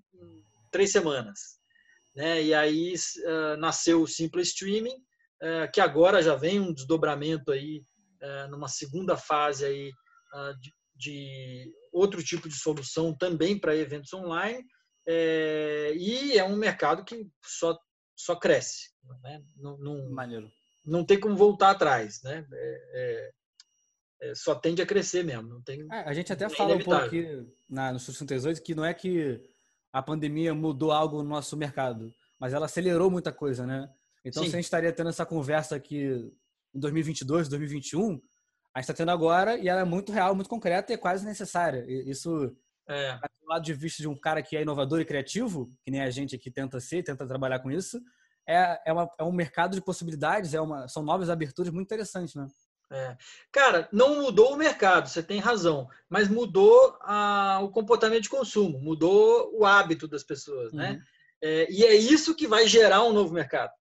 três 0.72 0.92
semanas. 0.92 1.60
Né? 2.16 2.44
E 2.44 2.54
aí 2.54 2.94
uh, 2.94 3.58
nasceu 3.58 4.02
o 4.02 4.08
Simple 4.08 4.42
Streaming, 4.42 4.96
uh, 4.96 5.72
que 5.72 5.80
agora 5.80 6.22
já 6.22 6.36
vem 6.36 6.60
um 6.60 6.74
desdobramento 6.74 7.52
aí, 7.52 7.84
uh, 8.22 8.50
numa 8.50 8.68
segunda 8.68 9.16
fase 9.16 9.66
aí, 9.66 9.92
de, 10.60 10.72
de, 10.96 11.74
outro 11.92 12.24
tipo 12.24 12.50
de 12.50 12.56
solução 12.56 13.16
também 13.16 13.58
para 13.58 13.76
eventos 13.76 14.12
online. 14.14 14.66
É, 15.08 15.94
e 15.96 16.40
é 16.40 16.44
um 16.44 16.56
mercado 16.56 17.06
que 17.06 17.28
só, 17.46 17.78
só 18.16 18.36
cresce. 18.36 18.92
Né? 19.22 19.44
Não, 19.56 19.78
não, 19.78 20.10
Maneiro. 20.10 20.52
não 20.86 21.06
tem 21.06 21.20
como 21.20 21.36
voltar 21.36 21.72
atrás. 21.72 22.22
Né? 22.24 22.46
É, 22.52 23.32
é, 24.22 24.30
é 24.30 24.36
só 24.36 24.56
tende 24.56 24.82
a 24.82 24.86
crescer 24.86 25.24
mesmo. 25.24 25.50
Não 25.50 25.62
tem, 25.62 25.82
é, 25.92 26.00
a 26.00 26.14
gente 26.14 26.32
até 26.32 26.50
fala 26.50 26.76
um 26.76 26.80
pouco 26.80 26.94
aqui 26.94 27.46
na, 27.70 27.92
no 27.92 28.00
68 28.00 28.62
que 28.62 28.76
não 28.76 28.86
é 28.86 28.94
que 28.94 29.42
a 29.92 30.02
pandemia 30.02 30.54
mudou 30.54 30.92
algo 30.92 31.22
no 31.22 31.30
nosso 31.30 31.56
mercado, 31.56 32.14
mas 32.40 32.54
ela 32.54 32.66
acelerou 32.66 33.12
muita 33.12 33.32
coisa, 33.32 33.66
né? 33.66 33.88
Então, 34.26 34.42
Sim. 34.44 34.50
se 34.50 34.56
a 34.56 34.58
gente 34.58 34.66
estaria 34.66 34.92
tendo 34.92 35.10
essa 35.10 35.26
conversa 35.26 35.76
aqui 35.76 36.32
em 36.74 36.80
2022, 36.80 37.50
2021, 37.50 38.20
a 38.74 38.80
gente 38.80 38.90
está 38.90 38.94
tendo 38.94 39.12
agora 39.12 39.58
e 39.58 39.68
ela 39.68 39.82
é 39.82 39.86
muito 39.86 40.12
real, 40.12 40.34
muito 40.34 40.50
concreta 40.50 40.92
e 40.92 40.96
é 40.96 40.98
quase 40.98 41.26
necessária. 41.26 41.86
Isso, 41.88 42.56
é. 42.88 43.14
do 43.16 43.48
lado 43.48 43.64
de 43.64 43.74
vista 43.74 44.02
de 44.02 44.08
um 44.08 44.16
cara 44.16 44.42
que 44.42 44.56
é 44.56 44.62
inovador 44.62 45.00
e 45.00 45.06
criativo, 45.06 45.70
que 45.84 45.92
nem 45.92 46.02
a 46.02 46.10
gente 46.10 46.36
aqui 46.36 46.52
tenta 46.52 46.80
ser, 46.80 47.04
tenta 47.04 47.28
trabalhar 47.28 47.60
com 47.60 47.72
isso, 47.72 48.02
é, 48.48 48.82
é, 48.86 48.94
uma, 48.94 49.10
é 49.18 49.24
um 49.24 49.32
mercado 49.32 49.76
de 49.76 49.82
possibilidades, 49.82 50.54
é 50.54 50.62
uma, 50.62 50.88
são 50.88 51.04
novas 51.04 51.30
aberturas 51.30 51.72
muito 51.72 51.88
interessantes, 51.88 52.36
né? 52.36 52.48
É. 52.92 53.18
Cara, 53.52 53.90
não 53.92 54.22
mudou 54.22 54.54
o 54.54 54.58
mercado, 54.58 55.10
você 55.10 55.24
tem 55.24 55.40
razão, 55.40 55.88
mas 56.10 56.28
mudou 56.28 56.98
a, 57.02 57.60
o 57.64 57.70
comportamento 57.70 58.24
de 58.24 58.30
consumo, 58.30 58.80
mudou 58.80 59.52
o 59.58 59.66
hábito 59.66 60.08
das 60.08 60.24
pessoas, 60.24 60.72
né? 60.74 60.92
uhum. 60.92 60.94
né? 60.98 61.04
É, 61.42 61.72
e 61.72 61.84
é 61.84 61.94
isso 61.96 62.36
que 62.36 62.48
vai 62.48 62.68
gerar 62.68 63.04
um 63.04 63.12
novo 63.12 63.34
mercado. 63.34 63.72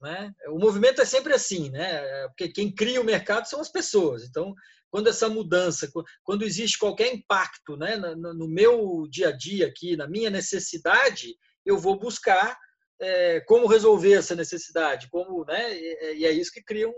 Né? 0.00 0.32
O 0.48 0.58
movimento 0.58 1.00
é 1.00 1.04
sempre 1.04 1.32
assim, 1.32 1.70
né? 1.70 2.26
Porque 2.28 2.48
quem 2.48 2.74
cria 2.74 3.00
o 3.00 3.04
mercado 3.04 3.46
são 3.46 3.60
as 3.60 3.68
pessoas. 3.68 4.24
Então, 4.24 4.52
quando 4.92 5.08
essa 5.08 5.26
mudança, 5.26 5.90
quando 6.22 6.44
existe 6.44 6.78
qualquer 6.78 7.14
impacto 7.14 7.78
né, 7.78 7.96
no 7.96 8.46
meu 8.46 9.08
dia 9.10 9.30
a 9.30 9.32
dia 9.32 9.66
aqui, 9.66 9.96
na 9.96 10.06
minha 10.06 10.28
necessidade, 10.28 11.34
eu 11.64 11.78
vou 11.78 11.98
buscar 11.98 12.58
é, 13.00 13.40
como 13.40 13.66
resolver 13.66 14.12
essa 14.12 14.36
necessidade, 14.36 15.08
como, 15.10 15.46
né? 15.46 15.74
E 16.14 16.26
é 16.26 16.30
isso 16.30 16.52
que 16.52 16.62
cria 16.62 16.88
um, 16.88 16.94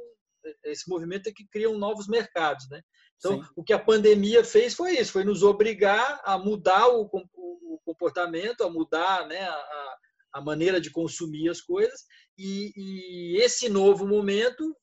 esse 0.64 0.90
movimento 0.90 1.28
é 1.28 1.32
que 1.32 1.46
criam 1.46 1.78
novos 1.78 2.08
mercados, 2.08 2.68
né? 2.68 2.82
Então, 3.16 3.40
Sim. 3.40 3.48
o 3.54 3.62
que 3.62 3.72
a 3.72 3.78
pandemia 3.78 4.42
fez 4.42 4.74
foi 4.74 4.98
isso, 4.98 5.12
foi 5.12 5.22
nos 5.22 5.44
obrigar 5.44 6.20
a 6.24 6.36
mudar 6.36 6.88
o, 6.88 7.08
o 7.12 7.78
comportamento, 7.84 8.64
a 8.64 8.70
mudar 8.70 9.26
né, 9.28 9.40
a, 9.40 9.96
a, 10.34 10.40
maneira 10.42 10.80
de 10.80 10.90
consumir 10.90 11.48
as 11.48 11.60
coisas, 11.60 12.02
e, 12.36 12.72
e, 12.76 13.36
esse 13.38 13.68
novo 13.68 14.04
momento 14.04 14.76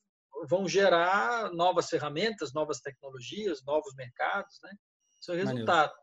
vão 0.47 0.67
gerar 0.67 1.51
novas 1.51 1.89
ferramentas, 1.89 2.54
novas 2.54 2.80
tecnologias, 2.80 3.63
novos 3.65 3.93
mercados, 3.95 4.58
né? 4.63 4.71
Isso 5.19 5.32
é 5.32 5.36
o 5.36 5.38
resultado. 5.38 5.93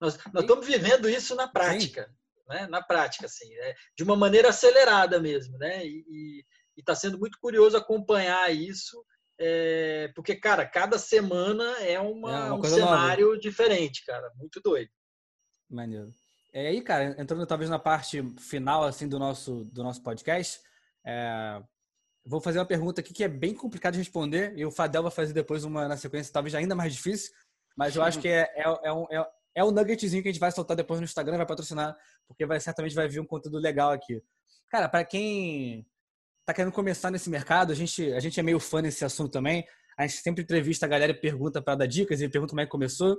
Nós, 0.00 0.18
nós 0.32 0.42
estamos 0.42 0.66
vivendo 0.66 1.08
isso 1.08 1.34
na 1.34 1.48
prática, 1.48 2.10
né? 2.48 2.66
Na 2.66 2.82
prática, 2.82 3.26
assim, 3.26 3.52
é, 3.54 3.74
de 3.96 4.04
uma 4.04 4.16
maneira 4.16 4.50
acelerada 4.50 5.20
mesmo, 5.20 5.56
né? 5.58 5.86
E, 5.86 6.04
e 6.76 6.80
está 6.80 6.94
sendo 6.94 7.18
muito 7.18 7.38
curioso 7.40 7.76
acompanhar 7.76 8.54
isso, 8.54 9.02
é, 9.38 10.10
porque, 10.14 10.34
cara, 10.36 10.66
cada 10.66 10.98
semana 10.98 11.64
é, 11.80 11.98
uma, 12.00 12.30
é 12.30 12.52
uma 12.52 12.54
um 12.56 12.64
cenário 12.64 13.28
nova. 13.28 13.38
diferente, 13.38 14.04
cara, 14.04 14.30
muito 14.36 14.60
doido. 14.60 14.90
Maneiro. 15.68 16.12
É 16.52 16.68
aí, 16.68 16.80
cara, 16.80 17.20
entrando 17.20 17.46
talvez 17.46 17.68
na 17.68 17.78
parte 17.78 18.22
final 18.38 18.84
assim 18.84 19.06
do 19.06 19.18
nosso 19.18 19.64
do 19.74 19.82
nosso 19.82 20.02
podcast, 20.02 20.58
é, 21.04 21.62
vou 22.26 22.40
fazer 22.40 22.58
uma 22.58 22.66
pergunta 22.66 23.00
aqui 23.00 23.14
que 23.14 23.24
é 23.24 23.28
bem 23.28 23.54
complicada 23.54 23.92
de 23.92 23.98
responder 23.98 24.52
e 24.56 24.66
o 24.66 24.70
Fadel 24.70 25.02
vai 25.02 25.12
fazer 25.12 25.32
depois 25.32 25.64
uma 25.64 25.86
na 25.86 25.96
sequência 25.96 26.32
talvez 26.32 26.54
ainda 26.54 26.74
mais 26.74 26.92
difícil, 26.92 27.32
mas 27.76 27.94
eu 27.94 28.02
acho 28.02 28.18
que 28.18 28.28
é, 28.28 28.50
é, 28.56 28.64
é 28.84 28.92
um, 28.92 29.06
é, 29.10 29.26
é 29.54 29.64
um 29.64 29.70
nuggetzinho 29.70 30.22
que 30.22 30.28
a 30.28 30.32
gente 30.32 30.40
vai 30.40 30.50
soltar 30.50 30.76
depois 30.76 30.98
no 31.00 31.04
Instagram, 31.04 31.36
vai 31.36 31.46
patrocinar, 31.46 31.96
porque 32.26 32.44
vai 32.44 32.58
certamente 32.58 32.94
vai 32.94 33.08
vir 33.08 33.20
um 33.20 33.26
conteúdo 33.26 33.58
legal 33.58 33.92
aqui. 33.92 34.22
Cara, 34.68 34.88
para 34.88 35.04
quem 35.04 35.86
tá 36.44 36.52
querendo 36.52 36.72
começar 36.72 37.10
nesse 37.10 37.30
mercado, 37.30 37.72
a 37.72 37.74
gente, 37.74 38.12
a 38.12 38.20
gente 38.20 38.38
é 38.38 38.42
meio 38.42 38.60
fã 38.60 38.82
nesse 38.82 39.04
assunto 39.04 39.30
também. 39.30 39.66
A 39.98 40.06
gente 40.06 40.20
sempre 40.20 40.42
entrevista 40.42 40.86
a 40.86 40.88
galera 40.88 41.12
e 41.12 41.14
pergunta 41.14 41.62
para 41.62 41.74
dar 41.74 41.86
dicas 41.86 42.20
e 42.20 42.28
pergunta 42.28 42.50
como 42.50 42.60
é 42.60 42.64
que 42.64 42.70
começou. 42.70 43.18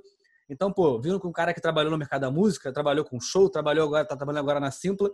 Então, 0.50 0.72
pô, 0.72 1.00
vindo 1.02 1.20
com 1.20 1.28
um 1.28 1.34
cara 1.34 1.54
que 1.54 1.60
trabalhou 1.60 1.92
no 1.92 1.98
mercado 1.98 2.22
da 2.22 2.32
música, 2.32 2.72
trabalhou 2.72 3.04
com 3.04 3.20
show, 3.20 3.50
trabalhou 3.50 3.86
agora, 3.86 4.06
tá 4.06 4.16
trabalhando 4.16 4.44
agora 4.44 4.60
na 4.60 4.72
Simpla. 4.72 5.12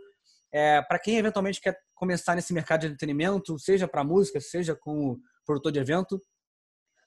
É, 0.53 0.81
para 0.83 0.99
quem 0.99 1.17
eventualmente 1.17 1.59
quer 1.59 1.77
começar 1.95 2.35
nesse 2.35 2.53
mercado 2.53 2.81
de 2.81 2.87
entretenimento, 2.87 3.57
seja 3.57 3.87
para 3.87 4.03
música, 4.03 4.39
seja 4.39 4.75
com 4.75 5.17
produtor 5.45 5.71
de 5.71 5.79
evento, 5.79 6.21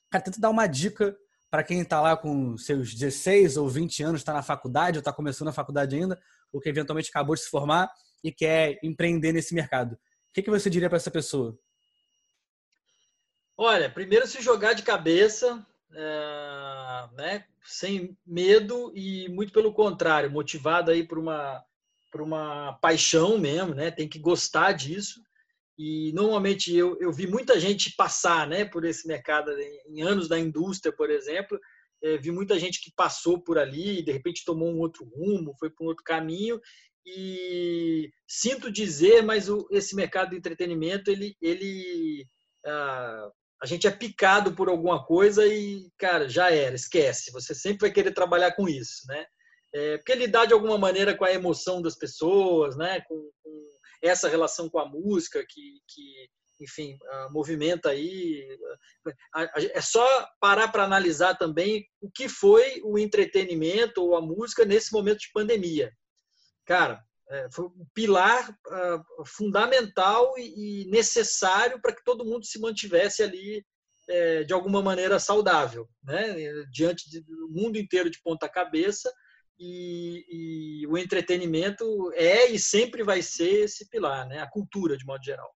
cara, 0.09 0.23
tenta 0.23 0.39
dar 0.39 0.49
uma 0.49 0.67
dica 0.67 1.15
para 1.49 1.63
quem 1.63 1.81
está 1.81 2.01
lá 2.01 2.17
com 2.17 2.57
seus 2.57 2.93
16 2.93 3.55
ou 3.55 3.69
20 3.69 4.03
anos, 4.03 4.21
está 4.21 4.33
na 4.33 4.43
faculdade 4.43 4.97
ou 4.97 4.99
está 4.99 5.13
começando 5.13 5.47
a 5.47 5.53
faculdade 5.53 5.95
ainda, 5.95 6.19
ou 6.51 6.59
que 6.59 6.67
eventualmente 6.67 7.09
acabou 7.09 7.35
de 7.35 7.41
se 7.41 7.49
formar 7.49 7.89
e 8.21 8.31
quer 8.31 8.77
empreender 8.83 9.31
nesse 9.31 9.55
mercado 9.55 9.97
que, 10.37 10.43
que 10.43 10.51
você 10.51 10.69
diria 10.69 10.87
para 10.87 10.97
essa 10.97 11.09
pessoa? 11.09 11.57
Olha, 13.57 13.89
primeiro 13.89 14.27
se 14.27 14.39
jogar 14.39 14.73
de 14.73 14.83
cabeça, 14.83 15.65
é, 15.91 17.09
né, 17.13 17.45
sem 17.65 18.15
medo 18.23 18.91
e 18.95 19.27
muito 19.29 19.51
pelo 19.51 19.73
contrário, 19.73 20.29
motivado 20.29 20.91
aí 20.91 21.03
por 21.03 21.17
uma 21.17 21.65
por 22.11 22.21
uma 22.21 22.73
paixão 22.81 23.37
mesmo, 23.37 23.73
né? 23.73 23.91
Tem 23.91 24.07
que 24.07 24.19
gostar 24.19 24.71
disso. 24.71 25.21
E 25.77 26.11
normalmente 26.13 26.75
eu, 26.75 26.97
eu 26.99 27.11
vi 27.11 27.27
muita 27.27 27.59
gente 27.59 27.95
passar, 27.95 28.47
né, 28.47 28.65
por 28.65 28.83
esse 28.83 29.07
mercado 29.07 29.51
em 29.87 30.01
anos 30.01 30.27
da 30.27 30.39
indústria, 30.39 30.91
por 30.91 31.11
exemplo, 31.11 31.59
é, 32.01 32.17
vi 32.17 32.31
muita 32.31 32.57
gente 32.59 32.81
que 32.81 32.91
passou 32.95 33.39
por 33.39 33.59
ali 33.59 34.01
de 34.01 34.11
repente 34.11 34.43
tomou 34.43 34.69
um 34.69 34.79
outro 34.79 35.05
rumo, 35.05 35.55
foi 35.59 35.69
para 35.69 35.85
um 35.85 35.87
outro 35.87 36.03
caminho 36.03 36.59
e 37.05 38.11
sinto 38.27 38.71
dizer, 38.71 39.21
mas 39.21 39.49
o, 39.49 39.67
esse 39.71 39.95
mercado 39.95 40.31
de 40.31 40.35
entretenimento, 40.35 41.09
ele, 41.09 41.37
ele 41.41 42.27
ah, 42.65 43.29
a 43.61 43.65
gente 43.65 43.87
é 43.87 43.91
picado 43.91 44.53
por 44.53 44.69
alguma 44.69 45.05
coisa 45.05 45.45
e, 45.47 45.89
cara, 45.97 46.27
já 46.27 46.51
era, 46.51 46.75
esquece. 46.75 47.31
Você 47.31 47.55
sempre 47.55 47.81
vai 47.81 47.91
querer 47.91 48.11
trabalhar 48.11 48.51
com 48.51 48.67
isso, 48.67 49.07
né? 49.07 49.25
É, 49.77 49.97
porque 49.97 50.15
lidar 50.15 50.45
de 50.45 50.53
alguma 50.53 50.77
maneira 50.77 51.15
com 51.15 51.25
a 51.25 51.31
emoção 51.31 51.81
das 51.81 51.95
pessoas, 51.95 52.75
né? 52.75 53.01
Com, 53.01 53.31
com 53.43 53.67
essa 54.01 54.27
relação 54.27 54.69
com 54.69 54.79
a 54.79 54.87
música 54.87 55.45
que, 55.47 55.79
que 55.87 56.29
enfim, 56.59 56.95
uh, 56.95 57.31
movimenta 57.31 57.89
aí. 57.89 58.47
É 59.73 59.81
só 59.81 60.27
parar 60.39 60.69
para 60.69 60.83
analisar 60.83 61.35
também 61.35 61.85
o 62.01 62.09
que 62.09 62.27
foi 62.27 62.81
o 62.83 62.97
entretenimento 62.97 64.03
ou 64.03 64.15
a 64.15 64.21
música 64.21 64.65
nesse 64.65 64.91
momento 64.91 65.19
de 65.19 65.31
pandemia 65.31 65.91
cara, 66.67 67.01
é, 67.29 67.47
foi 67.51 67.65
um 67.65 67.87
pilar 67.93 68.49
uh, 68.49 69.25
fundamental 69.25 70.33
e, 70.37 70.83
e 70.83 70.85
necessário 70.89 71.81
para 71.81 71.95
que 71.95 72.03
todo 72.03 72.25
mundo 72.25 72.45
se 72.45 72.59
mantivesse 72.59 73.23
ali 73.23 73.65
é, 74.09 74.43
de 74.43 74.53
alguma 74.53 74.81
maneira 74.81 75.19
saudável, 75.19 75.89
né? 76.03 76.35
diante 76.71 77.21
do 77.21 77.49
mundo 77.49 77.77
inteiro 77.77 78.09
de 78.09 78.21
ponta 78.21 78.47
cabeça 78.47 79.11
e, 79.59 80.81
e, 80.81 80.87
o 80.87 80.97
entretenimento 80.97 82.11
é 82.13 82.49
e 82.49 82.59
sempre 82.59 83.03
vai 83.03 83.21
ser 83.21 83.65
esse 83.65 83.89
pilar, 83.89 84.27
né? 84.27 84.39
a 84.39 84.49
cultura 84.49 84.97
de 84.97 85.05
modo 85.05 85.23
geral. 85.23 85.51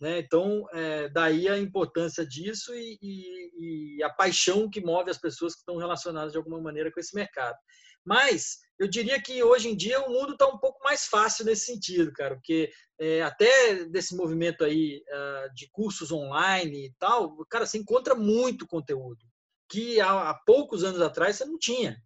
Né? 0.00 0.18
Então, 0.18 0.66
é, 0.72 1.08
daí 1.08 1.48
a 1.48 1.58
importância 1.58 2.26
disso 2.26 2.74
e, 2.74 2.98
e, 3.00 3.96
e, 3.98 4.02
a 4.02 4.10
paixão 4.10 4.68
que 4.68 4.80
move 4.80 5.10
as 5.10 5.18
pessoas 5.18 5.54
que 5.54 5.60
estão 5.60 5.76
relacionadas 5.76 6.32
de 6.32 6.38
alguma 6.38 6.60
maneira 6.60 6.90
com 6.92 7.00
esse 7.00 7.14
mercado. 7.14 7.56
Mas 8.04 8.58
eu 8.78 8.86
diria 8.86 9.20
que 9.22 9.42
hoje 9.42 9.68
em 9.68 9.76
dia 9.76 10.00
o 10.00 10.10
mundo 10.10 10.32
está 10.32 10.46
um 10.46 10.58
pouco 10.58 10.82
mais 10.84 11.06
fácil 11.06 11.44
nesse 11.44 11.66
sentido, 11.66 12.12
cara, 12.12 12.34
porque 12.34 12.70
é, 13.00 13.22
até 13.22 13.84
desse 13.86 14.14
movimento 14.14 14.62
aí 14.62 15.02
uh, 15.08 15.54
de 15.54 15.70
cursos 15.70 16.12
online 16.12 16.86
e 16.86 16.94
tal, 16.98 17.34
cara, 17.46 17.64
você 17.64 17.78
encontra 17.78 18.14
muito 18.14 18.66
conteúdo 18.66 19.24
que 19.70 20.00
há, 20.00 20.30
há 20.30 20.34
poucos 20.34 20.84
anos 20.84 21.00
atrás 21.00 21.36
você 21.36 21.44
não 21.44 21.58
tinha. 21.58 21.96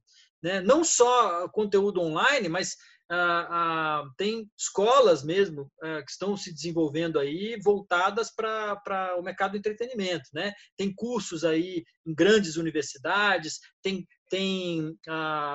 Né? 0.42 0.60
Não 0.60 0.84
só 0.84 1.48
conteúdo 1.48 2.00
online, 2.00 2.48
mas 2.48 2.76
ah, 3.10 3.46
ah, 3.50 4.10
tem 4.18 4.50
escolas 4.56 5.24
mesmo 5.24 5.72
ah, 5.82 6.02
que 6.02 6.10
estão 6.10 6.36
se 6.36 6.52
desenvolvendo 6.52 7.18
aí 7.18 7.58
voltadas 7.64 8.30
para 8.30 9.16
o 9.18 9.22
mercado 9.22 9.52
do 9.52 9.56
entretenimento, 9.56 10.28
né? 10.34 10.52
Tem 10.76 10.94
cursos 10.94 11.42
aí 11.42 11.84
em 12.06 12.14
grandes 12.14 12.56
universidades, 12.56 13.60
tem 13.82 14.06
tem 14.30 14.94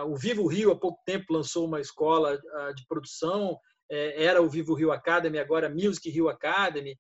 o 0.08 0.16
Vivo 0.18 0.48
Rio 0.48 0.72
há 0.72 0.80
pouco 0.80 1.00
tempo 1.06 1.32
lançou 1.32 1.68
uma 1.68 1.80
escola 1.80 2.40
de 2.76 2.88
produção, 2.88 3.56
é, 3.88 4.24
era 4.24 4.42
o 4.42 4.50
Vivo 4.50 4.74
Rio 4.74 4.92
Academy, 4.92 5.38
agora 5.38 5.70
Music 5.70 6.10
Rio 6.10 6.28
Academy. 6.28 6.98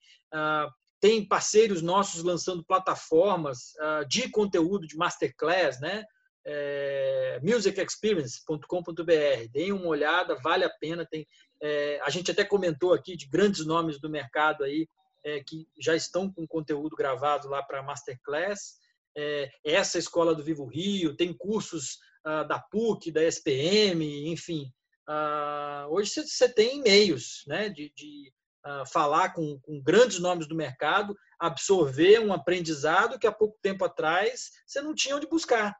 tem 1.01 1.27
parceiros 1.27 1.81
nossos 1.81 2.23
lançando 2.23 2.63
plataformas 2.63 3.73
de 4.07 4.29
conteúdo 4.29 4.85
de 4.85 4.95
masterclass, 4.95 5.81
né? 5.81 6.05
É, 6.45 7.39
musicexperience.com.br. 7.41 9.47
Deem 9.51 9.71
uma 9.71 9.87
olhada, 9.87 10.35
vale 10.35 10.63
a 10.63 10.69
pena. 10.69 11.05
Tem, 11.05 11.27
é, 11.61 11.99
a 12.03 12.09
gente 12.09 12.31
até 12.31 12.43
comentou 12.43 12.93
aqui 12.93 13.15
de 13.15 13.27
grandes 13.27 13.65
nomes 13.65 13.99
do 13.99 14.09
mercado 14.09 14.63
aí 14.63 14.87
é, 15.23 15.41
que 15.41 15.67
já 15.79 15.95
estão 15.95 16.31
com 16.31 16.45
conteúdo 16.45 16.95
gravado 16.95 17.47
lá 17.47 17.63
para 17.63 17.83
Masterclass. 17.83 18.75
É, 19.15 19.49
essa 19.63 19.97
escola 19.97 20.35
do 20.35 20.43
Vivo 20.43 20.65
Rio, 20.65 21.15
tem 21.15 21.33
cursos 21.33 21.99
ah, 22.25 22.43
da 22.43 22.59
PUC, 22.59 23.11
da 23.11 23.23
SPM, 23.23 24.31
enfim. 24.31 24.71
Ah, 25.07 25.85
hoje 25.89 26.09
você 26.09 26.47
tem 26.47 26.81
meios 26.81 27.43
né, 27.45 27.69
de, 27.69 27.91
de 27.95 28.33
ah, 28.63 28.85
falar 28.85 29.33
com, 29.33 29.59
com 29.59 29.81
grandes 29.81 30.19
nomes 30.19 30.47
do 30.47 30.55
mercado, 30.55 31.15
absorver 31.37 32.19
um 32.19 32.33
aprendizado 32.33 33.19
que 33.19 33.27
há 33.27 33.31
pouco 33.31 33.57
tempo 33.61 33.83
atrás 33.83 34.51
você 34.65 34.81
não 34.81 34.95
tinha 34.95 35.17
onde 35.17 35.27
buscar 35.27 35.75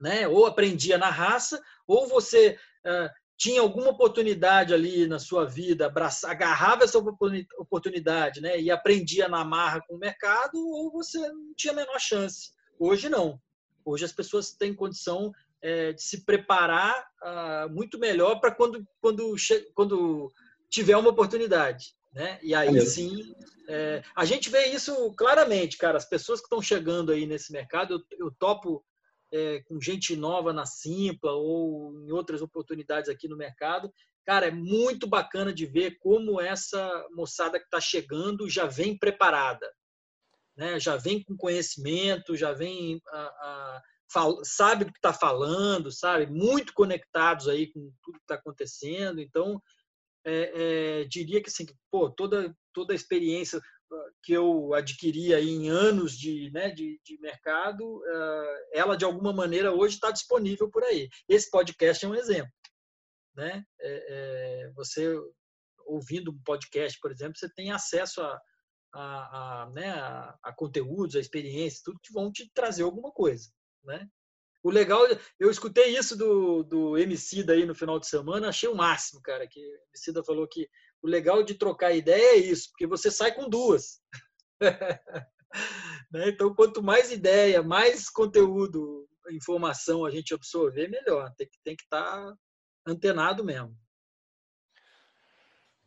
né? 0.00 0.26
Ou 0.26 0.46
aprendia 0.46 0.96
na 0.96 1.10
raça, 1.10 1.60
ou 1.86 2.08
você 2.08 2.58
uh, 2.86 3.08
tinha 3.36 3.60
alguma 3.60 3.90
oportunidade 3.90 4.74
ali 4.74 5.06
na 5.06 5.18
sua 5.18 5.44
vida, 5.44 5.86
abraça, 5.86 6.30
agarrava 6.30 6.84
essa 6.84 6.98
oportunidade, 7.58 8.40
né? 8.40 8.60
E 8.60 8.70
aprendia 8.70 9.28
na 9.28 9.44
marra 9.44 9.80
com 9.86 9.96
o 9.96 9.98
mercado, 9.98 10.56
ou 10.56 10.90
você 10.90 11.18
não 11.18 11.54
tinha 11.56 11.72
a 11.72 11.76
menor 11.76 11.98
chance. 11.98 12.50
Hoje 12.78 13.08
não. 13.08 13.40
Hoje 13.84 14.04
as 14.04 14.12
pessoas 14.12 14.52
têm 14.52 14.74
condição 14.74 15.32
é, 15.62 15.92
de 15.92 16.02
se 16.02 16.24
preparar 16.24 16.94
uh, 17.22 17.72
muito 17.72 17.98
melhor 17.98 18.40
para 18.40 18.50
quando, 18.50 18.86
quando, 19.00 19.34
quando 19.74 20.32
tiver 20.68 20.96
uma 20.96 21.10
oportunidade. 21.10 21.94
Né? 22.12 22.38
E 22.42 22.54
aí 22.54 22.80
sim, 22.82 23.34
é, 23.68 24.02
a 24.16 24.24
gente 24.24 24.50
vê 24.50 24.66
isso 24.66 25.12
claramente, 25.14 25.78
cara. 25.78 25.96
As 25.96 26.04
pessoas 26.04 26.40
que 26.40 26.46
estão 26.46 26.60
chegando 26.60 27.12
aí 27.12 27.24
nesse 27.24 27.52
mercado, 27.52 27.94
eu, 27.94 28.26
eu 28.26 28.30
topo 28.32 28.84
é, 29.32 29.60
com 29.62 29.80
gente 29.80 30.16
nova 30.16 30.52
na 30.52 30.66
Simpla 30.66 31.32
ou 31.32 32.00
em 32.02 32.10
outras 32.12 32.42
oportunidades 32.42 33.08
aqui 33.08 33.28
no 33.28 33.36
mercado. 33.36 33.92
Cara, 34.26 34.46
é 34.46 34.50
muito 34.50 35.06
bacana 35.06 35.52
de 35.52 35.66
ver 35.66 35.96
como 35.98 36.40
essa 36.40 37.06
moçada 37.12 37.58
que 37.58 37.64
está 37.64 37.80
chegando 37.80 38.48
já 38.48 38.66
vem 38.66 38.98
preparada, 38.98 39.70
né? 40.56 40.78
já 40.78 40.96
vem 40.96 41.22
com 41.22 41.36
conhecimento, 41.36 42.36
já 42.36 42.52
vem 42.52 43.00
a, 43.08 43.20
a, 43.20 43.82
sabe 44.42 44.84
o 44.84 44.86
que 44.86 44.98
está 44.98 45.12
falando, 45.12 45.90
sabe? 45.90 46.26
Muito 46.26 46.72
conectados 46.74 47.48
aí 47.48 47.72
com 47.72 47.92
tudo 48.02 48.18
que 48.18 48.24
está 48.24 48.34
acontecendo. 48.34 49.20
Então, 49.20 49.60
é, 50.24 51.00
é, 51.02 51.04
diria 51.04 51.42
que 51.42 51.48
assim, 51.48 51.66
pô, 51.90 52.10
toda 52.10 52.54
toda 52.72 52.92
a 52.92 52.96
experiência 52.96 53.60
que 54.22 54.32
eu 54.32 54.74
adquiri 54.74 55.34
aí 55.34 55.48
em 55.48 55.68
anos 55.68 56.16
de, 56.16 56.50
né, 56.52 56.70
de, 56.70 57.00
de 57.04 57.18
mercado, 57.20 58.02
eh, 58.06 58.68
ela 58.74 58.96
de 58.96 59.04
alguma 59.04 59.32
maneira 59.32 59.72
hoje 59.72 59.94
está 59.94 60.10
disponível 60.10 60.70
por 60.70 60.84
aí. 60.84 61.08
Esse 61.28 61.50
podcast 61.50 62.04
é 62.04 62.08
um 62.08 62.14
exemplo. 62.14 62.52
Né? 63.34 63.64
É, 63.80 64.06
é, 64.08 64.72
você 64.72 65.16
ouvindo 65.86 66.30
um 66.30 66.42
podcast, 66.44 66.98
por 67.00 67.10
exemplo, 67.10 67.36
você 67.36 67.48
tem 67.52 67.72
acesso 67.72 68.20
a, 68.22 68.40
a, 68.92 69.62
a, 69.62 69.70
né, 69.70 69.90
a, 69.90 70.38
a 70.42 70.52
conteúdos, 70.52 71.16
a 71.16 71.20
experiências, 71.20 71.82
tudo 71.82 72.00
que 72.02 72.12
vão 72.12 72.30
te 72.30 72.50
trazer 72.52 72.82
alguma 72.82 73.10
coisa. 73.10 73.48
Né? 73.84 74.06
O 74.62 74.70
legal, 74.70 75.00
eu 75.38 75.50
escutei 75.50 75.96
isso 75.96 76.16
do, 76.16 76.62
do 76.62 76.98
MC 76.98 77.42
daí 77.42 77.64
no 77.64 77.74
final 77.74 77.98
de 77.98 78.06
semana, 78.06 78.48
achei 78.48 78.68
o 78.68 78.74
máximo, 78.74 79.20
cara, 79.22 79.48
que 79.48 79.58
o 79.58 79.78
MC 79.94 80.24
falou 80.24 80.46
que 80.46 80.68
o 81.02 81.08
legal 81.08 81.42
de 81.42 81.54
trocar 81.54 81.92
ideia 81.92 82.34
é 82.34 82.36
isso, 82.36 82.70
porque 82.70 82.86
você 82.86 83.10
sai 83.10 83.32
com 83.32 83.48
duas. 83.48 84.00
né? 86.10 86.28
Então, 86.28 86.54
quanto 86.54 86.82
mais 86.82 87.10
ideia, 87.10 87.62
mais 87.62 88.08
conteúdo, 88.10 89.08
informação 89.30 90.04
a 90.04 90.10
gente 90.10 90.34
absorver, 90.34 90.88
melhor. 90.88 91.32
Tem 91.36 91.48
que, 91.48 91.58
tem 91.64 91.76
que 91.76 91.84
estar 91.84 92.04
tá 92.04 92.34
antenado 92.86 93.44
mesmo. 93.44 93.76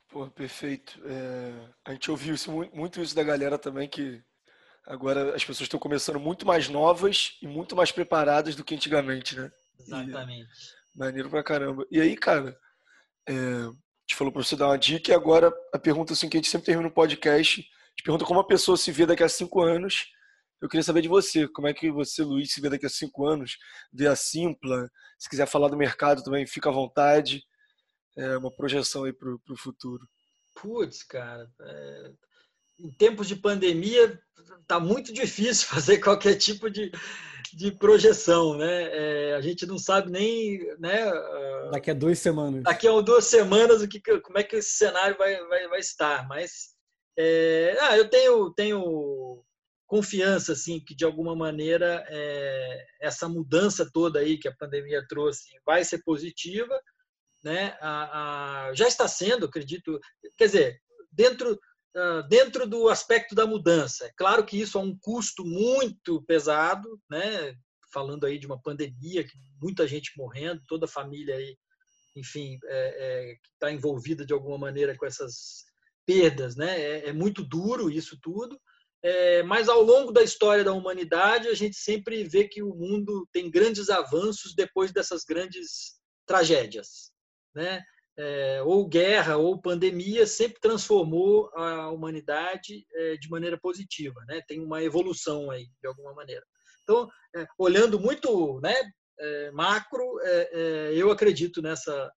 Pô, 0.10 0.30
perfeito. 0.30 1.02
É, 1.06 1.74
a 1.86 1.94
gente 1.94 2.12
ouviu 2.12 2.36
isso, 2.36 2.52
muito 2.52 3.02
isso 3.02 3.16
da 3.16 3.24
galera 3.24 3.58
também, 3.58 3.90
que 3.90 4.24
agora 4.86 5.36
as 5.36 5.44
pessoas 5.44 5.62
estão 5.62 5.80
começando 5.80 6.20
muito 6.20 6.46
mais 6.46 6.70
novas 6.70 7.38
e 7.42 7.48
muito 7.48 7.76
mais 7.76 7.92
preparadas 7.92 8.56
do 8.56 8.64
que 8.64 8.76
antigamente, 8.76 9.36
né? 9.36 9.52
Exatamente. 9.80 10.50
E, 10.96 11.00
maneiro 11.00 11.30
pra 11.30 11.44
caramba. 11.44 11.86
E 11.90 12.00
aí, 12.00 12.16
cara, 12.16 12.56
é, 13.28 13.34
gente 14.08 14.18
falou 14.18 14.32
para 14.32 14.44
você 14.44 14.56
dar 14.56 14.68
uma 14.68 14.78
dica 14.78 15.12
e 15.12 15.16
agora 15.16 15.52
a 15.74 15.80
pergunta 15.80 16.14
assim, 16.14 16.30
que 16.30 16.38
a 16.38 16.40
gente 16.40 16.50
sempre 16.50 16.66
termina 16.66 16.88
no 16.88 16.94
podcast, 16.94 17.62
a 17.62 17.64
gente 17.64 18.04
pergunta 18.04 18.26
como 18.26 18.40
a 18.40 18.48
pessoa 18.48 18.78
se 18.78 18.92
vê 18.92 19.06
daqui 19.06 19.24
a 19.24 19.30
cinco 19.30 19.62
anos. 19.62 20.08
Eu 20.62 20.70
queria 20.70 20.84
saber 20.84 21.02
de 21.02 21.10
você, 21.10 21.48
como 21.48 21.68
é 21.68 21.74
que 21.74 21.92
você, 21.92 22.24
Luiz, 22.24 22.54
se 22.54 22.62
vê 22.62 22.70
daqui 22.70 22.86
a 22.86 22.90
cinco 22.90 23.26
anos, 23.26 23.58
vê 23.92 24.08
a 24.08 24.16
Simpla, 24.16 24.90
se 25.20 25.30
quiser 25.30 25.46
falar 25.46 25.68
do 25.68 25.78
mercado 25.78 26.24
também, 26.24 26.48
fica 26.48 26.70
à 26.70 26.72
vontade. 26.72 27.44
É 28.18 28.38
uma 28.38 28.52
projeção 28.52 29.04
aí 29.04 29.14
para 29.14 29.30
o 29.30 29.58
futuro. 29.58 30.08
Putz, 30.62 31.04
cara, 31.04 31.50
é... 31.62 32.12
em 32.84 32.92
tempos 32.92 33.28
de 33.28 33.36
pandemia 33.36 34.20
tá 34.68 34.80
muito 34.80 35.14
difícil 35.14 35.68
fazer 35.70 36.00
qualquer 36.00 36.36
tipo 36.36 36.70
de, 36.70 36.92
de 37.54 37.72
projeção, 37.72 38.58
né? 38.58 38.90
É, 38.92 39.36
a 39.36 39.42
gente 39.42 39.66
não 39.66 39.80
sabe 39.80 40.12
nem, 40.12 40.60
né? 40.80 41.10
Ah, 41.10 41.70
daqui 41.72 41.90
a 41.90 41.94
duas 41.94 42.20
semanas. 42.20 42.64
Daqui 42.64 42.88
a 42.88 43.02
duas 43.02 43.26
semanas 43.26 43.82
o 43.82 43.88
que, 43.88 44.00
como 44.20 44.38
é 44.38 44.44
que 44.44 44.58
esse 44.58 44.72
cenário 44.72 45.18
vai, 45.18 45.42
vai, 45.48 45.68
vai 45.70 45.80
estar, 45.80 46.28
mas 46.28 46.74
é, 47.18 47.78
ah, 47.80 47.98
eu 47.98 48.10
tenho 48.10 48.54
tenho 48.54 49.44
confiança 49.86 50.54
assim 50.54 50.80
que 50.80 50.96
de 50.96 51.06
alguma 51.06 51.36
maneira 51.36 52.04
é, 52.10 52.86
essa 53.00 53.30
mudança 53.30 53.88
toda 53.94 54.20
aí 54.20 54.40
que 54.40 54.48
a 54.48 54.56
pandemia 54.56 55.06
trouxe 55.08 55.50
vai 55.66 55.84
ser 55.86 56.02
positiva, 56.04 56.74
né? 57.44 57.78
A, 57.80 58.70
a, 58.70 58.74
já 58.74 58.88
está 58.88 59.08
sendo, 59.08 59.46
acredito. 59.46 60.00
Quer 60.38 60.46
dizer, 60.46 60.82
dentro 61.12 61.60
dentro 62.28 62.68
do 62.68 62.90
aspecto 62.90 63.36
da 63.36 63.46
mudança. 63.46 64.06
É 64.06 64.14
claro 64.18 64.44
que 64.46 64.60
isso 64.60 64.78
é 64.78 64.82
um 64.82 64.98
custo 64.98 65.46
muito 65.46 66.24
pesado, 66.24 67.00
né? 67.10 67.56
falando 67.94 68.26
aí 68.26 68.40
de 68.40 68.48
uma 68.48 68.60
pandemia, 68.60 69.26
muita 69.62 69.88
gente 69.88 70.12
morrendo, 70.18 70.64
toda 70.68 70.86
a 70.86 70.90
família 70.90 71.36
aí, 71.36 71.56
enfim, 72.16 72.58
é, 72.66 73.30
é, 73.30 73.38
está 73.54 73.72
envolvida 73.72 74.26
de 74.26 74.34
alguma 74.34 74.58
maneira 74.58 74.98
com 74.98 75.06
essas 75.06 75.64
perdas, 76.06 76.56
né? 76.56 76.82
É, 76.82 77.10
é 77.10 77.14
muito 77.14 77.44
duro 77.44 77.90
isso 77.90 78.18
tudo, 78.22 78.60
é, 79.02 79.44
mas 79.44 79.70
ao 79.70 79.82
longo 79.82 80.12
da 80.12 80.24
história 80.24 80.64
da 80.64 80.74
humanidade 80.74 81.48
a 81.48 81.54
gente 81.54 81.76
sempre 81.76 82.24
vê 82.24 82.48
que 82.48 82.64
o 82.64 82.74
mundo 82.74 83.28
tem 83.32 83.50
grandes 83.50 83.90
avanços 83.90 84.54
depois 84.56 84.92
dessas 84.92 85.24
grandes 85.24 86.00
tragédias, 86.26 87.12
né? 87.56 87.82
É, 88.18 88.62
ou 88.64 88.88
guerra 88.88 89.38
ou 89.38 89.60
pandemia 89.60 90.28
sempre 90.28 90.60
transformou 90.60 91.50
a 91.56 91.90
humanidade 91.90 92.86
é, 92.94 93.18
de 93.18 93.30
maneira 93.30 93.58
positiva, 93.58 94.24
né? 94.28 94.42
Tem 94.48 94.60
uma 94.60 94.84
evolução 94.84 95.50
aí 95.50 95.68
de 95.82 95.88
alguma 95.88 96.14
maneira. 96.14 96.44
Então, 96.84 97.10
é, 97.36 97.48
olhando 97.58 98.00
muito, 98.00 98.60
né, 98.62 98.76
é, 99.20 99.52
macro, 99.52 100.20
é, 100.22 100.50
é, 100.52 100.94
eu 100.96 101.12
acredito 101.12 101.62
nessa 101.62 102.12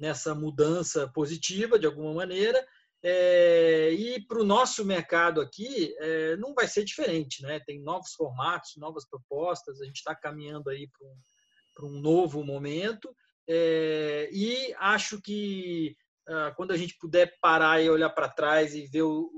nessa 0.00 0.32
mudança 0.32 1.08
positiva 1.08 1.76
de 1.76 1.84
alguma 1.84 2.14
maneira. 2.14 2.64
e 3.02 4.24
para 4.28 4.40
o 4.40 4.44
nosso 4.44 4.84
mercado 4.84 5.40
aqui 5.40 5.92
não 6.38 6.54
vai 6.54 6.68
ser 6.68 6.84
diferente, 6.84 7.42
né? 7.42 7.58
Tem 7.66 7.82
novos 7.82 8.12
formatos, 8.12 8.76
novas 8.76 9.04
propostas. 9.08 9.80
A 9.80 9.84
gente 9.84 9.96
está 9.96 10.14
caminhando 10.14 10.70
aí 10.70 10.88
para 10.88 11.88
um, 11.88 11.90
um 11.90 12.00
novo 12.00 12.44
momento 12.44 13.12
é, 13.48 14.28
e 14.32 14.74
acho 14.78 15.20
que 15.22 15.96
ah, 16.28 16.52
quando 16.54 16.72
a 16.72 16.76
gente 16.76 16.96
puder 16.98 17.38
parar 17.40 17.82
e 17.82 17.88
olhar 17.88 18.10
para 18.10 18.28
trás 18.28 18.74
e 18.74 18.86
ver 18.86 19.02
o, 19.02 19.30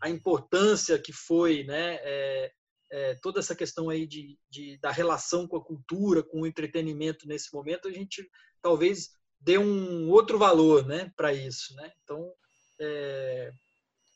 a 0.00 0.08
importância 0.08 0.98
que 0.98 1.12
foi, 1.12 1.64
né? 1.64 1.98
É, 2.02 2.52
é, 2.90 3.14
toda 3.22 3.40
essa 3.40 3.54
questão 3.54 3.88
aí 3.88 4.06
de, 4.06 4.38
de, 4.50 4.78
da 4.78 4.90
relação 4.90 5.46
com 5.46 5.56
a 5.56 5.64
cultura, 5.64 6.22
com 6.22 6.42
o 6.42 6.46
entretenimento 6.46 7.26
nesse 7.26 7.52
momento, 7.54 7.88
a 7.88 7.92
gente 7.92 8.28
talvez 8.60 9.10
dê 9.40 9.58
um 9.58 10.10
outro 10.10 10.38
valor, 10.38 10.86
né, 10.86 11.10
para 11.16 11.32
isso, 11.32 11.74
né? 11.74 11.90
Então, 12.02 12.32
é, 12.78 13.50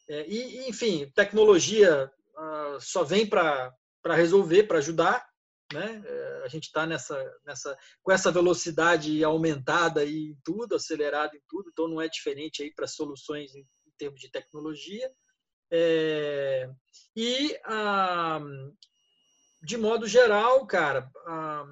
é, 0.09 0.27
e 0.29 0.69
enfim, 0.69 1.11
tecnologia 1.15 2.11
uh, 2.37 2.81
só 2.81 3.03
vem 3.03 3.27
para 3.27 3.73
resolver, 4.05 4.65
para 4.65 4.79
ajudar, 4.79 5.27
né? 5.73 6.03
É, 6.05 6.43
a 6.45 6.49
gente 6.49 6.65
está 6.65 6.87
nessa, 6.87 7.19
nessa, 7.45 7.77
com 8.03 8.13
essa 8.13 8.31
velocidade 8.31 9.23
aumentada 9.25 10.05
em 10.05 10.37
tudo, 10.45 10.77
acelerada 10.77 11.37
em 11.37 11.43
tudo, 11.49 11.71
então 11.71 11.89
não 11.89 12.01
é 12.01 12.09
diferente 12.09 12.63
aí 12.63 12.73
para 12.73 12.87
soluções 12.87 13.55
em, 13.55 13.61
em 13.61 13.93
termos 13.99 14.21
de 14.21 14.31
tecnologia. 14.31 15.11
É, 15.71 16.71
e, 17.17 17.59
ah, 17.65 18.41
de 19.63 19.77
modo 19.77 20.07
geral, 20.07 20.65
cara, 20.67 21.11
ah, 21.27 21.65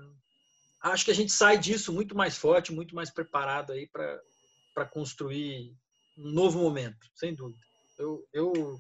acho 0.83 1.05
que 1.05 1.11
a 1.11 1.15
gente 1.15 1.33
sai 1.33 1.57
disso 1.57 1.93
muito 1.93 2.17
mais 2.17 2.37
forte, 2.37 2.73
muito 2.73 2.95
mais 2.95 3.11
preparado 3.11 3.73
aí 3.73 3.89
para 3.89 4.87
construir 4.87 5.73
um 6.19 6.31
novo 6.31 6.59
momento, 6.59 7.07
sem 7.15 7.35
dúvida. 7.35 7.65
Eu, 7.97 8.27
eu, 8.33 8.79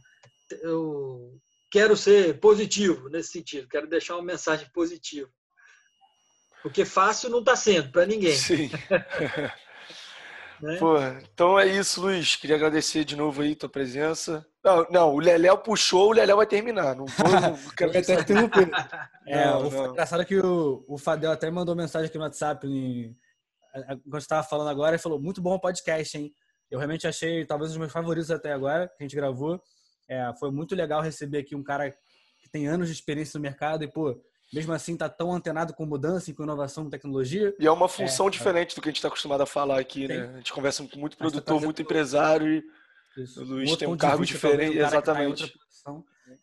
eu 0.62 1.40
quero 1.74 1.96
ser 1.96 2.38
positivo 2.38 3.08
nesse 3.08 3.32
sentido, 3.32 3.66
quero 3.66 3.88
deixar 3.88 4.14
uma 4.14 4.22
mensagem 4.22 4.70
positiva. 4.72 5.28
Porque 6.62 6.84
fácil 6.84 7.30
não 7.30 7.40
está 7.40 7.56
sendo 7.56 7.90
para 7.90 8.06
ninguém. 8.06 8.36
Sim. 8.36 8.70
né? 10.62 10.76
Pô, 10.78 10.96
então 11.00 11.58
é 11.58 11.66
isso, 11.66 12.00
Luiz. 12.00 12.36
Queria 12.36 12.54
agradecer 12.54 13.04
de 13.04 13.16
novo 13.16 13.42
aí 13.42 13.56
tua 13.56 13.68
presença. 13.68 14.46
Não, 14.64 14.86
não, 14.88 15.14
o 15.14 15.18
Leléo 15.18 15.58
puxou, 15.58 16.10
o 16.10 16.12
Leléo 16.12 16.36
vai 16.36 16.46
terminar. 16.46 16.94
Não 16.94 17.06
vou, 17.06 17.28
não 17.28 17.58
quero 17.76 17.98
até 17.98 18.20
interromper. 18.20 18.70
É, 19.26 19.44
não, 19.46 19.66
o 19.66 19.70
não. 19.70 19.90
engraçado 19.90 20.22
é 20.22 20.24
que 20.24 20.38
o, 20.38 20.84
o 20.86 20.96
Fadel 20.96 21.32
até 21.32 21.50
mandou 21.50 21.74
mensagem 21.74 22.06
aqui 22.06 22.16
no 22.16 22.22
WhatsApp, 22.22 22.68
em, 22.68 23.16
quando 24.08 24.22
estava 24.22 24.46
falando 24.46 24.68
agora, 24.68 24.94
ele 24.94 25.02
falou: 25.02 25.20
muito 25.20 25.42
bom 25.42 25.54
o 25.54 25.60
podcast, 25.60 26.16
hein? 26.16 26.32
Eu 26.70 26.78
realmente 26.78 27.04
achei, 27.04 27.44
talvez, 27.44 27.70
um 27.70 27.72
dos 27.72 27.78
meus 27.80 27.92
favoritos 27.92 28.30
até 28.30 28.52
agora, 28.52 28.86
que 28.86 29.02
a 29.02 29.02
gente 29.02 29.16
gravou. 29.16 29.60
É, 30.08 30.32
foi 30.38 30.50
muito 30.50 30.74
legal 30.74 31.00
receber 31.00 31.38
aqui 31.38 31.54
um 31.54 31.62
cara 31.62 31.90
que 31.90 32.48
tem 32.50 32.66
anos 32.66 32.88
de 32.88 32.94
experiência 32.94 33.38
no 33.38 33.42
mercado 33.42 33.84
e, 33.84 33.88
pô, 33.88 34.20
mesmo 34.52 34.72
assim 34.72 34.96
tá 34.96 35.08
tão 35.08 35.32
antenado 35.32 35.74
com 35.74 35.86
mudança 35.86 36.30
e 36.30 36.34
com 36.34 36.42
inovação, 36.42 36.84
com 36.84 36.90
tecnologia. 36.90 37.54
E 37.58 37.66
é 37.66 37.70
uma 37.70 37.88
função 37.88 38.28
é, 38.28 38.30
diferente 38.30 38.74
do 38.74 38.80
que 38.80 38.88
a 38.88 38.90
gente 38.90 38.98
está 38.98 39.08
acostumado 39.08 39.42
a 39.42 39.46
falar 39.46 39.80
aqui, 39.80 40.06
né? 40.06 40.30
A 40.34 40.36
gente 40.36 40.52
conversa 40.52 40.86
com 40.86 40.98
muito 40.98 41.16
produtor, 41.16 41.60
muito 41.60 41.82
empresário 41.82 42.48
e 42.48 42.64
isso. 43.16 43.42
o 43.42 43.44
Luiz 43.44 43.72
um 43.72 43.76
tem 43.76 43.88
um 43.88 43.96
cargo 43.96 44.24
diferente, 44.24 44.78
um 44.78 44.84
exatamente. 44.84 45.54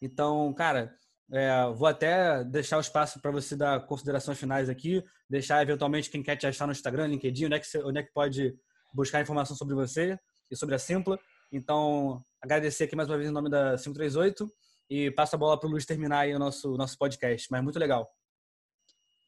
Então, 0.01 0.53
cara, 0.53 0.93
é, 1.31 1.65
vou 1.73 1.87
até 1.87 2.43
deixar 2.43 2.77
o 2.77 2.81
espaço 2.81 3.21
para 3.21 3.31
você 3.31 3.55
dar 3.55 3.79
considerações 3.85 4.37
finais 4.37 4.69
aqui, 4.69 5.03
deixar 5.29 5.61
eventualmente 5.61 6.09
quem 6.09 6.21
quer 6.21 6.35
te 6.35 6.45
achar 6.45 6.65
no 6.65 6.73
Instagram, 6.73 7.07
LinkedIn, 7.07 7.45
onde 7.45 7.55
é 7.55 7.59
que, 7.59 7.67
você, 7.67 7.79
onde 7.79 7.99
é 7.99 8.03
que 8.03 8.11
pode 8.11 8.53
buscar 8.93 9.21
informação 9.21 9.55
sobre 9.55 9.75
você 9.75 10.19
e 10.49 10.55
sobre 10.55 10.75
a 10.75 10.79
Simpla. 10.79 11.17
Então, 11.51 12.21
agradecer 12.41 12.85
aqui 12.85 12.95
mais 12.95 13.07
uma 13.07 13.17
vez 13.17 13.29
em 13.29 13.33
nome 13.33 13.49
da 13.49 13.77
538 13.77 14.51
e 14.89 15.11
passo 15.11 15.35
a 15.35 15.39
bola 15.39 15.59
para 15.59 15.67
o 15.67 15.71
Luiz 15.71 15.85
terminar 15.85 16.21
aí 16.21 16.33
o 16.33 16.39
nosso, 16.39 16.75
nosso 16.75 16.97
podcast, 16.97 17.47
mas 17.51 17.63
muito 17.63 17.79
legal. 17.79 18.11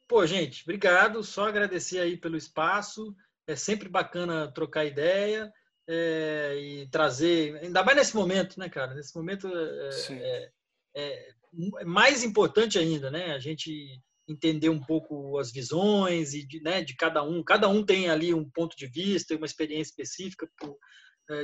Pô, 0.07 0.25
gente, 0.25 0.63
obrigado. 0.63 1.23
Só 1.23 1.47
agradecer 1.47 1.99
aí 1.99 2.17
pelo 2.17 2.35
espaço. 2.35 3.15
É 3.47 3.55
sempre 3.55 3.87
bacana 3.87 4.51
trocar 4.51 4.85
ideia 4.85 5.51
é, 5.87 6.55
e 6.57 6.89
trazer, 6.89 7.57
ainda 7.57 7.83
mais 7.83 7.97
nesse 7.97 8.15
momento, 8.15 8.59
né, 8.59 8.67
cara? 8.67 8.93
Nesse 8.93 9.15
momento 9.15 9.47
é, 9.47 9.89
é, 10.09 10.51
é, 10.95 11.33
é, 11.81 11.85
mais 11.85 12.23
importante 12.23 12.77
ainda, 12.77 13.09
né? 13.09 13.33
A 13.33 13.39
gente 13.39 14.01
entender 14.27 14.69
um 14.69 14.79
pouco 14.79 15.37
as 15.37 15.51
visões 15.51 16.33
e 16.33 16.45
de, 16.45 16.61
né, 16.61 16.81
de 16.81 16.95
cada 16.95 17.23
um. 17.23 17.43
Cada 17.43 17.67
um 17.67 17.85
tem 17.85 18.09
ali 18.09 18.33
um 18.33 18.49
ponto 18.49 18.75
de 18.75 18.87
vista, 18.87 19.35
uma 19.35 19.45
experiência 19.45 19.91
específica 19.91 20.49
por, 20.57 20.77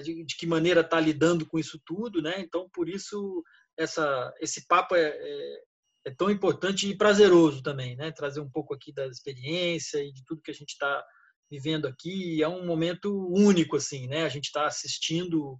de, 0.03 0.25
de, 0.25 0.35
que 0.35 0.45
maneira 0.45 0.81
está 0.81 0.99
lidando 0.99 1.45
com 1.45 1.57
isso 1.57 1.79
tudo, 1.85 2.21
né? 2.21 2.35
Então, 2.39 2.69
por 2.69 2.89
isso 2.89 3.43
essa, 3.77 4.33
esse 4.41 4.67
papo 4.67 4.95
é, 4.95 5.07
é, 5.07 5.63
é, 6.07 6.11
tão 6.11 6.29
importante 6.29 6.89
e 6.89 6.97
prazeroso 6.97 7.63
também, 7.63 7.95
né? 7.95 8.11
Trazer 8.11 8.41
um 8.41 8.49
pouco 8.49 8.73
aqui 8.73 8.91
da 8.91 9.07
experiência 9.07 9.99
e 10.03 10.11
de 10.11 10.23
tudo 10.25 10.41
que 10.41 10.51
a 10.51 10.53
gente 10.55 10.71
está 10.71 11.05
vivendo 11.49 11.87
aqui. 11.87 12.43
É 12.43 12.47
um 12.47 12.65
momento 12.65 13.27
único, 13.31 13.77
assim, 13.77 14.07
né? 14.07 14.23
A 14.23 14.29
gente 14.29 14.45
está 14.45 14.67
assistindo 14.67 15.57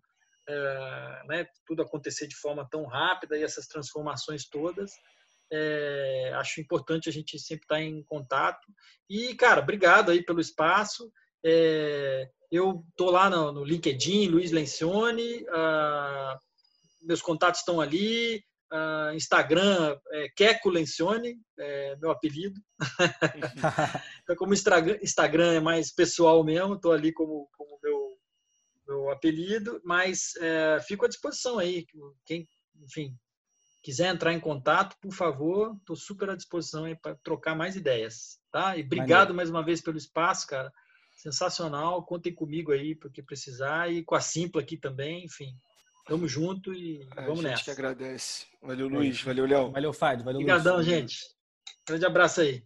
é, 0.47 1.23
né, 1.27 1.47
tudo 1.65 1.81
acontecer 1.81 2.27
de 2.27 2.35
forma 2.35 2.67
tão 2.69 2.85
rápida 2.85 3.37
e 3.37 3.43
essas 3.43 3.67
transformações 3.67 4.47
todas. 4.49 4.91
É, 5.51 6.31
acho 6.35 6.61
importante 6.61 7.09
a 7.09 7.11
gente 7.11 7.39
sempre 7.39 7.63
estar 7.63 7.75
tá 7.75 7.81
em 7.81 8.03
contato. 8.03 8.67
E, 9.09 9.33
cara, 9.35 9.61
obrigado 9.61 10.11
aí 10.11 10.23
pelo 10.23 10.41
espaço. 10.41 11.11
É, 11.43 12.29
eu 12.51 12.83
tô 12.95 13.11
lá 13.11 13.29
no, 13.29 13.51
no 13.51 13.63
LinkedIn, 13.63 14.27
Luiz 14.27 14.51
Lencioni. 14.51 15.45
Ah, 15.49 16.37
meus 17.01 17.21
contatos 17.21 17.59
estão 17.59 17.79
ali. 17.79 18.43
Uh, 18.71 19.15
Instagram, 19.15 19.97
é 20.11 20.29
Keco 20.29 20.69
Lencione, 20.69 21.41
é 21.57 21.95
meu 21.95 22.11
apelido. 22.11 22.61
então, 24.21 24.35
como 24.35 24.53
Instagram 24.53 25.53
é 25.53 25.59
mais 25.59 25.91
pessoal 25.91 26.43
mesmo, 26.43 26.75
estou 26.75 26.91
ali 26.91 27.11
como, 27.11 27.49
como 27.57 27.79
meu, 27.81 28.19
meu 28.87 29.09
apelido, 29.09 29.81
mas 29.83 30.35
é, 30.35 30.79
fico 30.81 31.03
à 31.03 31.07
disposição 31.07 31.57
aí. 31.57 31.87
Quem, 32.23 32.47
enfim, 32.79 33.17
quiser 33.81 34.13
entrar 34.13 34.33
em 34.33 34.39
contato, 34.39 34.95
por 35.01 35.13
favor, 35.13 35.75
estou 35.79 35.95
super 35.95 36.29
à 36.29 36.35
disposição 36.35 36.83
para 37.01 37.15
trocar 37.23 37.55
mais 37.55 37.75
ideias. 37.75 38.39
Tá? 38.51 38.77
E 38.77 38.83
obrigado 38.83 39.33
mais 39.33 39.49
uma 39.49 39.65
vez 39.65 39.81
pelo 39.81 39.97
espaço, 39.97 40.45
cara. 40.45 40.71
Sensacional. 41.19 42.01
Contem 42.03 42.33
comigo 42.33 42.71
aí 42.71 42.95
porque 42.95 43.21
precisar 43.21 43.91
e 43.91 44.01
com 44.01 44.15
a 44.15 44.21
Simpla 44.21 44.61
aqui 44.61 44.77
também, 44.77 45.25
enfim. 45.25 45.53
Tamo 46.07 46.29
junto 46.29 46.73
e 46.73 47.05
vamos 47.13 47.43
nessa. 47.43 47.53
A 47.53 47.55
gente 47.57 47.65
que 47.65 47.71
agradece. 47.71 48.45
Valeu, 48.61 48.87
Luiz. 48.87 49.21
Valeu, 49.21 49.45
Léo. 49.45 49.71
Valeu, 49.71 49.91
Fábio. 49.91 50.23
Valeu, 50.23 50.39
Obrigadão, 50.39 50.75
Luiz. 50.75 50.87
gente. 50.87 51.17
Grande 51.85 52.05
abraço 52.05 52.39
aí. 52.39 52.63